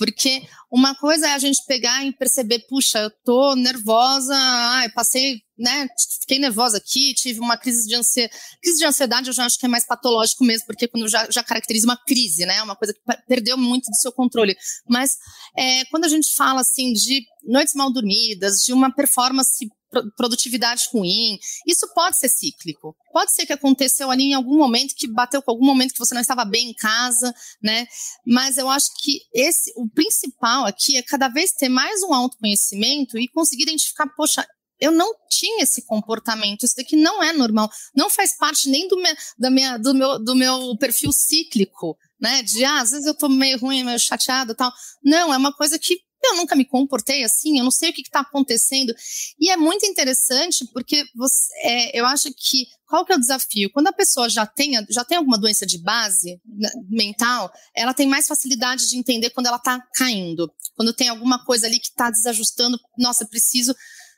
Porque 0.00 0.48
uma 0.72 0.94
coisa 0.94 1.28
é 1.28 1.34
a 1.34 1.38
gente 1.38 1.62
pegar 1.66 2.02
e 2.06 2.10
perceber, 2.10 2.60
puxa, 2.60 3.00
eu 3.00 3.10
tô 3.22 3.54
nervosa, 3.54 4.34
ai, 4.34 4.88
passei, 4.92 5.42
né, 5.58 5.86
fiquei 6.22 6.38
nervosa 6.38 6.78
aqui, 6.78 7.12
tive 7.12 7.38
uma 7.38 7.58
crise 7.58 7.86
de 7.86 7.94
ansiedade. 7.94 8.34
Crise 8.62 8.78
de 8.78 8.86
ansiedade 8.86 9.28
eu 9.28 9.34
já 9.34 9.44
acho 9.44 9.58
que 9.58 9.66
é 9.66 9.68
mais 9.68 9.86
patológico 9.86 10.42
mesmo, 10.42 10.64
porque 10.66 10.88
quando 10.88 11.06
já, 11.06 11.28
já 11.30 11.44
caracteriza 11.44 11.86
uma 11.86 11.98
crise, 11.98 12.46
né, 12.46 12.62
uma 12.62 12.74
coisa 12.74 12.94
que 12.94 13.00
perdeu 13.28 13.58
muito 13.58 13.90
do 13.90 13.96
seu 13.96 14.10
controle. 14.10 14.56
Mas 14.88 15.18
é, 15.54 15.84
quando 15.90 16.06
a 16.06 16.08
gente 16.08 16.34
fala, 16.34 16.62
assim, 16.62 16.94
de 16.94 17.22
noites 17.44 17.74
mal 17.74 17.92
dormidas, 17.92 18.62
de 18.64 18.72
uma 18.72 18.90
performance 18.90 19.68
produtividade 20.16 20.84
ruim. 20.92 21.38
Isso 21.66 21.86
pode 21.94 22.16
ser 22.18 22.28
cíclico. 22.28 22.94
Pode 23.12 23.32
ser 23.32 23.46
que 23.46 23.52
aconteceu 23.52 24.10
ali 24.10 24.24
em 24.24 24.34
algum 24.34 24.56
momento 24.56 24.94
que 24.96 25.10
bateu 25.10 25.42
com 25.42 25.50
algum 25.50 25.66
momento 25.66 25.92
que 25.92 25.98
você 25.98 26.14
não 26.14 26.20
estava 26.20 26.44
bem 26.44 26.70
em 26.70 26.74
casa, 26.74 27.34
né? 27.62 27.86
Mas 28.26 28.56
eu 28.56 28.68
acho 28.68 28.86
que 29.02 29.20
esse 29.34 29.72
o 29.76 29.88
principal 29.88 30.64
aqui 30.64 30.96
é 30.96 31.02
cada 31.02 31.28
vez 31.28 31.52
ter 31.52 31.68
mais 31.68 32.02
um 32.02 32.14
autoconhecimento 32.14 33.18
e 33.18 33.28
conseguir 33.28 33.64
identificar, 33.64 34.06
poxa, 34.16 34.46
eu 34.80 34.90
não 34.90 35.12
tinha 35.28 35.62
esse 35.62 35.84
comportamento, 35.84 36.64
isso 36.64 36.74
daqui 36.74 36.96
não 36.96 37.22
é 37.22 37.32
normal, 37.32 37.68
não 37.94 38.08
faz 38.08 38.36
parte 38.36 38.68
nem 38.68 38.88
do, 38.88 38.96
me, 38.96 39.14
da 39.38 39.50
minha, 39.50 39.76
do, 39.76 39.94
meu, 39.94 40.18
do 40.18 40.34
meu 40.34 40.76
perfil 40.78 41.12
cíclico, 41.12 41.98
né? 42.18 42.42
De, 42.42 42.64
ah, 42.64 42.80
às 42.80 42.92
vezes 42.92 43.06
eu 43.06 43.14
tô 43.14 43.28
meio 43.28 43.58
ruim, 43.58 43.84
meio 43.84 43.98
chateado 43.98 44.54
tal. 44.54 44.72
Não, 45.04 45.32
é 45.32 45.36
uma 45.36 45.52
coisa 45.52 45.78
que 45.78 46.00
eu 46.22 46.36
nunca 46.36 46.54
me 46.54 46.64
comportei 46.64 47.24
assim, 47.24 47.58
eu 47.58 47.64
não 47.64 47.70
sei 47.70 47.90
o 47.90 47.92
que 47.92 48.02
está 48.02 48.20
acontecendo. 48.20 48.94
E 49.38 49.50
é 49.50 49.56
muito 49.56 49.86
interessante 49.86 50.66
porque 50.72 51.04
você, 51.14 51.52
é, 51.62 51.98
eu 51.98 52.06
acho 52.06 52.28
que 52.34 52.66
qual 52.86 53.04
que 53.04 53.12
é 53.12 53.16
o 53.16 53.20
desafio? 53.20 53.70
Quando 53.72 53.86
a 53.86 53.92
pessoa 53.92 54.28
já 54.28 54.44
tem, 54.44 54.72
já 54.90 55.04
tem 55.04 55.16
alguma 55.16 55.38
doença 55.38 55.64
de 55.64 55.78
base 55.78 56.40
né, 56.44 56.68
mental, 56.88 57.50
ela 57.74 57.94
tem 57.94 58.06
mais 58.06 58.26
facilidade 58.26 58.88
de 58.88 58.98
entender 58.98 59.30
quando 59.30 59.46
ela 59.46 59.58
está 59.58 59.80
caindo. 59.94 60.52
Quando 60.74 60.92
tem 60.92 61.08
alguma 61.08 61.44
coisa 61.44 61.66
ali 61.66 61.78
que 61.78 61.86
está 61.86 62.10
desajustando, 62.10 62.78
nossa, 62.98 63.24
preciso, 63.24 63.74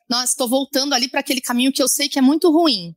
nossa, 0.08 0.32
estou 0.32 0.48
voltando 0.48 0.94
ali 0.94 1.08
para 1.08 1.20
aquele 1.20 1.40
caminho 1.40 1.72
que 1.72 1.82
eu 1.82 1.88
sei 1.88 2.08
que 2.08 2.18
é 2.18 2.22
muito 2.22 2.50
ruim. 2.50 2.96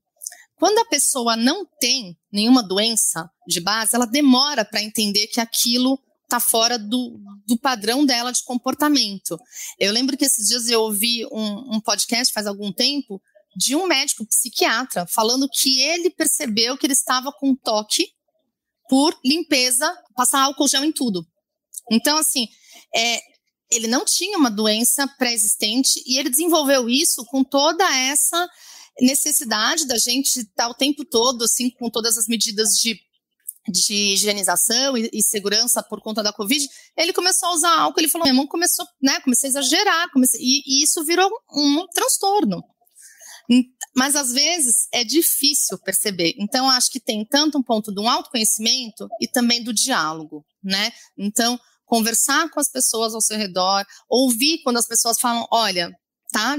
Quando 0.57 0.79
a 0.79 0.85
pessoa 0.85 1.35
não 1.35 1.65
tem 1.79 2.17
nenhuma 2.31 2.63
doença 2.63 3.29
de 3.45 3.59
base, 3.59 3.95
ela 3.95 4.05
demora 4.05 4.63
para 4.63 4.81
entender 4.81 5.27
que 5.27 5.41
aquilo 5.41 5.99
está 6.25 6.39
fora 6.39 6.77
do, 6.77 7.19
do 7.47 7.57
padrão 7.57 8.05
dela 8.05 8.31
de 8.31 8.43
comportamento. 8.43 9.37
Eu 9.79 9.91
lembro 9.91 10.17
que 10.17 10.25
esses 10.25 10.47
dias 10.47 10.67
eu 10.67 10.81
ouvi 10.81 11.25
um, 11.31 11.75
um 11.75 11.81
podcast 11.81 12.33
faz 12.33 12.45
algum 12.47 12.71
tempo 12.71 13.21
de 13.55 13.75
um 13.75 13.87
médico 13.87 14.25
psiquiatra 14.25 15.07
falando 15.07 15.47
que 15.49 15.81
ele 15.81 16.09
percebeu 16.09 16.77
que 16.77 16.85
ele 16.85 16.93
estava 16.93 17.31
com 17.31 17.55
toque 17.55 18.09
por 18.89 19.17
limpeza, 19.23 19.91
passar 20.15 20.41
álcool 20.41 20.67
gel 20.67 20.83
em 20.83 20.91
tudo. 20.91 21.25
Então, 21.89 22.17
assim, 22.17 22.47
é, 22.95 23.19
ele 23.71 23.87
não 23.87 24.05
tinha 24.05 24.37
uma 24.37 24.51
doença 24.51 25.07
pré-existente 25.17 26.03
e 26.05 26.17
ele 26.17 26.29
desenvolveu 26.29 26.89
isso 26.89 27.25
com 27.25 27.43
toda 27.43 27.83
essa 27.97 28.47
necessidade 29.01 29.85
da 29.87 29.97
gente 29.97 30.39
estar 30.39 30.69
o 30.69 30.73
tempo 30.73 31.03
todo, 31.03 31.43
assim, 31.43 31.69
com 31.69 31.89
todas 31.89 32.17
as 32.17 32.27
medidas 32.27 32.75
de 32.75 32.99
de 33.67 34.13
higienização 34.13 34.97
e, 34.97 35.09
e, 35.11 35.21
segurança 35.23 35.81
por 35.81 36.01
conta 36.01 36.21
da 36.21 36.31
Covid, 36.31 36.67
ele 36.95 37.13
começou 37.13 37.49
a 37.49 37.53
usar 37.53 37.79
álcool, 37.79 37.99
ele 37.99 38.09
falou, 38.09 38.25
meu 38.25 38.33
irmão 38.33 38.47
começou, 38.47 38.85
né, 39.01 39.19
comecei 39.21 39.47
a 39.47 39.51
exagerar, 39.51 40.11
comecei, 40.11 40.39
e, 40.39 40.61
e 40.65 40.83
isso 40.83 41.03
virou 41.03 41.29
um, 41.51 41.79
um 41.79 41.87
transtorno. 41.87 42.63
Mas 43.95 44.15
às 44.15 44.31
vezes 44.31 44.87
é 44.91 45.03
difícil 45.03 45.77
perceber. 45.79 46.33
Então, 46.37 46.69
acho 46.69 46.91
que 46.91 46.99
tem 46.99 47.25
tanto 47.25 47.57
um 47.57 47.63
ponto 47.63 47.91
do 47.91 48.07
autoconhecimento 48.07 49.07
e 49.21 49.27
também 49.27 49.63
do 49.63 49.73
diálogo, 49.73 50.45
né? 50.63 50.91
Então, 51.17 51.59
conversar 51.85 52.49
com 52.49 52.59
as 52.59 52.69
pessoas 52.69 53.13
ao 53.13 53.21
seu 53.21 53.37
redor, 53.37 53.85
ouvir 54.09 54.61
quando 54.63 54.77
as 54.77 54.87
pessoas 54.87 55.19
falam, 55.19 55.47
olha, 55.51 55.91
tá, 56.31 56.57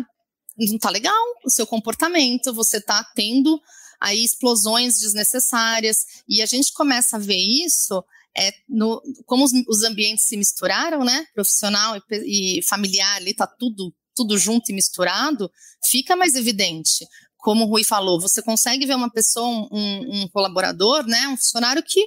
não 0.57 0.79
tá 0.79 0.89
legal 0.89 1.15
o 1.45 1.51
seu 1.51 1.67
comportamento, 1.67 2.55
você 2.55 2.81
tá 2.81 3.05
tendo 3.15 3.61
aí 4.01 4.25
explosões 4.25 4.99
desnecessárias. 4.99 5.99
E 6.29 6.43
a 6.43 6.47
gente 6.47 6.73
começa 6.73 7.17
a 7.17 7.21
ver 7.21 7.37
isso 7.37 8.03
é, 8.37 8.53
no, 8.69 9.03
como 9.25 9.45
os, 9.45 9.53
os, 9.67 9.83
ambientes 9.83 10.27
se 10.27 10.37
misturaram, 10.37 11.03
né? 11.05 11.27
Profissional 11.35 11.97
e, 11.97 12.59
e 12.59 12.63
familiar 12.63 13.17
ali 13.17 13.33
tá 13.33 13.47
tudo, 13.47 13.95
tudo 14.15 14.37
junto 14.37 14.71
e 14.71 14.75
misturado, 14.75 15.51
fica 15.85 16.15
mais 16.15 16.35
evidente. 16.35 17.07
Como 17.39 17.65
o 17.65 17.69
Rui 17.69 17.83
falou, 17.83 18.21
você 18.21 18.43
consegue 18.43 18.85
ver 18.85 18.95
uma 18.95 19.11
pessoa, 19.11 19.69
um, 19.73 20.23
um 20.23 20.29
colaborador, 20.29 21.07
né? 21.07 21.29
Um 21.29 21.37
funcionário 21.37 21.83
que 21.83 22.07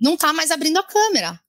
não 0.00 0.14
está 0.14 0.32
mais 0.32 0.50
abrindo 0.50 0.78
a 0.78 0.82
câmera. 0.82 1.40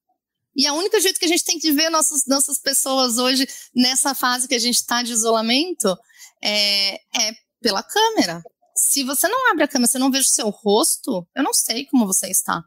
E 0.55 0.65
a 0.65 0.73
única 0.73 0.99
jeito 0.99 1.19
que 1.19 1.25
a 1.25 1.29
gente 1.29 1.43
tem 1.43 1.57
de 1.59 1.71
ver 1.71 1.89
nossas, 1.89 2.21
nossas 2.25 2.59
pessoas 2.59 3.17
hoje, 3.17 3.47
nessa 3.75 4.15
fase 4.15 4.47
que 4.47 4.55
a 4.55 4.59
gente 4.59 4.77
está 4.77 5.03
de 5.03 5.11
isolamento, 5.11 5.95
é, 6.41 6.95
é 6.95 7.33
pela 7.61 7.83
câmera 7.83 8.41
se 8.77 9.03
você 9.03 9.27
não 9.27 9.51
abre 9.51 9.63
a 9.63 9.67
câmera, 9.67 9.89
você 9.89 9.99
não 9.99 10.11
veja 10.11 10.27
o 10.27 10.31
seu 10.31 10.49
rosto, 10.49 11.27
eu 11.35 11.43
não 11.43 11.53
sei 11.53 11.85
como 11.85 12.05
você 12.05 12.27
está. 12.29 12.63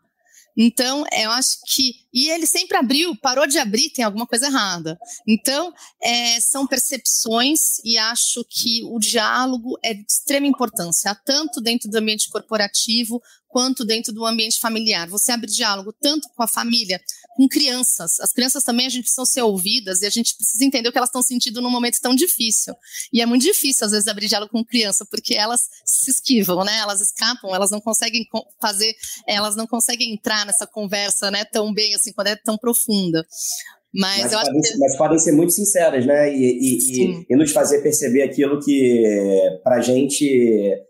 Então, 0.57 1.05
eu 1.13 1.31
acho 1.31 1.59
que. 1.67 1.93
E 2.13 2.29
ele 2.29 2.47
sempre 2.47 2.77
abriu, 2.77 3.17
parou 3.17 3.47
de 3.47 3.59
abrir, 3.59 3.91
tem 3.91 4.05
alguma 4.05 4.27
coisa 4.27 4.47
errada. 4.47 4.99
Então, 5.27 5.73
é, 6.03 6.41
são 6.41 6.67
percepções 6.67 7.79
e 7.85 7.97
acho 7.97 8.45
que 8.49 8.83
o 8.85 8.99
diálogo 8.99 9.79
é 9.83 9.95
de 9.95 10.05
extrema 10.09 10.47
importância, 10.47 11.15
tanto 11.25 11.61
dentro 11.61 11.89
do 11.89 11.97
ambiente 11.97 12.29
corporativo 12.29 13.23
quanto 13.51 13.85
dentro 13.85 14.13
do 14.13 14.25
ambiente 14.25 14.59
familiar. 14.59 15.09
Você 15.09 15.33
abre 15.33 15.51
diálogo 15.51 15.93
tanto 16.01 16.29
com 16.35 16.43
a 16.43 16.49
família, 16.49 17.01
com 17.37 17.49
crianças. 17.49 18.19
As 18.21 18.33
crianças 18.33 18.63
também 18.63 18.87
a 18.87 18.89
gente 18.89 19.03
precisa 19.03 19.27
ser 19.27 19.43
ouvidas 19.43 20.03
e 20.03 20.07
a 20.07 20.11
gente 20.11 20.35
precisa 20.37 20.65
entender 20.65 20.89
o 20.89 20.93
que 20.93 20.99
elas 20.99 21.09
estão 21.09 21.23
sentindo 21.23 21.61
num 21.61 21.71
momento 21.71 22.01
tão 22.01 22.15
difícil. 22.15 22.75
E 23.13 23.21
é 23.21 23.27
muito 23.27 23.43
difícil, 23.43 23.87
às 23.87 23.93
vezes, 23.93 24.07
abrir 24.07 24.29
diálogo 24.29 24.53
com 24.53 24.65
criança, 24.65 25.05
porque 25.05 25.35
elas 25.35 25.61
se 25.85 26.11
esquivam, 26.11 26.65
né? 26.65 26.79
Elas 26.79 27.01
escapam, 27.01 27.55
elas 27.55 27.71
não 27.71 27.81
conseguem 27.81 28.25
fazer, 28.61 28.95
elas 29.27 29.57
não 29.57 29.67
conseguem 29.67 30.15
entrar 30.15 30.47
nessa 30.47 30.67
conversa, 30.67 31.31
né, 31.31 31.45
tão 31.45 31.73
bem 31.75 31.95
assim, 31.95 32.13
quando 32.13 32.29
é 32.29 32.37
tão 32.37 32.57
profunda. 32.57 33.27
Mas, 33.93 34.33
mas, 34.33 34.33
podem, 34.33 34.61
que... 34.61 34.79
mas, 34.79 34.97
podem, 34.97 35.19
ser 35.19 35.33
muito 35.33 35.53
sinceras, 35.53 36.07
né? 36.07 36.33
E, 36.33 36.39
e, 36.39 37.03
e, 37.03 37.27
e 37.29 37.37
nos 37.37 37.51
fazer 37.51 37.83
perceber 37.83 38.23
aquilo 38.23 38.61
que, 38.61 39.61
pra 39.65 39.81
gente, 39.81 40.81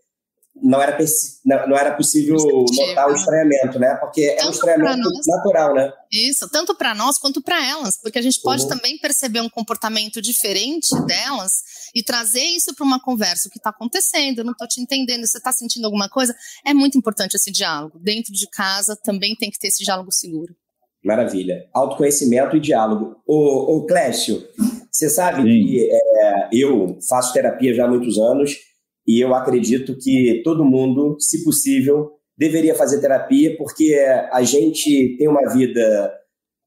não 0.62 0.80
era, 0.80 0.98
não 1.44 1.76
era 1.76 1.94
possível 1.94 2.36
notar 2.36 3.09
o 3.09 3.14
estranhamento, 3.14 3.78
né? 3.78 3.94
Porque 3.96 4.28
tanto 4.30 4.42
é 4.42 4.46
um 4.46 4.51
estranhamento 4.51 4.98
nós, 4.98 5.26
natural, 5.26 5.74
né? 5.74 5.92
Isso, 6.12 6.48
tanto 6.51 6.74
para 6.74 6.94
nós 6.94 7.18
quanto 7.18 7.42
para 7.42 7.64
elas, 7.66 7.98
porque 8.01 8.18
a 8.18 8.22
gente 8.22 8.40
pode 8.42 8.64
uhum. 8.64 8.68
também 8.68 8.98
perceber 8.98 9.40
um 9.40 9.48
comportamento 9.48 10.20
diferente 10.20 10.88
delas 11.07 11.53
e 11.94 12.03
trazer 12.03 12.42
isso 12.42 12.74
para 12.74 12.84
uma 12.84 13.01
conversa. 13.01 13.48
O 13.48 13.51
que 13.51 13.59
está 13.59 13.70
acontecendo? 13.70 14.38
Eu 14.38 14.44
não 14.44 14.53
estou 14.53 14.68
te 14.68 14.80
entendendo. 14.80 15.26
Você 15.26 15.38
está 15.38 15.53
sentindo 15.53 15.84
alguma 15.84 16.09
coisa? 16.09 16.34
É 16.64 16.74
muito 16.74 16.98
importante 16.98 17.34
esse 17.34 17.51
diálogo. 17.51 17.98
Dentro 17.98 18.32
de 18.32 18.48
casa 18.48 18.96
também 18.96 19.34
tem 19.34 19.51
que 19.51 19.59
ter 19.59 19.68
esse 19.68 19.82
diálogo 19.82 20.12
seguro. 20.12 20.55
Maravilha. 21.03 21.66
Autoconhecimento 21.72 22.57
e 22.57 22.61
diálogo. 22.61 23.16
Ô, 23.26 23.76
ô 23.76 23.86
Clécio, 23.86 24.46
você 24.90 25.09
sabe 25.09 25.42
Sim. 25.42 25.44
que 25.44 25.90
é, 25.90 26.48
eu 26.53 26.98
faço 27.09 27.32
terapia 27.32 27.74
já 27.74 27.86
há 27.86 27.88
muitos 27.88 28.18
anos 28.18 28.70
e 29.11 29.20
eu 29.20 29.34
acredito 29.34 29.96
que 29.96 30.40
todo 30.44 30.64
mundo, 30.64 31.16
se 31.18 31.42
possível, 31.42 32.12
deveria 32.38 32.76
fazer 32.76 33.00
terapia, 33.00 33.56
porque 33.56 33.92
a 34.30 34.40
gente 34.42 35.16
tem 35.18 35.26
uma 35.26 35.52
vida 35.52 36.14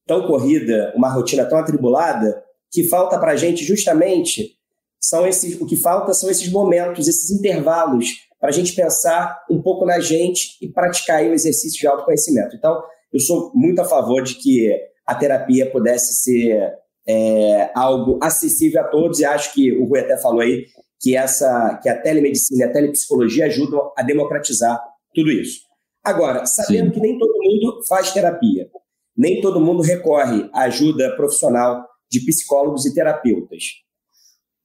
tão 0.06 0.28
corrida, 0.28 0.92
uma 0.94 1.10
rotina 1.10 1.46
tão 1.46 1.58
atribulada, 1.58 2.44
que 2.70 2.84
falta 2.90 3.18
para 3.18 3.32
a 3.32 3.36
gente 3.38 3.64
justamente 3.64 4.58
são 5.00 5.26
esses, 5.26 5.60
o 5.62 5.66
que 5.66 5.78
falta 5.78 6.14
são 6.14 6.30
esses 6.30 6.52
momentos, 6.52 7.08
esses 7.08 7.32
intervalos 7.32 8.08
para 8.42 8.50
a 8.50 8.52
gente 8.52 8.76
pensar 8.76 9.42
um 9.50 9.62
pouco 9.62 9.86
na 9.86 10.02
gente 10.02 10.58
e 10.62 10.68
praticar 10.68 11.24
o 11.24 11.34
exercício 11.34 11.80
de 11.80 11.88
autoconhecimento. 11.88 12.58
Então, 12.58 12.84
eu 13.14 13.22
sou 13.22 13.54
muito 13.56 13.80
a 13.82 13.86
favor 13.86 14.22
de 14.22 14.36
que 14.36 14.70
a 15.08 15.16
terapia 15.16 15.72
pudesse 15.72 16.14
ser 16.22 16.74
é, 17.08 17.72
algo 17.74 18.20
acessível 18.22 18.82
a 18.82 18.86
todos 18.90 19.22
e 19.22 19.26
acho 19.26 19.54
que 19.54 19.72
o 19.72 19.86
Rui 19.86 20.02
até 20.02 20.18
falou 20.18 20.42
aí 20.42 20.66
que 21.04 21.18
essa 21.18 21.78
que 21.84 21.90
a 21.90 22.02
telemedicina 22.02 22.66
e 22.66 22.70
a 22.70 22.72
telepsicologia 22.72 23.48
ajudam 23.48 23.92
a 23.98 24.02
democratizar 24.02 24.82
tudo 25.14 25.30
isso. 25.30 25.60
Agora, 26.02 26.46
sabendo 26.46 26.88
Sim. 26.88 26.92
que 26.92 27.00
nem 27.02 27.20
todo 27.20 27.34
mundo 27.42 27.84
faz 27.86 28.14
terapia, 28.14 28.70
nem 29.16 29.42
todo 29.42 29.60
mundo 29.60 29.84
recorre 29.84 30.50
à 30.54 30.62
ajuda 30.62 31.14
profissional 31.18 31.86
de 32.10 32.22
psicólogos 32.22 32.86
e 32.86 32.94
terapeutas. 32.94 33.64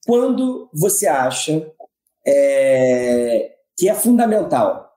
Quando 0.07 0.69
você 0.73 1.07
acha 1.07 1.69
é, 2.25 3.51
que 3.77 3.89
é 3.89 3.93
fundamental, 3.93 4.89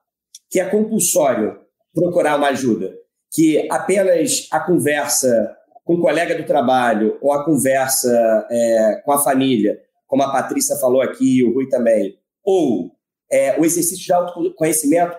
que 0.49 0.61
é 0.61 0.65
compulsório 0.65 1.59
procurar 1.93 2.37
uma 2.37 2.47
ajuda, 2.47 2.93
que 3.33 3.67
apenas 3.69 4.47
a 4.49 4.61
conversa 4.61 5.57
com 5.83 5.95
o 5.95 6.01
colega 6.01 6.35
do 6.35 6.45
trabalho 6.45 7.17
ou 7.21 7.33
a 7.33 7.43
conversa 7.43 8.47
é, 8.49 9.01
com 9.03 9.11
a 9.11 9.21
família 9.21 9.77
como 10.13 10.21
a 10.21 10.31
Patrícia 10.31 10.75
falou 10.75 11.01
aqui, 11.01 11.43
o 11.43 11.51
Rui 11.51 11.67
também, 11.67 12.19
ou 12.43 12.91
é, 13.31 13.59
o 13.59 13.65
exercício 13.65 14.05
de 14.05 14.13
autoconhecimento, 14.13 15.17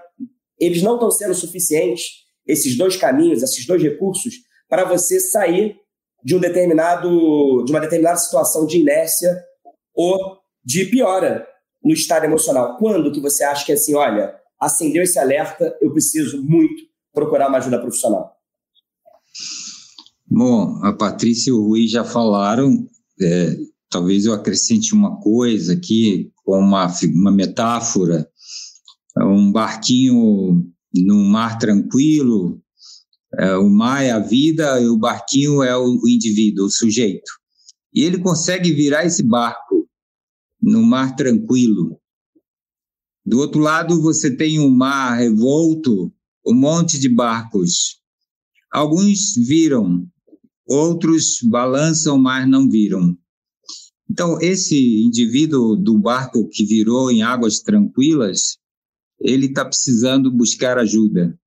eles 0.57 0.84
não 0.84 0.95
estão 0.95 1.11
sendo 1.11 1.34
suficientes, 1.34 2.05
esses 2.47 2.78
dois 2.78 2.97
caminhos, 2.97 3.42
esses 3.42 3.66
dois 3.66 3.82
recursos, 3.82 4.34
para 4.68 4.84
você 4.84 5.18
sair 5.18 5.74
de 6.22 6.36
um 6.36 6.38
determinado, 6.38 7.64
de 7.64 7.72
uma 7.72 7.80
determinada 7.80 8.18
situação 8.18 8.66
de 8.66 8.78
inércia 8.78 9.36
ou 9.92 10.16
de 10.64 10.84
piora 10.84 11.45
no 11.82 11.92
estado 11.92 12.26
emocional. 12.26 12.76
Quando 12.78 13.11
que 13.11 13.20
você 13.20 13.42
acha 13.42 13.66
que 13.66 13.72
assim, 13.72 13.97
olha, 13.97 14.32
acendeu 14.61 15.03
esse 15.03 15.18
alerta, 15.18 15.76
eu 15.82 15.90
preciso 15.90 16.40
muito 16.40 16.84
procurar 17.12 17.49
uma 17.49 17.59
ajuda 17.59 17.80
profissional? 17.80 18.36
Bom, 20.24 20.78
a 20.84 20.92
Patrícia 20.92 21.51
e 21.51 21.53
o 21.53 21.66
Rui 21.66 21.88
já 21.88 22.05
falaram, 22.05 22.88
é, 23.20 23.57
talvez 23.95 24.24
eu 24.24 24.32
acrescente 24.32 24.92
uma 24.92 25.20
coisa 25.20 25.72
aqui, 25.72 26.32
com 26.45 26.59
uma, 26.59 26.92
uma 27.14 27.30
metáfora, 27.30 28.28
um 29.16 29.53
barquinho 29.53 30.68
num 30.92 31.22
mar 31.22 31.59
tranquilo, 31.59 32.61
é, 33.38 33.57
o 33.57 33.70
mar 33.70 34.03
é 34.03 34.11
a 34.11 34.18
vida 34.18 34.80
e 34.80 34.88
o 34.88 34.99
barquinho 34.99 35.62
é 35.62 35.76
o, 35.76 35.84
o 35.84 36.09
indivíduo, 36.09 36.66
o 36.66 36.70
sujeito. 36.70 37.30
E 37.95 38.03
ele 38.03 38.18
consegue 38.18 38.72
virar 38.72 39.05
esse 39.05 39.22
barco 39.22 39.88
no 40.61 40.82
mar 40.82 41.14
tranquilo. 41.14 41.97
Do 43.24 43.38
outro 43.38 43.61
lado, 43.61 44.03
você 44.03 44.36
tem 44.36 44.59
um 44.59 44.70
mar 44.70 45.14
revolto, 45.14 46.12
um 46.45 46.55
monte 46.55 46.99
de 46.99 47.09
barcos. 47.09 48.01
Alguns 48.72 49.36
viram, 49.36 50.05
outros 50.66 51.38
balançam, 51.45 52.18
mas 52.18 52.49
não 52.49 52.68
viram. 52.68 53.16
Então, 54.11 54.38
esse 54.40 55.02
indivíduo 55.02 55.76
do 55.76 55.98
barco 55.98 56.48
que 56.48 56.64
virou 56.64 57.11
em 57.11 57.22
águas 57.22 57.61
tranquilas, 57.61 58.59
ele 59.20 59.46
está 59.46 59.64
precisando 59.64 60.30
buscar 60.30 60.78
ajuda. 60.78 61.38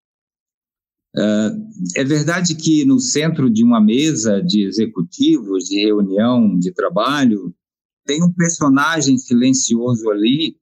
Uh, 1.16 1.49
é 1.95 2.03
verdade 2.03 2.55
que 2.55 2.86
no 2.86 2.99
centro 2.99 3.49
de 3.49 3.64
uma 3.64 3.82
mesa 3.82 4.41
de 4.41 4.64
executivos, 4.66 5.66
de 5.66 5.80
reunião 5.80 6.58
de 6.58 6.72
trabalho, 6.72 7.55
tem 8.05 8.24
um 8.24 8.32
personagem 8.32 9.18
silencioso 9.18 10.10
ali 10.10 10.58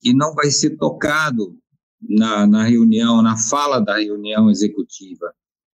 que 0.00 0.12
não 0.12 0.34
vai 0.34 0.50
ser 0.50 0.76
tocado 0.76 1.58
na, 2.00 2.46
na 2.46 2.64
reunião, 2.64 3.22
na 3.22 3.36
fala 3.36 3.80
da 3.80 3.98
reunião 3.98 4.50
executiva. 4.50 5.32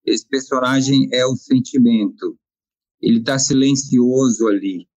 Esse 0.04 0.26
personagem 0.26 1.08
é 1.12 1.24
o 1.26 1.36
sentimento. 1.36 2.38
Ele 3.00 3.18
está 3.18 3.38
silencioso 3.38 4.48
ali. 4.48 4.87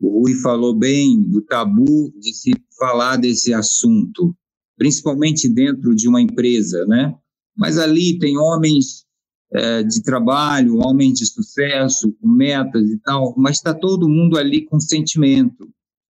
O 0.00 0.20
Rui 0.20 0.34
falou 0.34 0.74
bem 0.74 1.22
do 1.22 1.40
tabu 1.42 2.12
de 2.18 2.34
se 2.34 2.52
falar 2.78 3.16
desse 3.16 3.54
assunto, 3.54 4.34
principalmente 4.76 5.48
dentro 5.48 5.94
de 5.94 6.08
uma 6.08 6.20
empresa, 6.20 6.84
né? 6.86 7.14
Mas 7.56 7.78
ali 7.78 8.18
tem 8.18 8.36
homens 8.36 9.06
é, 9.52 9.82
de 9.82 10.02
trabalho, 10.02 10.78
homens 10.78 11.18
de 11.18 11.26
sucesso, 11.26 12.12
com 12.20 12.28
metas 12.28 12.90
e 12.90 12.98
tal, 12.98 13.34
mas 13.36 13.56
está 13.56 13.72
todo 13.72 14.08
mundo 14.08 14.36
ali 14.38 14.66
com 14.66 14.78
sentimento. 14.78 15.68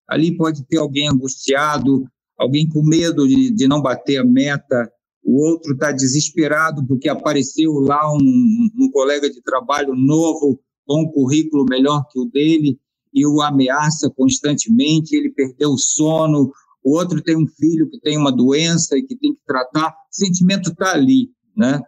Ali 0.08 0.36
pode 0.36 0.64
ter 0.66 0.78
alguém 0.78 1.08
angustiado, 1.08 2.04
alguém 2.38 2.68
com 2.68 2.82
medo 2.82 3.26
de, 3.26 3.50
de 3.50 3.68
não 3.68 3.80
bater 3.80 4.18
a 4.18 4.24
meta, 4.24 4.90
o 5.26 5.42
outro 5.42 5.72
está 5.72 5.90
desesperado 5.90 6.86
porque 6.86 7.08
apareceu 7.08 7.72
lá 7.80 8.12
um, 8.12 8.68
um 8.78 8.90
colega 8.92 9.28
de 9.28 9.42
trabalho 9.42 9.94
novo 9.94 10.60
com 10.86 11.02
um 11.02 11.10
currículo 11.10 11.66
melhor 11.68 12.06
que 12.08 12.18
o 12.18 12.26
dele 12.26 12.78
e 13.16 13.26
o 13.26 13.40
ameaça 13.40 14.10
constantemente, 14.10 15.16
ele 15.16 15.30
perdeu 15.30 15.70
o 15.70 15.78
sono, 15.78 16.52
o 16.84 16.94
outro 16.94 17.22
tem 17.22 17.34
um 17.34 17.46
filho 17.46 17.88
que 17.88 17.98
tem 17.98 18.18
uma 18.18 18.30
doença 18.30 18.98
e 18.98 19.02
que 19.02 19.16
tem 19.16 19.34
que 19.34 19.40
tratar, 19.46 19.88
o 19.88 19.94
sentimento 20.10 20.70
está 20.70 20.92
ali, 20.92 21.30
né? 21.56 21.80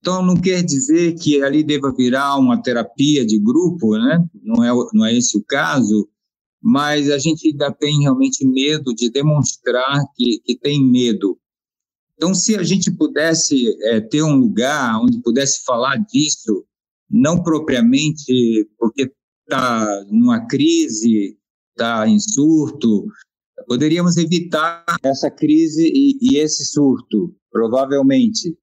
Então, 0.00 0.24
não 0.24 0.34
quer 0.34 0.62
dizer 0.62 1.14
que 1.16 1.42
ali 1.42 1.62
deva 1.62 1.94
virar 1.94 2.36
uma 2.36 2.60
terapia 2.60 3.26
de 3.26 3.38
grupo, 3.38 3.96
né? 3.98 4.24
Não 4.42 4.64
é, 4.64 4.88
não 4.94 5.04
é 5.04 5.14
esse 5.14 5.36
o 5.36 5.44
caso, 5.44 6.08
mas 6.62 7.10
a 7.10 7.18
gente 7.18 7.48
ainda 7.48 7.70
tem 7.70 8.00
realmente 8.00 8.46
medo 8.46 8.94
de 8.94 9.10
demonstrar 9.10 10.02
que, 10.16 10.40
que 10.44 10.58
tem 10.58 10.82
medo. 10.82 11.38
Então, 12.16 12.34
se 12.34 12.56
a 12.56 12.62
gente 12.62 12.90
pudesse 12.90 13.66
é, 13.82 14.00
ter 14.00 14.22
um 14.22 14.34
lugar 14.34 14.98
onde 14.98 15.20
pudesse 15.20 15.62
falar 15.62 15.96
disso, 15.96 16.64
não 17.10 17.42
propriamente 17.42 18.66
porque 18.78 19.12
está 19.44 20.04
numa 20.10 20.46
crise, 20.46 21.38
está 21.70 22.08
em 22.08 22.18
surto, 22.18 23.06
poderíamos 23.66 24.16
evitar 24.16 24.84
essa 25.02 25.30
crise 25.30 25.86
e, 25.86 26.18
e 26.20 26.38
esse 26.38 26.64
surto, 26.64 27.34
provavelmente. 27.50 28.56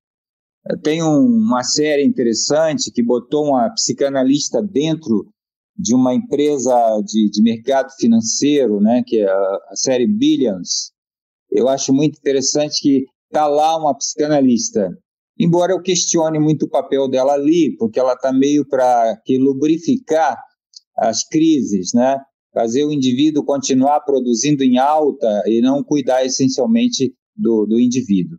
Tem 0.84 1.02
um, 1.02 1.26
uma 1.26 1.64
série 1.64 2.04
interessante 2.04 2.92
que 2.92 3.02
botou 3.02 3.46
uma 3.48 3.70
psicanalista 3.72 4.62
dentro 4.62 5.28
de 5.76 5.96
uma 5.96 6.14
empresa 6.14 6.74
de, 7.06 7.30
de 7.32 7.42
mercado 7.42 7.92
financeiro, 8.00 8.80
né, 8.80 9.04
que 9.06 9.20
é 9.20 9.28
a, 9.28 9.60
a 9.70 9.76
série 9.76 10.06
Billions. 10.06 10.92
Eu 11.50 11.68
acho 11.68 11.92
muito 11.94 12.18
interessante 12.20 12.80
que 12.82 13.06
está 13.30 13.48
lá 13.48 13.78
uma 13.78 13.96
psicanalista 13.96 14.92
embora 15.40 15.72
eu 15.72 15.82
questione 15.82 16.38
muito 16.38 16.66
o 16.66 16.70
papel 16.70 17.10
dela 17.10 17.34
ali, 17.34 17.76
porque 17.78 18.00
ela 18.00 18.14
está 18.14 18.32
meio 18.32 18.64
para 18.68 19.18
que 19.26 19.40
lubrificar 19.40 20.38
as 21.02 21.24
crises, 21.28 21.92
né? 21.94 22.18
fazer 22.54 22.84
o 22.84 22.92
indivíduo 22.92 23.46
continuar 23.46 24.02
produzindo 24.02 24.64
em 24.64 24.78
alta 24.78 25.44
e 25.46 25.62
não 25.62 25.84
cuidar 25.84 26.26
essencialmente 26.26 27.14
do, 27.36 27.66
do 27.66 27.80
indivíduo. 27.80 28.38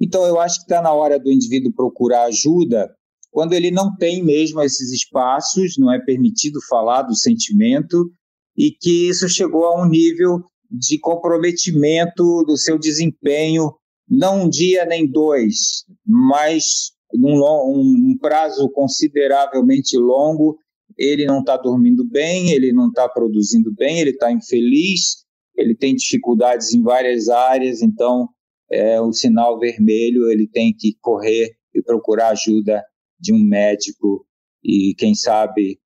Então, 0.00 0.24
eu 0.24 0.40
acho 0.40 0.56
que 0.56 0.62
está 0.62 0.82
na 0.82 0.92
hora 0.92 1.18
do 1.18 1.30
indivíduo 1.30 1.72
procurar 1.72 2.24
ajuda 2.24 2.90
quando 3.32 3.54
ele 3.54 3.70
não 3.70 3.96
tem 3.96 4.22
mesmo 4.22 4.60
esses 4.60 4.92
espaços, 4.92 5.78
não 5.78 5.90
é 5.90 5.98
permitido 5.98 6.60
falar 6.68 7.02
do 7.02 7.16
sentimento 7.16 8.12
e 8.56 8.70
que 8.70 9.08
isso 9.08 9.26
chegou 9.28 9.64
a 9.64 9.82
um 9.82 9.88
nível 9.88 10.40
de 10.70 10.98
comprometimento 10.98 12.44
do 12.46 12.56
seu 12.58 12.78
desempenho, 12.78 13.72
não 14.08 14.42
um 14.42 14.48
dia 14.48 14.84
nem 14.84 15.10
dois, 15.10 15.84
mas 16.06 16.92
num 17.14 17.40
um 17.40 18.16
prazo 18.20 18.70
consideravelmente 18.70 19.96
longo 19.96 20.58
ele 20.98 21.24
não 21.26 21.40
está 21.40 21.56
dormindo 21.56 22.04
bem, 22.04 22.50
ele 22.50 22.72
não 22.72 22.88
está 22.88 23.08
produzindo 23.08 23.72
bem, 23.74 24.00
ele 24.00 24.10
está 24.10 24.30
infeliz, 24.30 25.24
ele 25.56 25.74
tem 25.74 25.94
dificuldades 25.94 26.72
em 26.72 26.82
várias 26.82 27.28
áreas, 27.28 27.82
então 27.82 28.28
é 28.70 29.00
o 29.00 29.12
sinal 29.12 29.58
vermelho, 29.58 30.30
ele 30.30 30.48
tem 30.48 30.74
que 30.76 30.96
correr 31.00 31.50
e 31.74 31.82
procurar 31.82 32.30
ajuda 32.30 32.82
de 33.20 33.32
um 33.32 33.38
médico 33.38 34.26
e, 34.64 34.94
quem 34.96 35.14
sabe, 35.14 35.78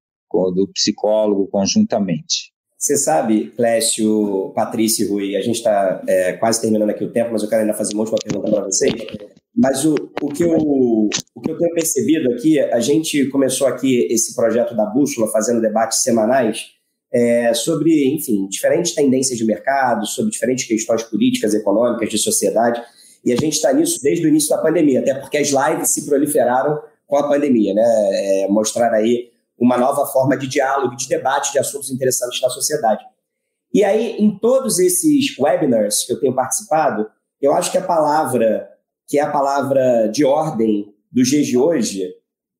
do 0.54 0.68
psicólogo 0.72 1.48
conjuntamente. 1.48 2.52
Você 2.78 2.96
sabe, 2.96 3.50
Clécio, 3.56 4.52
Patrícia 4.54 5.04
e 5.04 5.08
Rui, 5.08 5.34
a 5.34 5.40
gente 5.40 5.56
está 5.56 6.02
é, 6.06 6.34
quase 6.34 6.60
terminando 6.60 6.90
aqui 6.90 7.02
o 7.02 7.10
tempo, 7.10 7.32
mas 7.32 7.42
eu 7.42 7.48
quero 7.48 7.62
ainda 7.62 7.74
fazer 7.74 7.94
uma 7.94 8.02
última 8.02 8.18
pergunta 8.22 8.50
para 8.50 8.64
vocês. 8.64 8.92
Mas 9.56 9.84
o, 9.84 9.94
o, 10.20 10.28
que 10.28 10.42
eu, 10.42 10.54
o 10.54 11.40
que 11.40 11.50
eu 11.50 11.56
tenho 11.56 11.72
percebido 11.72 12.30
aqui, 12.32 12.60
a 12.60 12.80
gente 12.80 13.26
começou 13.28 13.66
aqui 13.66 14.06
esse 14.10 14.34
projeto 14.34 14.76
da 14.76 14.84
Bússola, 14.84 15.30
fazendo 15.32 15.62
debates 15.62 16.02
semanais 16.02 16.76
é, 17.12 17.54
sobre, 17.54 18.14
enfim, 18.14 18.46
diferentes 18.48 18.94
tendências 18.94 19.38
de 19.38 19.44
mercado, 19.44 20.06
sobre 20.06 20.30
diferentes 20.30 20.66
questões 20.66 21.02
políticas, 21.04 21.54
econômicas, 21.54 22.10
de 22.10 22.18
sociedade. 22.18 22.82
E 23.24 23.32
a 23.32 23.36
gente 23.36 23.54
está 23.54 23.72
nisso 23.72 24.00
desde 24.02 24.26
o 24.26 24.28
início 24.28 24.50
da 24.50 24.58
pandemia, 24.58 25.00
até 25.00 25.14
porque 25.14 25.38
as 25.38 25.48
lives 25.48 25.90
se 25.90 26.04
proliferaram 26.04 26.78
com 27.06 27.16
a 27.16 27.26
pandemia, 27.26 27.72
né? 27.72 27.82
É, 28.42 28.48
mostrar 28.48 28.92
aí 28.92 29.30
uma 29.58 29.78
nova 29.78 30.04
forma 30.06 30.36
de 30.36 30.46
diálogo, 30.46 30.96
de 30.96 31.08
debate 31.08 31.52
de 31.52 31.58
assuntos 31.58 31.90
interessantes 31.90 32.40
na 32.42 32.50
sociedade. 32.50 33.02
E 33.72 33.82
aí, 33.82 34.16
em 34.18 34.38
todos 34.38 34.78
esses 34.78 35.38
webinars 35.38 36.04
que 36.04 36.12
eu 36.12 36.20
tenho 36.20 36.34
participado, 36.34 37.08
eu 37.40 37.52
acho 37.52 37.70
que 37.70 37.78
a 37.78 37.82
palavra, 37.82 38.68
que 39.06 39.18
é 39.18 39.22
a 39.22 39.30
palavra 39.30 40.08
de 40.08 40.24
ordem 40.24 40.92
dos 41.10 41.28
dias 41.28 41.46
de 41.46 41.56
hoje, 41.56 42.12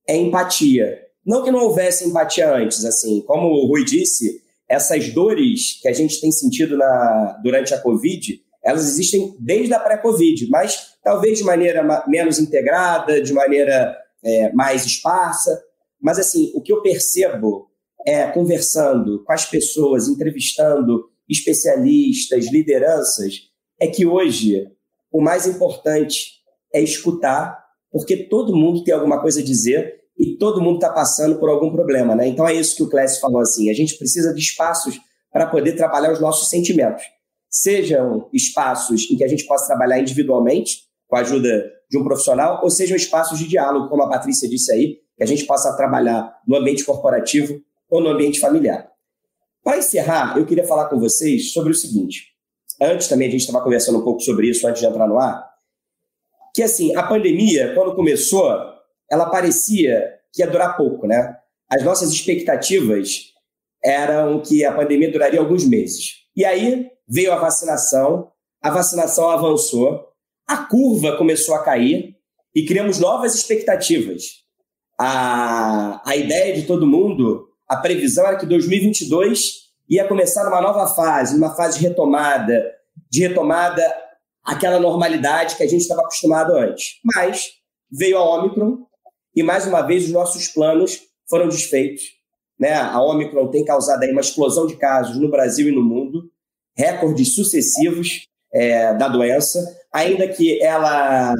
é 0.08 0.16
empatia. 0.16 0.98
Não 1.24 1.42
que 1.42 1.50
não 1.50 1.64
houvesse 1.64 2.08
empatia 2.08 2.54
antes, 2.54 2.84
assim, 2.84 3.20
como 3.22 3.48
o 3.48 3.66
Rui 3.66 3.84
disse, 3.84 4.40
essas 4.68 5.12
dores 5.12 5.80
que 5.80 5.88
a 5.88 5.92
gente 5.92 6.20
tem 6.20 6.30
sentido 6.30 6.76
na, 6.76 7.40
durante 7.42 7.74
a 7.74 7.80
Covid, 7.80 8.40
elas 8.64 8.86
existem 8.86 9.36
desde 9.38 9.74
a 9.74 9.78
pré-Covid, 9.78 10.48
mas 10.48 10.94
talvez 11.02 11.38
de 11.38 11.44
maneira 11.44 12.04
menos 12.08 12.38
integrada, 12.38 13.20
de 13.20 13.32
maneira 13.32 13.96
é, 14.24 14.52
mais 14.52 14.84
esparsa. 14.84 15.62
Mas, 16.00 16.18
assim, 16.18 16.50
o 16.54 16.60
que 16.60 16.72
eu 16.72 16.82
percebo 16.82 17.68
é, 18.04 18.26
conversando 18.28 19.22
com 19.24 19.32
as 19.32 19.46
pessoas, 19.46 20.08
entrevistando 20.08 21.08
especialistas, 21.28 22.50
lideranças, 22.50 23.42
é 23.80 23.86
que 23.86 24.06
hoje 24.06 24.66
o 25.12 25.20
mais 25.20 25.46
importante 25.46 26.35
é 26.76 26.82
escutar, 26.82 27.58
porque 27.90 28.16
todo 28.28 28.54
mundo 28.54 28.84
tem 28.84 28.94
alguma 28.94 29.20
coisa 29.20 29.40
a 29.40 29.44
dizer 29.44 29.94
e 30.18 30.36
todo 30.36 30.60
mundo 30.60 30.76
está 30.76 30.90
passando 30.90 31.38
por 31.38 31.48
algum 31.48 31.70
problema, 31.70 32.14
né? 32.14 32.26
Então 32.26 32.46
é 32.46 32.54
isso 32.54 32.76
que 32.76 32.82
o 32.82 32.88
Clécio 32.88 33.20
falou 33.20 33.40
assim: 33.40 33.70
a 33.70 33.74
gente 33.74 33.96
precisa 33.96 34.32
de 34.32 34.40
espaços 34.40 34.98
para 35.32 35.46
poder 35.46 35.72
trabalhar 35.72 36.12
os 36.12 36.20
nossos 36.20 36.48
sentimentos. 36.48 37.02
Sejam 37.50 38.28
espaços 38.32 39.10
em 39.10 39.16
que 39.16 39.24
a 39.24 39.28
gente 39.28 39.46
possa 39.46 39.66
trabalhar 39.66 39.98
individualmente, 39.98 40.82
com 41.08 41.16
a 41.16 41.20
ajuda 41.20 41.64
de 41.90 41.98
um 41.98 42.04
profissional, 42.04 42.60
ou 42.62 42.70
sejam 42.70 42.96
espaços 42.96 43.38
de 43.38 43.46
diálogo, 43.48 43.88
como 43.88 44.02
a 44.02 44.08
Patrícia 44.08 44.48
disse 44.48 44.72
aí, 44.72 44.98
que 45.16 45.22
a 45.22 45.26
gente 45.26 45.44
possa 45.44 45.74
trabalhar 45.76 46.34
no 46.46 46.56
ambiente 46.56 46.84
corporativo 46.84 47.60
ou 47.88 48.00
no 48.02 48.10
ambiente 48.10 48.40
familiar. 48.40 48.90
Para 49.62 49.78
encerrar, 49.78 50.36
eu 50.36 50.44
queria 50.44 50.66
falar 50.66 50.88
com 50.88 50.98
vocês 50.98 51.52
sobre 51.52 51.70
o 51.70 51.74
seguinte. 51.74 52.34
Antes 52.80 53.08
também 53.08 53.28
a 53.28 53.30
gente 53.30 53.40
estava 53.40 53.62
conversando 53.62 53.98
um 53.98 54.04
pouco 54.04 54.20
sobre 54.20 54.48
isso 54.50 54.66
antes 54.66 54.80
de 54.80 54.86
entrar 54.86 55.08
no 55.08 55.18
ar, 55.18 55.48
que 56.56 56.62
assim, 56.62 56.96
a 56.96 57.02
pandemia, 57.02 57.74
quando 57.74 57.94
começou, 57.94 58.50
ela 59.10 59.26
parecia 59.26 60.14
que 60.32 60.42
ia 60.42 60.50
durar 60.50 60.74
pouco, 60.74 61.06
né? 61.06 61.36
As 61.70 61.84
nossas 61.84 62.10
expectativas 62.10 63.34
eram 63.84 64.40
que 64.40 64.64
a 64.64 64.72
pandemia 64.72 65.12
duraria 65.12 65.38
alguns 65.38 65.68
meses. 65.68 66.14
E 66.34 66.46
aí 66.46 66.90
veio 67.06 67.30
a 67.30 67.36
vacinação, 67.36 68.32
a 68.62 68.70
vacinação 68.70 69.28
avançou, 69.28 70.08
a 70.48 70.56
curva 70.56 71.18
começou 71.18 71.54
a 71.54 71.62
cair 71.62 72.16
e 72.54 72.64
criamos 72.64 72.98
novas 72.98 73.34
expectativas 73.34 74.46
a, 74.98 76.00
a 76.08 76.16
ideia 76.16 76.54
de 76.54 76.62
todo 76.62 76.86
mundo, 76.86 77.48
a 77.68 77.76
previsão 77.76 78.26
era 78.26 78.38
que 78.38 78.46
2022 78.46 79.66
ia 79.90 80.08
começar 80.08 80.44
numa 80.44 80.62
nova 80.62 80.86
fase, 80.86 81.34
numa 81.34 81.54
fase 81.54 81.78
de 81.78 81.86
retomada, 81.86 82.64
de 83.10 83.20
retomada 83.20 84.05
aquela 84.46 84.78
normalidade 84.78 85.56
que 85.56 85.62
a 85.64 85.68
gente 85.68 85.82
estava 85.82 86.02
acostumado 86.02 86.54
antes. 86.54 87.00
Mas 87.04 87.50
veio 87.90 88.16
a 88.16 88.38
Omicron 88.38 88.78
e, 89.34 89.42
mais 89.42 89.66
uma 89.66 89.82
vez, 89.82 90.04
os 90.04 90.12
nossos 90.12 90.48
planos 90.48 91.02
foram 91.28 91.48
desfeitos. 91.48 92.02
Né? 92.58 92.72
A 92.74 93.02
Omicron 93.02 93.48
tem 93.48 93.64
causado 93.64 94.02
aí 94.02 94.12
uma 94.12 94.20
explosão 94.20 94.66
de 94.66 94.76
casos 94.76 95.18
no 95.18 95.30
Brasil 95.30 95.68
e 95.68 95.74
no 95.74 95.82
mundo, 95.82 96.30
recordes 96.76 97.34
sucessivos 97.34 98.26
é, 98.52 98.94
da 98.94 99.08
doença, 99.08 99.58
ainda 99.92 100.28
que 100.28 100.62
ela 100.62 101.34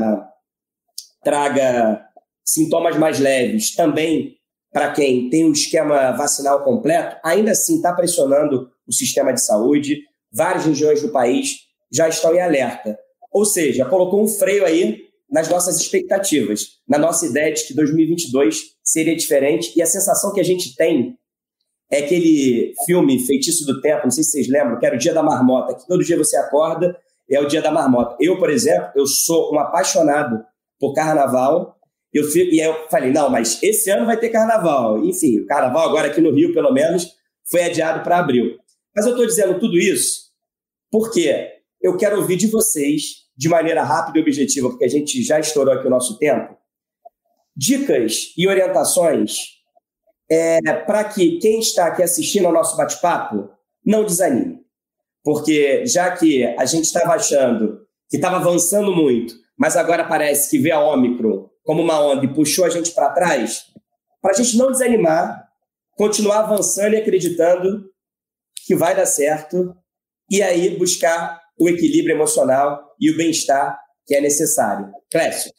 traga 1.23 2.05
sintomas 2.45 2.97
mais 2.97 3.19
leves 3.19 3.75
também 3.75 4.37
para 4.73 4.93
quem 4.93 5.31
tem 5.31 5.45
o 5.45 5.53
esquema 5.53 6.13
vacinal 6.13 6.63
completo, 6.63 7.17
ainda 7.25 7.53
assim 7.53 7.77
está 7.77 7.95
pressionando 7.95 8.71
o 8.87 8.93
sistema 8.93 9.33
de 9.33 9.43
saúde. 9.43 10.03
Várias 10.31 10.67
regiões 10.67 11.01
do 11.01 11.09
país 11.09 11.66
já 11.97 12.09
estão 12.09 12.35
em 12.35 12.41
alerta. 12.41 12.99
Ou 13.33 13.45
seja, 13.45 13.85
colocou 13.85 14.23
um 14.23 14.29
freio 14.29 14.65
aí 14.65 15.07
nas 15.31 15.49
nossas 15.49 15.81
expectativas, 15.81 16.79
na 16.89 16.99
nossa 16.99 17.27
ideia 17.27 17.53
de 17.53 17.65
que 17.65 17.75
2022 17.75 18.61
seria 18.83 19.17
diferente. 19.17 19.73
E 19.77 19.83
a 19.83 19.87
sensação 19.87 20.33
que 20.33 20.41
a 20.41 20.45
gente 20.45 20.77
tem 20.77 21.17
é 21.91 21.99
aquele 21.99 22.75
filme 22.85 23.25
Feitiço 23.27 23.65
do 23.67 23.81
Tempo, 23.81 24.05
não 24.05 24.11
sei 24.11 24.25
se 24.25 24.33
vocês 24.33 24.49
lembram, 24.49 24.79
que 24.79 24.87
era 24.87 24.95
o 24.95 24.99
Dia 24.99 25.15
da 25.15 25.23
Marmota, 25.23 25.75
que 25.75 25.87
todo 25.87 26.05
dia 26.05 26.17
você 26.17 26.37
acorda 26.37 26.97
é 27.29 27.41
o 27.41 27.47
Dia 27.47 27.61
da 27.61 27.73
Marmota. 27.73 28.17
Eu, 28.21 28.39
por 28.39 28.51
exemplo, 28.51 28.91
eu 28.95 29.07
sou 29.07 29.53
um 29.53 29.59
apaixonado 29.59 30.45
por 30.79 30.95
carnaval 30.95 31.77
eu 32.17 32.25
fico, 32.25 32.55
e 32.55 32.61
eu 32.61 32.89
falei, 32.89 33.13
não, 33.13 33.29
mas 33.29 33.63
esse 33.63 33.91
ano 33.91 34.07
vai 34.07 34.17
ter 34.17 34.31
carnaval. 34.31 35.05
Enfim, 35.05 35.41
o 35.41 35.47
carnaval 35.47 35.87
agora 35.87 36.09
aqui 36.09 36.21
no 36.21 36.33
Rio, 36.33 36.55
pelo 36.55 36.73
menos, 36.73 37.13
foi 37.51 37.65
adiado 37.65 38.03
para 38.03 38.19
abril. 38.19 38.57
Mas 38.95 39.05
eu 39.05 39.13
estou 39.13 39.27
dizendo 39.27 39.59
tudo 39.59 39.77
isso 39.77 40.27
porque 40.91 41.56
eu 41.81 41.97
quero 41.97 42.19
ouvir 42.19 42.37
de 42.37 42.47
vocês, 42.47 43.27
de 43.37 43.49
maneira 43.49 43.83
rápida 43.83 44.19
e 44.19 44.23
objetiva, 44.23 44.69
porque 44.69 44.85
a 44.85 44.89
gente 44.89 45.23
já 45.23 45.39
estourou 45.39 45.75
aqui 45.75 45.87
o 45.87 45.91
nosso 45.91 46.19
tempo, 46.19 46.57
dicas 47.57 48.33
e 48.37 48.47
orientações 48.49 49.57
é, 50.31 50.61
para 50.73 51.05
que 51.05 51.39
quem 51.39 51.61
está 51.61 51.87
aqui 51.87 52.03
assistindo 52.03 52.47
ao 52.47 52.53
nosso 52.53 52.77
bate-papo 52.77 53.49
não 53.85 54.05
desanime. 54.05 54.61
Porque 55.23 55.87
já 55.87 56.11
que 56.11 56.45
a 56.45 56.65
gente 56.65 56.85
estava 56.85 57.15
achando 57.15 57.81
que 58.09 58.17
estava 58.17 58.37
avançando 58.37 58.95
muito, 58.95 59.35
mas 59.57 59.77
agora 59.77 60.05
parece 60.05 60.51
que 60.51 60.59
vê 60.59 60.71
a 60.71 60.81
Ômicron 60.81 61.49
como 61.65 61.83
uma 61.83 62.01
onda 62.01 62.25
e 62.25 62.33
puxou 62.33 62.65
a 62.65 62.71
gente 62.71 62.93
para 62.93 63.11
trás, 63.11 63.65
para 64.23 64.33
a 64.33 64.35
gente 64.35 64.57
não 64.57 64.71
desanimar, 64.71 65.49
continuar 65.97 66.41
avançando 66.41 66.95
e 66.95 66.97
acreditando 66.97 67.91
que 68.65 68.75
vai 68.75 68.95
dar 68.95 69.07
certo 69.07 69.75
e 70.31 70.43
aí 70.43 70.77
buscar 70.77 71.41
o 71.59 71.69
equilíbrio 71.69 72.15
emocional 72.15 72.81
e 73.01 73.11
o 73.11 73.17
bem-estar 73.17 73.77
que 74.07 74.15
é 74.15 74.21
necessário. 74.21 74.89
Clécio. 75.11 75.51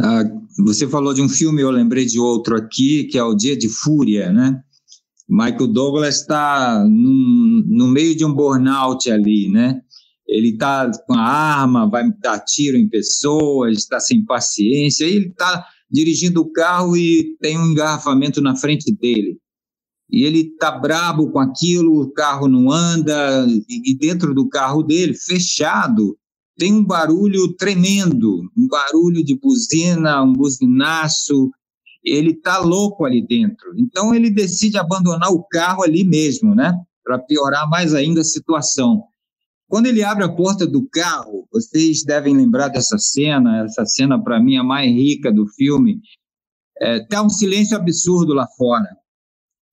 Ah, 0.00 0.24
você 0.64 0.86
falou 0.86 1.14
de 1.14 1.22
um 1.22 1.28
filme, 1.28 1.62
eu 1.62 1.70
lembrei 1.70 2.04
de 2.04 2.18
outro 2.18 2.56
aqui, 2.56 3.04
que 3.04 3.18
é 3.18 3.22
o 3.22 3.34
Dia 3.34 3.56
de 3.56 3.68
Fúria, 3.68 4.32
né? 4.32 4.60
Michael 5.28 5.66
Douglas 5.68 6.20
está 6.20 6.82
no 6.84 7.88
meio 7.88 8.14
de 8.14 8.24
um 8.24 8.32
burnout 8.32 9.10
ali, 9.10 9.50
né? 9.50 9.82
ele 10.28 10.50
está 10.50 10.90
com 11.06 11.14
a 11.14 11.22
arma, 11.22 11.88
vai 11.88 12.04
dar 12.20 12.38
tiro 12.40 12.76
em 12.76 12.88
pessoas, 12.88 13.78
está 13.78 13.98
sem 13.98 14.24
paciência, 14.24 15.06
ele 15.06 15.28
está 15.28 15.66
dirigindo 15.90 16.42
o 16.42 16.52
carro 16.52 16.94
e 16.96 17.34
tem 17.40 17.58
um 17.58 17.72
engarrafamento 17.72 18.42
na 18.42 18.54
frente 18.54 18.94
dele. 18.94 19.38
E 20.10 20.24
ele 20.24 20.40
está 20.40 20.70
brabo 20.70 21.30
com 21.30 21.38
aquilo, 21.38 22.00
o 22.00 22.10
carro 22.10 22.48
não 22.48 22.70
anda, 22.70 23.46
e 23.68 23.96
dentro 23.96 24.34
do 24.34 24.48
carro 24.48 24.82
dele, 24.82 25.14
fechado, 25.14 26.16
tem 26.56 26.72
um 26.72 26.84
barulho 26.84 27.54
tremendo, 27.54 28.40
um 28.56 28.66
barulho 28.66 29.22
de 29.24 29.38
buzina, 29.38 30.22
um 30.22 30.32
buzinaço, 30.32 31.50
ele 32.04 32.30
está 32.30 32.58
louco 32.58 33.04
ali 33.04 33.24
dentro. 33.24 33.72
Então 33.76 34.14
ele 34.14 34.30
decide 34.30 34.78
abandonar 34.78 35.30
o 35.30 35.44
carro 35.44 35.82
ali 35.82 36.04
mesmo, 36.04 36.54
né? 36.54 36.74
Para 37.04 37.18
piorar 37.18 37.68
mais 37.68 37.94
ainda 37.94 38.22
a 38.22 38.24
situação. 38.24 39.04
Quando 39.68 39.86
ele 39.86 40.02
abre 40.02 40.24
a 40.24 40.34
porta 40.34 40.66
do 40.66 40.88
carro, 40.88 41.46
vocês 41.52 42.02
devem 42.02 42.34
lembrar 42.34 42.68
dessa 42.68 42.96
cena, 42.98 43.64
essa 43.64 43.84
cena 43.84 44.22
para 44.22 44.40
mim 44.40 44.56
é 44.56 44.60
a 44.60 44.64
mais 44.64 44.90
rica 44.90 45.30
do 45.30 45.46
filme. 45.46 46.00
É, 46.80 47.04
tá 47.04 47.22
um 47.22 47.28
silêncio 47.28 47.76
absurdo 47.76 48.32
lá 48.32 48.46
fora. 48.56 48.88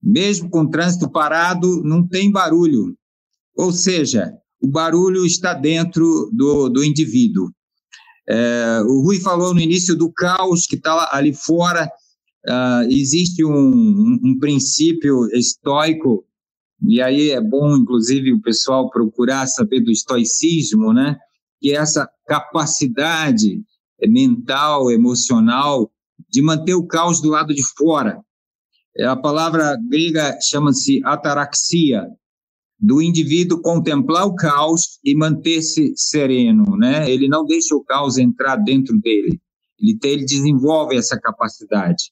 Mesmo 0.06 0.50
com 0.50 0.62
o 0.62 0.70
trânsito 0.70 1.10
parado, 1.10 1.84
não 1.84 2.08
tem 2.08 2.32
barulho. 2.32 2.96
Ou 3.58 3.72
seja, 3.72 4.32
o 4.62 4.68
barulho 4.68 5.26
está 5.26 5.54
dentro 5.54 6.30
do, 6.32 6.70
do 6.70 6.84
indivíduo. 6.84 7.50
É, 8.28 8.82
o 8.86 9.02
Rui 9.02 9.20
falou 9.20 9.54
no 9.54 9.60
início 9.60 9.96
do 9.96 10.12
caos 10.12 10.68
que 10.68 10.76
está 10.76 11.10
ali 11.12 11.34
fora. 11.34 11.90
Uh, 12.48 12.86
existe 12.92 13.44
um, 13.44 13.52
um, 13.52 14.20
um 14.24 14.40
princípio 14.40 15.26
estoico 15.34 16.24
e 16.88 17.02
aí 17.02 17.32
é 17.32 17.42
bom, 17.42 17.76
inclusive, 17.76 18.34
o 18.34 18.42
pessoal 18.42 18.90
procurar 18.90 19.48
saber 19.48 19.82
do 19.82 19.92
estoicismo, 19.92 20.94
né? 20.94 21.18
que 21.60 21.72
é 21.72 21.76
essa 21.76 22.10
capacidade 22.28 23.62
mental, 24.08 24.92
emocional, 24.92 25.92
de 26.30 26.42
manter 26.42 26.76
o 26.76 26.86
caos 26.86 27.22
do 27.22 27.30
lado 27.30 27.54
de 27.54 27.64
fora. 27.76 28.22
A 29.02 29.16
palavra 29.16 29.78
grega 29.90 30.38
chama-se 30.42 31.02
ataraxia, 31.04 32.08
do 32.80 33.02
indivíduo 33.02 33.62
contemplar 33.62 34.26
o 34.26 34.36
caos 34.36 35.00
e 35.04 35.16
manter-se 35.16 35.94
sereno, 35.96 36.78
né? 36.78 37.10
Ele 37.10 37.28
não 37.28 37.46
deixa 37.46 37.76
o 37.76 37.84
caos 37.84 38.18
entrar 38.18 38.58
dentro 38.58 38.98
dele. 39.00 39.40
Ele, 39.80 39.98
tem, 39.98 40.12
ele 40.12 40.26
desenvolve 40.26 40.96
essa 40.96 41.20
capacidade. 41.20 42.12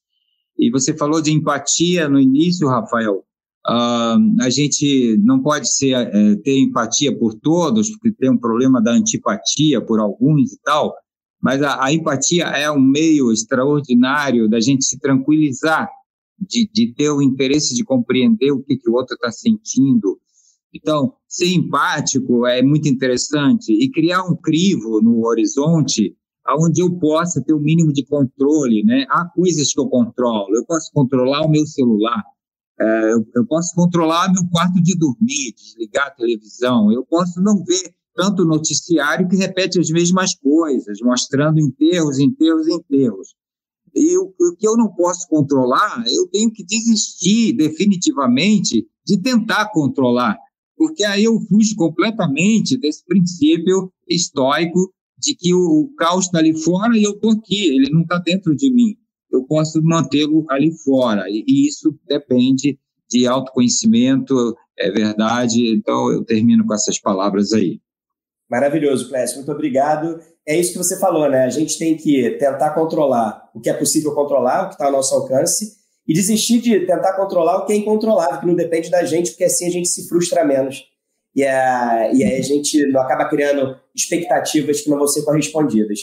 E 0.57 0.69
você 0.71 0.95
falou 0.95 1.21
de 1.21 1.31
empatia 1.31 2.07
no 2.09 2.19
início, 2.19 2.67
Rafael. 2.67 3.23
Uh, 3.65 4.41
a 4.41 4.49
gente 4.49 5.17
não 5.23 5.41
pode 5.41 5.73
ser, 5.73 5.93
é, 5.93 6.35
ter 6.43 6.59
empatia 6.59 7.17
por 7.17 7.33
todos, 7.33 7.89
porque 7.91 8.11
tem 8.11 8.29
um 8.29 8.37
problema 8.37 8.81
da 8.81 8.91
antipatia 8.91 9.79
por 9.81 10.01
alguns 10.01 10.51
e 10.51 10.59
tal, 10.61 10.93
mas 11.41 11.61
a, 11.61 11.81
a 11.81 11.93
empatia 11.93 12.43
é 12.45 12.69
um 12.69 12.81
meio 12.81 13.31
extraordinário 13.31 14.49
da 14.49 14.59
gente 14.59 14.83
se 14.83 14.99
tranquilizar, 14.99 15.89
de, 16.47 16.69
de 16.71 16.93
ter 16.93 17.09
o 17.09 17.21
interesse 17.21 17.75
de 17.75 17.83
compreender 17.83 18.51
o 18.51 18.61
que, 18.61 18.77
que 18.77 18.89
o 18.89 18.93
outro 18.93 19.15
está 19.15 19.31
sentindo. 19.31 20.19
Então, 20.73 21.13
ser 21.27 21.53
empático 21.53 22.45
é 22.47 22.61
muito 22.61 22.87
interessante 22.87 23.71
e 23.71 23.89
criar 23.91 24.23
um 24.23 24.35
crivo 24.35 25.01
no 25.01 25.25
horizonte 25.25 26.15
onde 26.59 26.81
eu 26.81 26.91
possa 26.99 27.41
ter 27.41 27.53
o 27.53 27.59
mínimo 27.59 27.93
de 27.93 28.05
controle, 28.05 28.83
né? 28.83 29.05
Há 29.09 29.25
coisas 29.25 29.71
que 29.71 29.79
eu 29.79 29.87
controlo. 29.87 30.55
Eu 30.55 30.65
posso 30.65 30.91
controlar 30.91 31.45
o 31.45 31.49
meu 31.49 31.65
celular, 31.65 32.21
é, 32.79 33.13
eu, 33.13 33.25
eu, 33.35 33.45
posso 33.45 33.73
controlar 33.75 34.31
meu 34.31 34.43
quarto 34.49 34.81
de 34.81 34.97
dormir, 34.97 35.53
desligar 35.55 36.07
a 36.07 36.11
televisão. 36.11 36.91
Eu 36.91 37.05
posso 37.05 37.39
não 37.41 37.63
ver 37.63 37.93
tanto 38.15 38.45
noticiário 38.45 39.27
que 39.27 39.35
repete 39.35 39.79
as 39.79 39.89
mesmas 39.89 40.35
coisas, 40.35 40.99
mostrando 41.01 41.59
enterros, 41.59 42.19
enterros, 42.19 42.67
enterros. 42.67 43.35
E 43.95 44.17
o, 44.17 44.33
que 44.57 44.67
eu 44.67 44.75
não 44.75 44.87
posso 44.93 45.27
controlar, 45.27 46.03
eu 46.07 46.27
tenho 46.27 46.51
que 46.51 46.63
desistir 46.63 47.53
definitivamente 47.53 48.87
de 49.05 49.21
tentar 49.21 49.69
controlar, 49.71 50.37
porque 50.75 51.03
aí 51.03 51.25
eu 51.25 51.39
fujo 51.41 51.75
completamente 51.75 52.77
desse 52.77 53.05
princípio 53.05 53.91
estoico 54.07 54.91
de 55.17 55.35
que 55.35 55.53
o, 55.53 55.59
o 55.59 55.95
caos 55.95 56.25
está 56.25 56.39
ali 56.39 56.57
fora 56.57 56.97
e 56.97 57.03
eu 57.03 57.11
estou 57.11 57.31
aqui, 57.31 57.67
ele 57.67 57.91
não 57.91 58.01
está 58.01 58.17
dentro 58.17 58.55
de 58.55 58.73
mim. 58.73 58.95
Eu 59.31 59.43
posso 59.43 59.81
mantê-lo 59.83 60.45
ali 60.49 60.71
fora, 60.83 61.29
e, 61.29 61.43
e 61.47 61.67
isso 61.67 61.95
depende 62.07 62.79
de 63.09 63.27
autoconhecimento, 63.27 64.55
é 64.77 64.89
verdade. 64.91 65.67
Então, 65.75 66.11
eu 66.11 66.23
termino 66.23 66.65
com 66.65 66.73
essas 66.73 66.99
palavras 66.99 67.53
aí. 67.53 67.79
Maravilhoso, 68.49 69.09
Clécio. 69.09 69.37
Muito 69.37 69.51
obrigado. 69.51 70.19
É 70.47 70.57
isso 70.57 70.73
que 70.73 70.77
você 70.77 70.99
falou, 70.99 71.29
né? 71.29 71.45
A 71.45 71.49
gente 71.49 71.77
tem 71.77 71.95
que 71.95 72.31
tentar 72.31 72.71
controlar 72.71 73.49
o 73.53 73.61
que 73.61 73.69
é 73.69 73.73
possível 73.73 74.13
controlar, 74.13 74.63
o 74.63 74.67
que 74.67 74.73
está 74.73 74.85
ao 74.85 74.91
nosso 74.91 75.13
alcance, 75.15 75.77
e 76.07 76.13
desistir 76.13 76.59
de 76.59 76.81
tentar 76.81 77.13
controlar 77.13 77.57
o 77.57 77.65
que 77.65 77.73
é 77.73 77.75
incontrolável, 77.77 78.39
que 78.39 78.45
não 78.45 78.55
depende 78.55 78.89
da 78.89 79.05
gente, 79.05 79.31
porque 79.31 79.45
assim 79.45 79.67
a 79.67 79.71
gente 79.71 79.87
se 79.87 80.07
frustra 80.09 80.43
menos 80.43 80.83
e, 81.35 81.43
a, 81.43 82.11
e 82.13 82.23
aí 82.23 82.37
a 82.37 82.41
gente 82.41 82.85
não 82.91 83.01
acaba 83.01 83.25
criando 83.25 83.77
expectativas 83.95 84.81
que 84.81 84.89
não 84.89 84.97
vão 84.97 85.07
ser 85.07 85.23
correspondidas. 85.23 85.99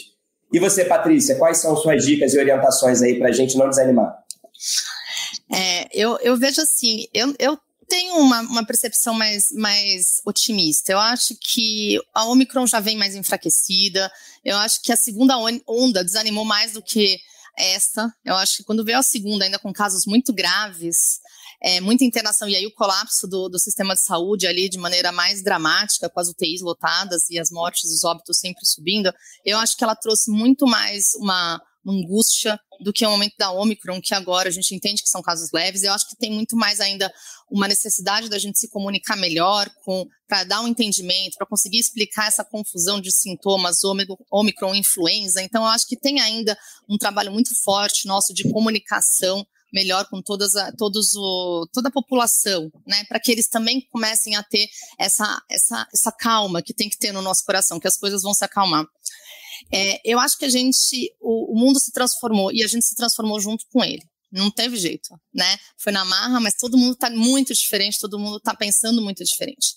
E 0.51 0.59
você, 0.59 0.83
Patrícia, 0.83 1.35
quais 1.35 1.59
são 1.59 1.75
suas 1.77 2.03
dicas 2.03 2.33
e 2.33 2.39
orientações 2.39 3.01
aí 3.01 3.17
para 3.17 3.29
a 3.29 3.31
gente 3.31 3.57
não 3.57 3.69
desanimar? 3.69 4.17
É, 5.53 5.87
eu, 5.93 6.17
eu 6.21 6.35
vejo 6.35 6.61
assim, 6.61 7.05
eu, 7.13 7.33
eu 7.39 7.57
tenho 7.91 8.15
uma, 8.19 8.39
uma 8.43 8.65
percepção 8.65 9.13
mais, 9.13 9.51
mais 9.51 10.21
otimista. 10.25 10.93
Eu 10.93 10.99
acho 10.99 11.35
que 11.35 11.99
a 12.13 12.23
Omicron 12.23 12.65
já 12.65 12.79
vem 12.79 12.95
mais 12.95 13.15
enfraquecida. 13.15 14.09
Eu 14.45 14.55
acho 14.55 14.81
que 14.81 14.93
a 14.93 14.95
segunda 14.95 15.35
onda 15.67 16.01
desanimou 16.01 16.45
mais 16.45 16.71
do 16.71 16.81
que 16.81 17.19
essa. 17.57 18.09
Eu 18.23 18.35
acho 18.35 18.57
que 18.57 18.63
quando 18.63 18.85
veio 18.85 18.97
a 18.97 19.03
segunda, 19.03 19.43
ainda 19.43 19.59
com 19.59 19.73
casos 19.73 20.05
muito 20.05 20.31
graves, 20.31 21.19
é, 21.61 21.81
muita 21.81 22.05
internação 22.05 22.47
e 22.47 22.55
aí 22.55 22.65
o 22.65 22.73
colapso 22.73 23.27
do, 23.27 23.49
do 23.49 23.59
sistema 23.59 23.93
de 23.93 24.01
saúde 24.01 24.47
ali 24.47 24.69
de 24.69 24.77
maneira 24.77 25.11
mais 25.11 25.43
dramática, 25.43 26.09
com 26.09 26.19
as 26.21 26.29
UTIs 26.29 26.61
lotadas 26.61 27.29
e 27.29 27.37
as 27.37 27.51
mortes, 27.51 27.91
os 27.91 28.05
óbitos 28.05 28.39
sempre 28.39 28.65
subindo, 28.65 29.13
eu 29.43 29.57
acho 29.57 29.75
que 29.75 29.83
ela 29.83 29.95
trouxe 29.95 30.31
muito 30.31 30.65
mais 30.65 31.13
uma, 31.17 31.61
angústia 31.87 32.59
do 32.79 32.91
que 32.91 33.05
o 33.05 33.09
momento 33.09 33.35
da 33.37 33.51
Omicron, 33.51 34.01
que 34.01 34.13
agora 34.13 34.49
a 34.49 34.51
gente 34.51 34.73
entende 34.73 35.03
que 35.03 35.09
são 35.09 35.21
casos 35.21 35.49
leves. 35.53 35.83
Eu 35.83 35.93
acho 35.93 36.07
que 36.07 36.15
tem 36.15 36.31
muito 36.31 36.55
mais 36.55 36.79
ainda 36.79 37.11
uma 37.49 37.67
necessidade 37.67 38.29
da 38.29 38.39
gente 38.39 38.59
se 38.59 38.69
comunicar 38.69 39.15
melhor 39.15 39.69
para 40.27 40.43
dar 40.43 40.61
um 40.61 40.67
entendimento, 40.67 41.37
para 41.37 41.47
conseguir 41.47 41.79
explicar 41.79 42.27
essa 42.27 42.43
confusão 42.43 42.99
de 42.99 43.11
sintomas 43.11 43.79
Omicron 44.31 44.75
influenza. 44.75 45.41
Então, 45.41 45.63
eu 45.63 45.69
acho 45.69 45.87
que 45.87 45.97
tem 45.97 46.19
ainda 46.19 46.57
um 46.89 46.97
trabalho 46.97 47.31
muito 47.31 47.51
forte 47.63 48.07
nosso 48.07 48.33
de 48.33 48.51
comunicação 48.51 49.45
melhor 49.73 50.05
com 50.09 50.21
todas 50.21 50.55
a, 50.55 50.71
todos 50.73 51.15
o, 51.15 51.67
toda 51.73 51.89
a 51.89 51.91
população, 51.91 52.69
né? 52.85 53.03
Para 53.05 53.19
que 53.19 53.31
eles 53.31 53.47
também 53.47 53.81
comecem 53.89 54.35
a 54.35 54.43
ter 54.43 54.67
essa, 54.99 55.41
essa, 55.49 55.87
essa 55.93 56.11
calma 56.11 56.61
que 56.61 56.73
tem 56.73 56.89
que 56.89 56.97
ter 56.97 57.11
no 57.11 57.21
nosso 57.21 57.45
coração, 57.45 57.79
que 57.79 57.87
as 57.87 57.97
coisas 57.97 58.21
vão 58.21 58.33
se 58.33 58.43
acalmar. 58.43 58.85
É, 59.73 60.01
eu 60.05 60.19
acho 60.19 60.37
que 60.37 60.45
a 60.45 60.49
gente, 60.49 61.13
o, 61.19 61.53
o 61.53 61.59
mundo 61.59 61.79
se 61.79 61.91
transformou 61.91 62.51
e 62.51 62.63
a 62.63 62.67
gente 62.67 62.85
se 62.85 62.95
transformou 62.95 63.39
junto 63.39 63.65
com 63.71 63.83
ele. 63.83 64.03
Não 64.31 64.49
teve 64.49 64.77
jeito, 64.77 65.09
né? 65.33 65.57
Foi 65.77 65.91
na 65.91 66.05
marra, 66.05 66.39
mas 66.39 66.55
todo 66.55 66.77
mundo 66.77 66.93
está 66.93 67.09
muito 67.09 67.53
diferente, 67.53 67.99
todo 67.99 68.17
mundo 68.17 68.37
está 68.37 68.55
pensando 68.55 69.01
muito 69.01 69.23
diferente. 69.25 69.73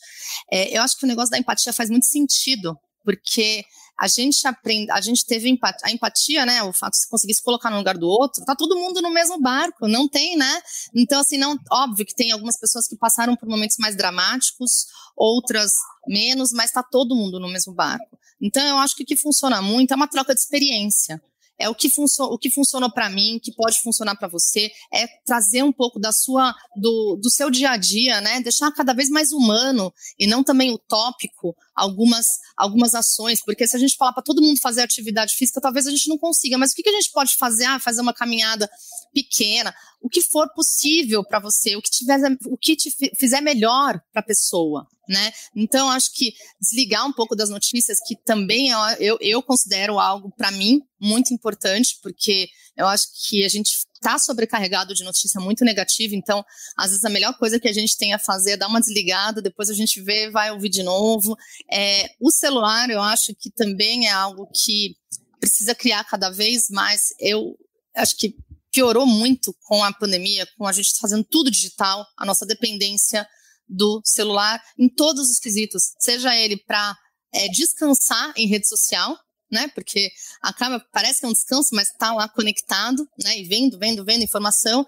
É, 0.50 0.76
eu 0.76 0.80
acho 0.82 0.96
que 0.96 1.04
o 1.04 1.08
negócio 1.08 1.30
da 1.30 1.38
empatia 1.38 1.72
faz 1.72 1.90
muito 1.90 2.06
sentido, 2.06 2.78
porque 3.02 3.64
a 3.98 4.08
gente 4.08 4.46
aprende, 4.46 4.90
a 4.90 5.00
gente 5.00 5.24
teve 5.24 5.48
empatia, 5.48 5.88
a 5.88 5.90
empatia, 5.90 6.46
né? 6.46 6.62
O 6.62 6.72
fato 6.72 6.92
de 6.92 6.98
você 6.98 7.08
conseguir 7.08 7.34
se 7.34 7.42
colocar 7.42 7.70
no 7.70 7.78
lugar 7.78 7.96
do 7.96 8.06
outro, 8.06 8.44
tá 8.44 8.54
todo 8.56 8.76
mundo 8.76 9.00
no 9.00 9.10
mesmo 9.10 9.40
barco, 9.40 9.86
não 9.86 10.08
tem, 10.08 10.36
né? 10.36 10.62
Então, 10.94 11.20
assim, 11.20 11.38
não, 11.38 11.58
óbvio 11.70 12.04
que 12.04 12.14
tem 12.14 12.32
algumas 12.32 12.58
pessoas 12.58 12.88
que 12.88 12.96
passaram 12.96 13.36
por 13.36 13.48
momentos 13.48 13.76
mais 13.78 13.96
dramáticos, 13.96 14.86
outras 15.16 15.72
menos, 16.06 16.50
mas 16.52 16.72
tá 16.72 16.82
todo 16.82 17.14
mundo 17.14 17.38
no 17.38 17.48
mesmo 17.48 17.72
barco. 17.72 18.18
Então, 18.40 18.66
eu 18.66 18.78
acho 18.78 18.96
que 18.96 19.04
o 19.04 19.06
que 19.06 19.16
funciona 19.16 19.62
muito 19.62 19.92
é 19.92 19.96
uma 19.96 20.08
troca 20.08 20.34
de 20.34 20.40
experiência 20.40 21.22
é 21.58 21.68
o 21.68 21.74
que, 21.74 21.88
funcio 21.88 22.24
o 22.24 22.38
que 22.38 22.50
funcionou 22.50 22.90
para 22.90 23.08
mim, 23.08 23.40
que 23.42 23.52
pode 23.52 23.80
funcionar 23.80 24.16
para 24.16 24.28
você, 24.28 24.70
é 24.92 25.06
trazer 25.24 25.62
um 25.62 25.72
pouco 25.72 25.98
da 26.00 26.12
sua, 26.12 26.54
do, 26.76 27.16
do 27.16 27.30
seu 27.30 27.50
dia 27.50 27.70
a 27.70 27.76
dia, 27.76 28.20
né? 28.20 28.40
Deixar 28.40 28.72
cada 28.72 28.92
vez 28.92 29.08
mais 29.08 29.32
humano 29.32 29.92
e 30.18 30.26
não 30.26 30.42
também 30.42 30.72
utópico 30.72 31.54
algumas, 31.74 32.26
algumas 32.56 32.94
ações, 32.94 33.42
porque 33.44 33.66
se 33.66 33.76
a 33.76 33.78
gente 33.78 33.96
falar 33.96 34.12
para 34.12 34.22
todo 34.22 34.42
mundo 34.42 34.60
fazer 34.60 34.82
atividade 34.82 35.34
física, 35.34 35.60
talvez 35.60 35.86
a 35.86 35.90
gente 35.90 36.08
não 36.08 36.18
consiga, 36.18 36.58
mas 36.58 36.72
o 36.72 36.74
que, 36.74 36.82
que 36.82 36.90
a 36.90 36.92
gente 37.00 37.10
pode 37.10 37.36
fazer? 37.36 37.64
Ah, 37.64 37.78
fazer 37.78 38.00
uma 38.00 38.12
caminhada 38.12 38.68
pequena, 39.12 39.74
o 40.00 40.08
que 40.08 40.22
for 40.22 40.52
possível 40.54 41.24
para 41.24 41.40
você, 41.40 41.76
o 41.76 41.82
que, 41.82 41.90
tiver, 41.90 42.18
o 42.46 42.58
que 42.58 42.76
te 42.76 42.90
fizer 43.16 43.40
melhor 43.40 44.00
para 44.12 44.20
a 44.20 44.24
pessoa, 44.24 44.86
né? 45.08 45.32
Então, 45.54 45.90
acho 45.90 46.12
que 46.12 46.32
desligar 46.60 47.06
um 47.06 47.12
pouco 47.12 47.36
das 47.36 47.50
notícias, 47.50 47.98
que 48.06 48.16
também 48.16 48.70
eu, 48.70 48.78
eu, 48.98 49.18
eu 49.20 49.42
considero 49.42 49.98
algo, 49.98 50.32
para 50.36 50.50
mim, 50.50 50.80
muito 51.00 51.32
importante, 51.32 51.98
porque 52.02 52.48
eu 52.76 52.86
acho 52.86 53.06
que 53.28 53.44
a 53.44 53.48
gente 53.48 53.70
está 53.94 54.18
sobrecarregado 54.18 54.94
de 54.94 55.04
notícia 55.04 55.40
muito 55.40 55.64
negativa, 55.64 56.14
então, 56.14 56.44
às 56.76 56.90
vezes, 56.90 57.04
a 57.04 57.10
melhor 57.10 57.36
coisa 57.38 57.58
que 57.58 57.68
a 57.68 57.72
gente 57.72 57.96
tem 57.96 58.12
a 58.12 58.18
fazer 58.18 58.52
é 58.52 58.56
dar 58.56 58.68
uma 58.68 58.80
desligada, 58.80 59.40
depois 59.40 59.70
a 59.70 59.74
gente 59.74 60.00
vê, 60.00 60.30
vai 60.30 60.50
ouvir 60.50 60.68
de 60.68 60.82
novo. 60.82 61.36
É, 61.70 62.10
o 62.20 62.30
celular, 62.30 62.90
eu 62.90 63.00
acho 63.00 63.34
que 63.34 63.50
também 63.50 64.06
é 64.06 64.12
algo 64.12 64.48
que 64.52 64.96
precisa 65.40 65.74
criar 65.74 66.04
cada 66.04 66.30
vez 66.30 66.68
mais. 66.70 67.14
Eu 67.18 67.56
acho 67.96 68.16
que 68.16 68.34
piorou 68.74 69.06
muito 69.06 69.54
com 69.62 69.84
a 69.84 69.92
pandemia, 69.92 70.46
com 70.58 70.66
a 70.66 70.72
gente 70.72 70.98
fazendo 70.98 71.24
tudo 71.24 71.50
digital, 71.50 72.04
a 72.18 72.26
nossa 72.26 72.44
dependência 72.44 73.26
do 73.68 74.00
celular 74.04 74.62
em 74.78 74.88
todos 74.88 75.30
os 75.30 75.38
quesitos, 75.38 75.94
seja 75.98 76.36
ele 76.36 76.56
para 76.56 76.96
é, 77.32 77.48
descansar 77.48 78.32
em 78.36 78.46
rede 78.46 78.68
social, 78.68 79.16
né? 79.50 79.68
Porque 79.74 80.10
acaba, 80.42 80.84
parece 80.92 81.20
que 81.20 81.26
é 81.26 81.28
um 81.28 81.32
descanso, 81.32 81.70
mas 81.72 81.88
está 81.88 82.12
lá 82.12 82.28
conectado, 82.28 83.06
né? 83.22 83.38
E 83.38 83.44
vendo, 83.44 83.78
vendo, 83.78 84.04
vendo 84.04 84.22
informação, 84.22 84.86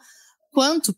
quanto 0.53 0.95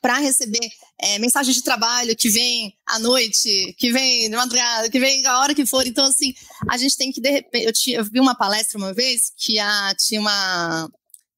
para 0.00 0.18
receber 0.18 0.66
é, 0.98 1.18
mensagem 1.18 1.52
de 1.52 1.62
trabalho 1.62 2.16
que 2.16 2.30
vem 2.30 2.74
à 2.86 2.98
noite, 2.98 3.74
que 3.78 3.92
vem 3.92 4.30
de 4.30 4.36
madrugada, 4.36 4.88
que 4.88 4.98
vem 4.98 5.24
a 5.26 5.40
hora 5.40 5.54
que 5.54 5.66
for. 5.66 5.86
Então, 5.86 6.06
assim, 6.06 6.32
a 6.68 6.76
gente 6.78 6.96
tem 6.96 7.12
que, 7.12 7.20
de 7.20 7.30
repente. 7.30 7.66
Eu, 7.66 7.72
tinha, 7.72 7.98
eu 7.98 8.04
vi 8.04 8.18
uma 8.18 8.34
palestra 8.34 8.78
uma 8.78 8.94
vez 8.94 9.30
que 9.36 9.58
a, 9.58 9.94
tinha 9.98 10.20
uma, 10.20 10.88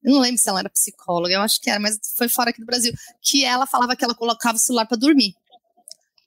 eu 0.02 0.12
não 0.12 0.20
lembro 0.20 0.38
se 0.38 0.48
ela 0.48 0.60
era 0.60 0.70
psicóloga, 0.70 1.32
eu 1.32 1.40
acho 1.40 1.60
que 1.60 1.70
era, 1.70 1.78
mas 1.78 1.96
foi 2.16 2.28
fora 2.28 2.50
aqui 2.50 2.60
do 2.60 2.66
Brasil, 2.66 2.92
que 3.20 3.44
ela 3.44 3.66
falava 3.66 3.94
que 3.94 4.04
ela 4.04 4.14
colocava 4.14 4.56
o 4.56 4.60
celular 4.60 4.86
para 4.86 4.98
dormir. 4.98 5.34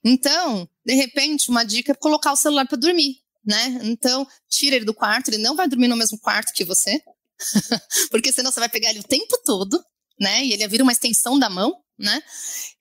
Então, 0.06 0.70
de 0.86 0.94
repente, 0.94 1.50
uma 1.50 1.64
dica 1.64 1.92
é 1.92 1.96
colocar 1.96 2.32
o 2.32 2.38
celular 2.38 2.68
para 2.68 2.78
dormir, 2.78 3.16
né? 3.44 3.80
Então, 3.82 4.28
tira 4.48 4.76
ele 4.76 4.86
do 4.86 4.94
quarto, 4.94 5.30
ele 5.30 5.40
não 5.40 5.56
vai 5.56 5.68
dormir 5.68 5.88
no 5.88 5.98
mesmo 5.98 6.20
quarto 6.20 6.54
que 6.54 6.64
você, 6.64 7.02
porque 8.12 8.32
senão 8.32 8.52
você 8.52 8.60
vai 8.60 8.70
pegar 8.70 8.92
ele 8.92 9.00
o 9.00 9.04
tempo 9.04 9.36
todo, 9.44 9.84
né? 10.20 10.46
E 10.46 10.54
ele 10.54 10.68
vira 10.68 10.84
uma 10.84 10.92
extensão 10.92 11.40
da 11.40 11.50
mão, 11.50 11.74
né? 11.98 12.22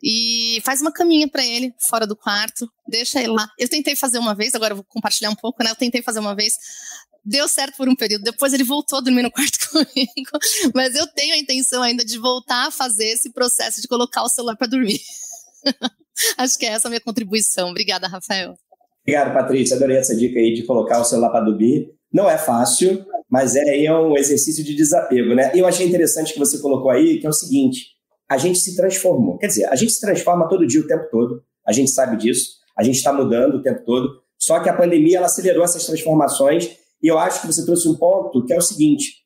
E 0.03 0.61
faz 0.66 0.83
uma 0.83 0.93
caminha 0.93 1.27
para 1.27 1.43
ele 1.45 1.72
fora 1.89 2.07
do 2.07 2.14
quarto, 2.14 2.68
deixa 2.87 3.20
ele 3.20 3.33
lá. 3.33 3.49
Eu 3.59 3.70
tentei 3.70 3.97
fazer 3.97 4.18
uma 4.18 4.35
vez, 4.35 4.55
agora 4.55 4.72
eu 4.72 4.77
vou 4.77 4.87
compartilhar 4.87 5.31
um 5.31 5.35
pouco, 5.35 5.64
né? 5.64 5.70
Eu 5.70 5.77
tentei 5.77 6.03
fazer 6.03 6.18
uma 6.18 6.37
vez, 6.37 6.53
deu 7.25 7.49
certo 7.49 7.79
por 7.79 7.89
um 7.89 7.97
período, 7.97 8.22
depois 8.22 8.53
ele 8.53 8.64
voltou 8.64 8.99
a 8.99 9.01
dormir 9.01 9.22
no 9.22 9.31
quarto 9.31 9.59
comigo, 9.72 10.31
mas 10.75 10.95
eu 10.95 11.07
tenho 11.07 11.35
a 11.35 11.39
intenção 11.39 11.83
ainda 11.83 12.05
de 12.05 12.18
voltar 12.18 12.66
a 12.66 12.70
fazer 12.70 13.07
esse 13.07 13.33
processo 13.33 13.81
de 13.81 13.89
colocar 13.89 14.22
o 14.25 14.29
celular 14.29 14.57
para 14.57 14.66
dormir. 14.66 15.01
Acho 16.39 16.59
que 16.59 16.67
é 16.67 16.71
essa 16.71 16.89
a 16.89 16.91
minha 16.91 17.01
contribuição. 17.01 17.71
Obrigada, 17.71 18.07
Rafael. 18.07 18.55
Obrigado, 19.03 19.35
Patrícia. 19.35 19.77
Adorei 19.77 19.99
essa 19.99 20.17
dica 20.17 20.39
aí 20.39 20.55
de 20.55 20.62
colocar 20.62 21.01
o 21.01 21.05
celular 21.05 21.31
para 21.31 21.45
dormir. 21.45 21.93
Não 22.12 22.31
é 22.31 22.39
fácil, 22.39 23.05
mas 23.29 23.57
é, 23.57 23.85
é 23.85 23.93
um 23.93 24.17
exercício 24.17 24.65
de 24.65 24.75
desapego, 24.75 25.35
né? 25.35 25.53
Eu 25.55 25.67
achei 25.67 25.87
interessante 25.87 26.33
que 26.33 26.39
você 26.39 26.59
colocou 26.59 26.91
aí, 26.91 27.19
que 27.19 27.27
é 27.27 27.29
o 27.29 27.33
seguinte: 27.33 27.89
a 28.29 28.39
gente 28.39 28.59
se 28.59 28.77
transformou. 28.77 29.37
Quer 29.39 29.49
dizer, 29.49 29.67
a 29.67 29.77
gente 29.77 29.93
se 29.93 30.01
transforma 30.01 30.49
todo 30.49 30.67
dia, 30.67 30.81
o 30.81 30.87
tempo 30.87 31.09
todo. 31.11 31.43
A 31.67 31.73
gente 31.73 31.91
sabe 31.91 32.17
disso. 32.17 32.59
A 32.77 32.83
gente 32.83 32.97
está 32.97 33.12
mudando 33.12 33.57
o 33.57 33.62
tempo 33.62 33.85
todo. 33.85 34.23
Só 34.39 34.61
que 34.61 34.69
a 34.69 34.77
pandemia 34.77 35.19
ela 35.19 35.27
acelerou 35.27 35.65
essas 35.65 35.85
transformações. 35.85 36.71
E 37.03 37.09
eu 37.09 37.19
acho 37.19 37.41
que 37.41 37.47
você 37.47 37.65
trouxe 37.65 37.89
um 37.89 37.95
ponto 37.95 38.45
que 38.45 38.53
é 38.53 38.57
o 38.57 38.62
seguinte: 38.62 39.25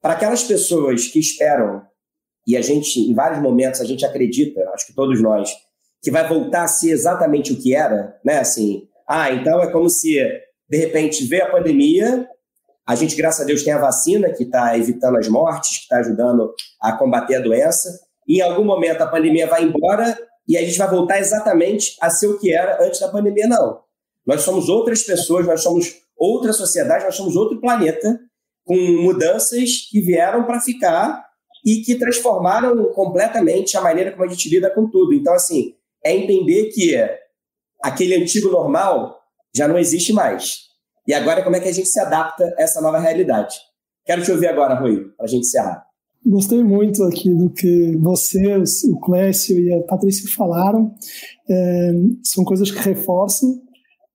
para 0.00 0.14
aquelas 0.14 0.44
pessoas 0.44 1.06
que 1.08 1.18
esperam, 1.18 1.82
e 2.46 2.56
a 2.56 2.62
gente, 2.62 3.00
em 3.00 3.14
vários 3.14 3.42
momentos, 3.42 3.80
a 3.80 3.84
gente 3.84 4.06
acredita, 4.06 4.60
acho 4.74 4.86
que 4.86 4.94
todos 4.94 5.20
nós, 5.20 5.50
que 6.02 6.10
vai 6.10 6.26
voltar 6.26 6.64
a 6.64 6.68
ser 6.68 6.90
exatamente 6.90 7.52
o 7.52 7.60
que 7.60 7.74
era, 7.74 8.16
né? 8.24 8.38
Assim, 8.38 8.88
ah, 9.08 9.32
então 9.32 9.62
é 9.62 9.70
como 9.70 9.88
se, 9.88 10.18
de 10.68 10.76
repente, 10.76 11.24
veio 11.26 11.44
a 11.44 11.50
pandemia, 11.50 12.28
a 12.86 12.94
gente, 12.94 13.16
graças 13.16 13.42
a 13.42 13.44
Deus, 13.44 13.62
tem 13.62 13.72
a 13.72 13.78
vacina 13.78 14.30
que 14.30 14.44
está 14.44 14.76
evitando 14.76 15.18
as 15.18 15.28
mortes, 15.28 15.78
que 15.78 15.82
está 15.82 15.98
ajudando 15.98 16.54
a 16.80 16.92
combater 16.92 17.36
a 17.36 17.40
doença, 17.40 17.88
em 18.28 18.40
algum 18.40 18.64
momento 18.64 19.00
a 19.02 19.06
pandemia 19.06 19.46
vai 19.46 19.62
embora 19.64 20.18
e 20.46 20.56
a 20.56 20.60
gente 20.60 20.78
vai 20.78 20.88
voltar 20.88 21.18
exatamente 21.18 21.96
a 22.00 22.08
ser 22.10 22.26
o 22.26 22.38
que 22.38 22.52
era 22.52 22.82
antes 22.82 23.00
da 23.00 23.08
pandemia, 23.08 23.46
não. 23.46 23.80
Nós 24.26 24.42
somos 24.42 24.68
outras 24.68 25.02
pessoas, 25.02 25.46
nós 25.46 25.62
somos 25.62 25.96
outra 26.16 26.52
sociedade, 26.52 27.04
nós 27.04 27.14
somos 27.14 27.36
outro 27.36 27.60
planeta, 27.60 28.18
com 28.64 28.76
mudanças 29.02 29.88
que 29.90 30.00
vieram 30.00 30.44
para 30.44 30.60
ficar 30.60 31.24
e 31.64 31.82
que 31.82 31.94
transformaram 31.94 32.92
completamente 32.92 33.76
a 33.76 33.80
maneira 33.80 34.12
como 34.12 34.24
a 34.24 34.28
gente 34.28 34.48
lida 34.50 34.70
com 34.70 34.86
tudo. 34.88 35.14
Então, 35.14 35.32
assim, 35.32 35.74
é 36.04 36.16
entender 36.16 36.70
que 36.70 36.96
aquele 37.82 38.14
antigo 38.14 38.50
normal 38.50 39.16
já 39.54 39.66
não 39.66 39.78
existe 39.78 40.12
mais. 40.12 40.68
E 41.06 41.14
agora, 41.14 41.42
como 41.42 41.56
é 41.56 41.60
que 41.60 41.68
a 41.68 41.72
gente 41.72 41.88
se 41.88 41.98
adapta 42.00 42.44
a 42.58 42.62
essa 42.62 42.80
nova 42.80 42.98
realidade? 42.98 43.56
Quero 44.04 44.22
te 44.22 44.30
ouvir 44.30 44.48
agora, 44.48 44.74
Rui, 44.74 45.04
para 45.16 45.24
a 45.24 45.28
gente 45.28 45.46
encerrar. 45.46 45.88
Gostei 46.26 46.62
muito 46.62 47.02
aqui 47.04 47.32
do 47.32 47.50
que 47.50 47.96
você, 47.96 48.56
o 48.90 49.00
Clécio 49.00 49.58
e 49.58 49.72
a 49.72 49.82
Patrícia 49.84 50.28
falaram. 50.34 50.92
É, 51.48 51.92
são 52.24 52.44
coisas 52.44 52.70
que 52.70 52.80
reforçam. 52.80 53.48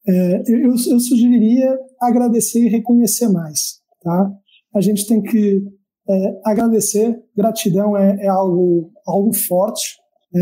É, 0.07 0.43
eu, 0.47 0.71
eu, 0.71 0.99
sugeriria 0.99 1.77
agradecer 1.99 2.59
e 2.59 2.69
reconhecer 2.69 3.29
mais. 3.29 3.79
Tá? 4.01 4.31
A 4.75 4.81
gente 4.81 5.07
tem 5.07 5.21
que 5.21 5.63
é, 6.09 6.41
agradecer. 6.45 7.17
Gratidão 7.36 7.97
é, 7.97 8.17
é, 8.19 8.27
algo, 8.27 8.91
algo 9.07 9.34
forte. 9.34 9.97
É, 10.36 10.39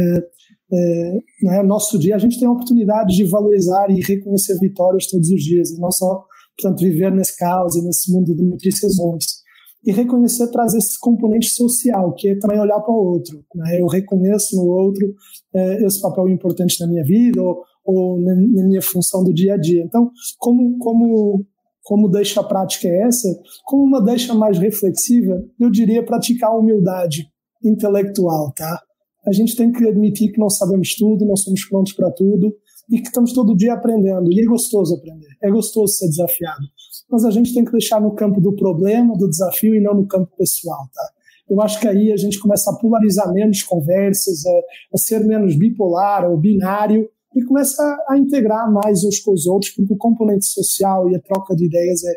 é, 0.74 1.20
né, 1.44 1.64
nosso 1.64 2.00
dia, 2.00 2.16
a 2.16 2.20
gente 2.20 2.40
tem 2.40 2.48
a 2.48 2.52
oportunidade 2.52 3.16
de 3.16 3.24
valorizar 3.26 3.90
e 3.90 4.00
reconhecer 4.02 4.58
vitórias 4.60 5.08
todos 5.08 5.30
os 5.30 5.44
dias, 5.44 5.72
e 5.72 5.80
não 5.80 5.92
só, 5.92 6.24
portanto, 6.58 6.80
viver 6.80 7.12
nesse 7.12 7.38
caos 7.38 7.76
e 7.76 7.82
nesse 7.82 8.12
mundo 8.12 8.36
de 8.36 8.44
notícias 8.44 8.98
ruins 8.98 9.42
e 9.86 9.92
reconhecer 9.92 10.48
trazer 10.52 10.78
esse 10.78 11.00
componente 11.00 11.50
social, 11.50 12.14
que 12.14 12.30
é 12.30 12.38
também 12.38 12.60
olhar 12.60 12.80
para 12.80 12.94
o 12.94 13.14
outro. 13.14 13.44
Né? 13.56 13.82
Eu 13.82 13.88
reconheço 13.88 14.56
no 14.56 14.68
outro 14.68 15.14
é, 15.54 15.86
esse 15.86 16.00
papel 16.00 16.30
importante 16.30 16.80
na 16.80 16.88
minha 16.88 17.04
vida 17.04 17.42
ou, 17.42 17.64
ou 17.84 18.20
na, 18.20 18.36
na, 18.36 18.64
minha 18.68 18.82
função 18.82 19.24
do 19.24 19.34
dia 19.34 19.56
a 19.56 19.58
dia. 19.58 19.84
Então, 19.84 20.12
como, 20.38 20.78
como, 20.78 21.46
como 21.84 22.10
deixa 22.10 22.42
a 22.42 22.44
prática 22.44 22.88
é 22.88 23.08
essa? 23.08 23.28
Como 23.66 23.84
uma 23.84 24.04
deixa 24.04 24.34
mais 24.36 24.58
reflexiva, 24.60 25.44
eu 25.60 25.70
diria 25.70 26.06
praticar 26.06 26.52
a 26.52 26.58
humildade 26.58 27.28
intelectual, 27.64 28.52
tá? 28.56 28.82
A 29.28 29.32
gente 29.32 29.56
tem 29.56 29.72
que 29.72 29.88
admitir 29.88 30.32
que 30.32 30.40
não 30.40 30.50
sabemos 30.50 30.96
tudo, 30.96 31.26
não 31.26 31.36
somos 31.36 31.64
prontos 31.66 31.94
para 31.94 32.12
tudo 32.12 32.56
e 32.90 32.98
que 33.00 33.08
estamos 33.08 33.34
todo 33.34 33.56
dia 33.56 33.74
aprendendo. 33.74 34.32
E 34.32 34.42
é 34.42 34.46
gostoso 34.46 34.96
aprender, 34.96 35.30
é 35.42 35.50
gostoso 35.50 35.94
ser 35.94 36.08
desafiado 36.08 36.66
mas 37.12 37.26
a 37.26 37.30
gente 37.30 37.54
tem 37.54 37.66
que 37.66 37.72
deixar 37.74 38.00
no 38.00 38.16
campo 38.16 38.40
do 38.40 38.56
problema, 38.56 39.18
do 39.18 39.28
desafio 39.28 39.76
e 39.76 39.82
não 39.82 39.94
no 39.94 40.08
campo 40.08 40.32
pessoal, 40.38 40.88
tá? 40.94 41.10
Eu 41.50 41.60
acho 41.60 41.82
que 41.82 41.88
aí 41.88 42.14
a 42.14 42.16
gente 42.16 42.40
começa 42.40 42.72
a 42.72 42.78
polarizar 42.78 43.32
menos 43.34 43.62
conversas, 43.62 44.46
a, 44.46 44.62
a 44.94 44.98
ser 44.98 45.20
menos 45.26 45.58
bipolar 45.58 46.30
ou 46.30 46.38
binário 46.38 47.10
e 47.36 47.44
começa 47.44 47.84
a, 47.84 48.14
a, 48.14 48.18
integrar 48.18 48.72
mais 48.72 49.04
uns 49.04 49.20
com 49.20 49.34
os 49.34 49.46
outros, 49.46 49.72
porque 49.72 49.94
o 49.94 49.98
componente 49.98 50.46
social 50.46 51.10
e 51.10 51.16
a 51.16 51.20
troca 51.20 51.54
de 51.54 51.66
ideias 51.66 52.02
é, 52.06 52.14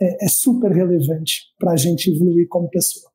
é, 0.00 0.24
é 0.24 0.28
super 0.28 0.72
relevante 0.72 1.52
para 1.58 1.72
a 1.72 1.76
gente 1.76 2.10
evoluir 2.10 2.48
como 2.48 2.70
pessoa. 2.70 3.11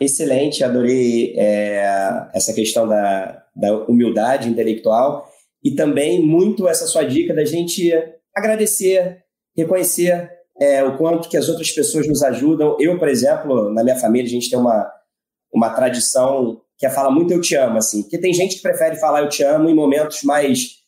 Excelente, 0.00 0.64
adorei 0.64 1.34
é, 1.36 2.28
essa 2.32 2.52
questão 2.54 2.88
da, 2.88 3.44
da 3.54 3.84
humildade 3.84 4.48
intelectual 4.48 5.28
e 5.62 5.72
também 5.72 6.22
muito 6.22 6.66
essa 6.66 6.86
sua 6.86 7.04
dica 7.04 7.34
da 7.34 7.44
gente 7.44 7.92
agradecer 8.34 9.22
reconhecer 9.56 10.30
é, 10.60 10.82
o 10.84 10.96
quanto 10.96 11.28
que 11.28 11.36
as 11.36 11.48
outras 11.48 11.70
pessoas 11.70 12.06
nos 12.06 12.22
ajudam. 12.22 12.76
Eu, 12.78 12.98
por 12.98 13.08
exemplo, 13.08 13.72
na 13.72 13.82
minha 13.82 13.96
família, 13.96 14.26
a 14.26 14.30
gente 14.30 14.50
tem 14.50 14.58
uma, 14.58 14.90
uma 15.52 15.70
tradição 15.70 16.60
que 16.78 16.86
é 16.86 16.90
fala 16.90 17.10
muito 17.10 17.32
eu 17.32 17.40
te 17.40 17.54
amo, 17.56 17.76
assim, 17.76 18.02
porque 18.02 18.18
tem 18.18 18.32
gente 18.32 18.56
que 18.56 18.62
prefere 18.62 18.96
falar 18.96 19.20
eu 19.20 19.28
te 19.28 19.42
amo 19.42 19.68
em 19.68 19.74
momentos 19.74 20.22
mais 20.22 20.78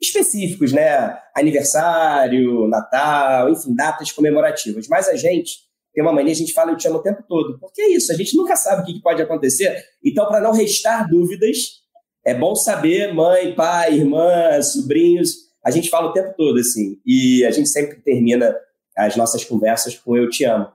específicos, 0.00 0.72
né? 0.72 1.18
Aniversário, 1.36 2.68
Natal, 2.68 3.50
enfim, 3.50 3.74
datas 3.74 4.12
comemorativas. 4.12 4.86
Mas 4.88 5.08
a 5.08 5.16
gente 5.16 5.58
tem 5.94 6.02
uma 6.02 6.12
mania, 6.12 6.32
a 6.32 6.36
gente 6.36 6.52
fala 6.52 6.70
eu 6.70 6.76
te 6.76 6.86
amo 6.86 6.98
o 6.98 7.02
tempo 7.02 7.22
todo. 7.28 7.58
Porque 7.58 7.82
é 7.82 7.90
isso, 7.90 8.12
a 8.12 8.16
gente 8.16 8.36
nunca 8.36 8.56
sabe 8.56 8.82
o 8.82 8.84
que 8.84 9.02
pode 9.02 9.20
acontecer. 9.20 9.84
Então, 10.04 10.26
para 10.26 10.40
não 10.40 10.52
restar 10.52 11.08
dúvidas, 11.08 11.80
é 12.24 12.34
bom 12.34 12.54
saber, 12.54 13.12
mãe, 13.12 13.54
pai, 13.54 13.94
irmã, 13.94 14.60
sobrinhos, 14.62 15.50
a 15.64 15.70
gente 15.70 15.90
fala 15.90 16.10
o 16.10 16.12
tempo 16.12 16.34
todo, 16.36 16.58
assim, 16.58 16.98
e 17.04 17.44
a 17.44 17.50
gente 17.50 17.68
sempre 17.68 18.00
termina 18.00 18.56
as 18.96 19.16
nossas 19.16 19.44
conversas 19.44 19.94
com 19.94 20.16
eu 20.16 20.28
te 20.28 20.44
amo. 20.44 20.68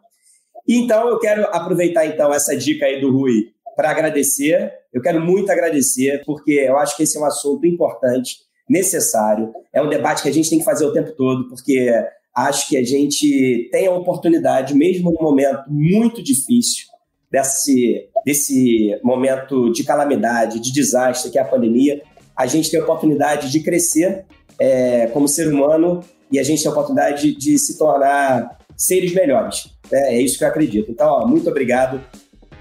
Então 0.68 1.07
eu 1.07 1.20
quero 1.20 1.43
aproveitar 1.45 2.05
então 2.05 2.34
essa 2.34 2.55
dica 2.55 2.86
aí 2.86 2.99
do 2.99 3.11
Rui 3.11 3.51
para 3.76 3.91
agradecer. 3.91 4.72
Eu 4.91 5.01
quero 5.01 5.22
muito 5.22 5.51
agradecer, 5.51 6.24
porque 6.26 6.53
eu 6.53 6.78
acho 6.78 6.95
que 6.95 7.03
esse 7.03 7.18
é 7.18 7.20
um 7.20 7.26
assunto 7.26 7.66
importante, 7.68 8.38
necessário. 8.70 9.53
É 9.74 9.82
um 9.82 9.89
debate 9.89 10.24
que 10.24 10.30
a 10.30 10.34
gente 10.34 10.49
tem 10.49 10.59
que 10.59 10.66
fazer 10.66 10.86
o 10.86 10.93
tempo 10.93 11.11
todo, 11.11 11.47
porque 11.49 11.91
acho 12.36 12.67
que 12.67 12.77
a 12.77 12.83
gente 12.83 13.69
tem 13.71 13.88
a 13.88 13.91
oportunidade, 13.91 14.75
mesmo 14.75 15.11
num 15.11 15.23
momento 15.23 15.63
muito 15.69 16.21
difícil, 16.21 16.86
desse, 17.31 18.09
desse 18.25 18.99
momento 19.03 19.71
de 19.71 19.83
calamidade, 19.83 20.59
de 20.59 20.71
desastre 20.71 21.31
que 21.31 21.38
é 21.38 21.41
a 21.41 21.45
pandemia, 21.45 22.01
a 22.36 22.45
gente 22.45 22.69
tem 22.69 22.79
a 22.79 22.83
oportunidade 22.83 23.49
de 23.49 23.61
crescer 23.61 24.25
é, 24.59 25.07
como 25.07 25.27
ser 25.27 25.47
humano 25.47 26.01
e 26.31 26.39
a 26.39 26.43
gente 26.43 26.61
tem 26.61 26.69
a 26.69 26.73
oportunidade 26.73 27.21
de, 27.21 27.38
de 27.38 27.57
se 27.57 27.77
tornar 27.77 28.57
seres 28.75 29.13
melhores. 29.13 29.69
É, 29.91 30.15
é 30.15 30.21
isso 30.21 30.38
que 30.38 30.43
eu 30.43 30.47
acredito. 30.47 30.91
Então, 30.91 31.07
ó, 31.07 31.27
muito 31.27 31.49
obrigado. 31.49 32.03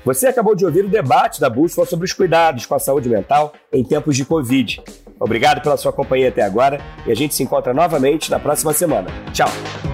Você 0.05 0.27
acabou 0.27 0.55
de 0.55 0.67
ouvir 0.67 0.85
o 0.85 0.89
debate 0.89 1.41
da 1.41 1.49
Bússola 1.49 1.87
sobre 1.87 2.05
os 2.05 2.13
cuidados 2.13 2.67
com 2.67 2.75
a 2.75 2.79
saúde 2.79 3.09
mental 3.09 3.55
em 3.73 3.83
tempos 3.83 4.17
de 4.17 4.25
Covid. 4.25 4.83
Obrigado 5.19 5.63
pela 5.63 5.77
sua 5.77 5.93
companhia 5.93 6.29
até 6.29 6.43
agora 6.43 6.79
e 7.07 7.13
a 7.13 7.15
gente 7.15 7.35
se 7.35 7.43
encontra 7.43 7.73
novamente 7.73 8.31
na 8.31 8.39
próxima 8.39 8.73
semana. 8.73 9.09
Tchau! 9.33 9.94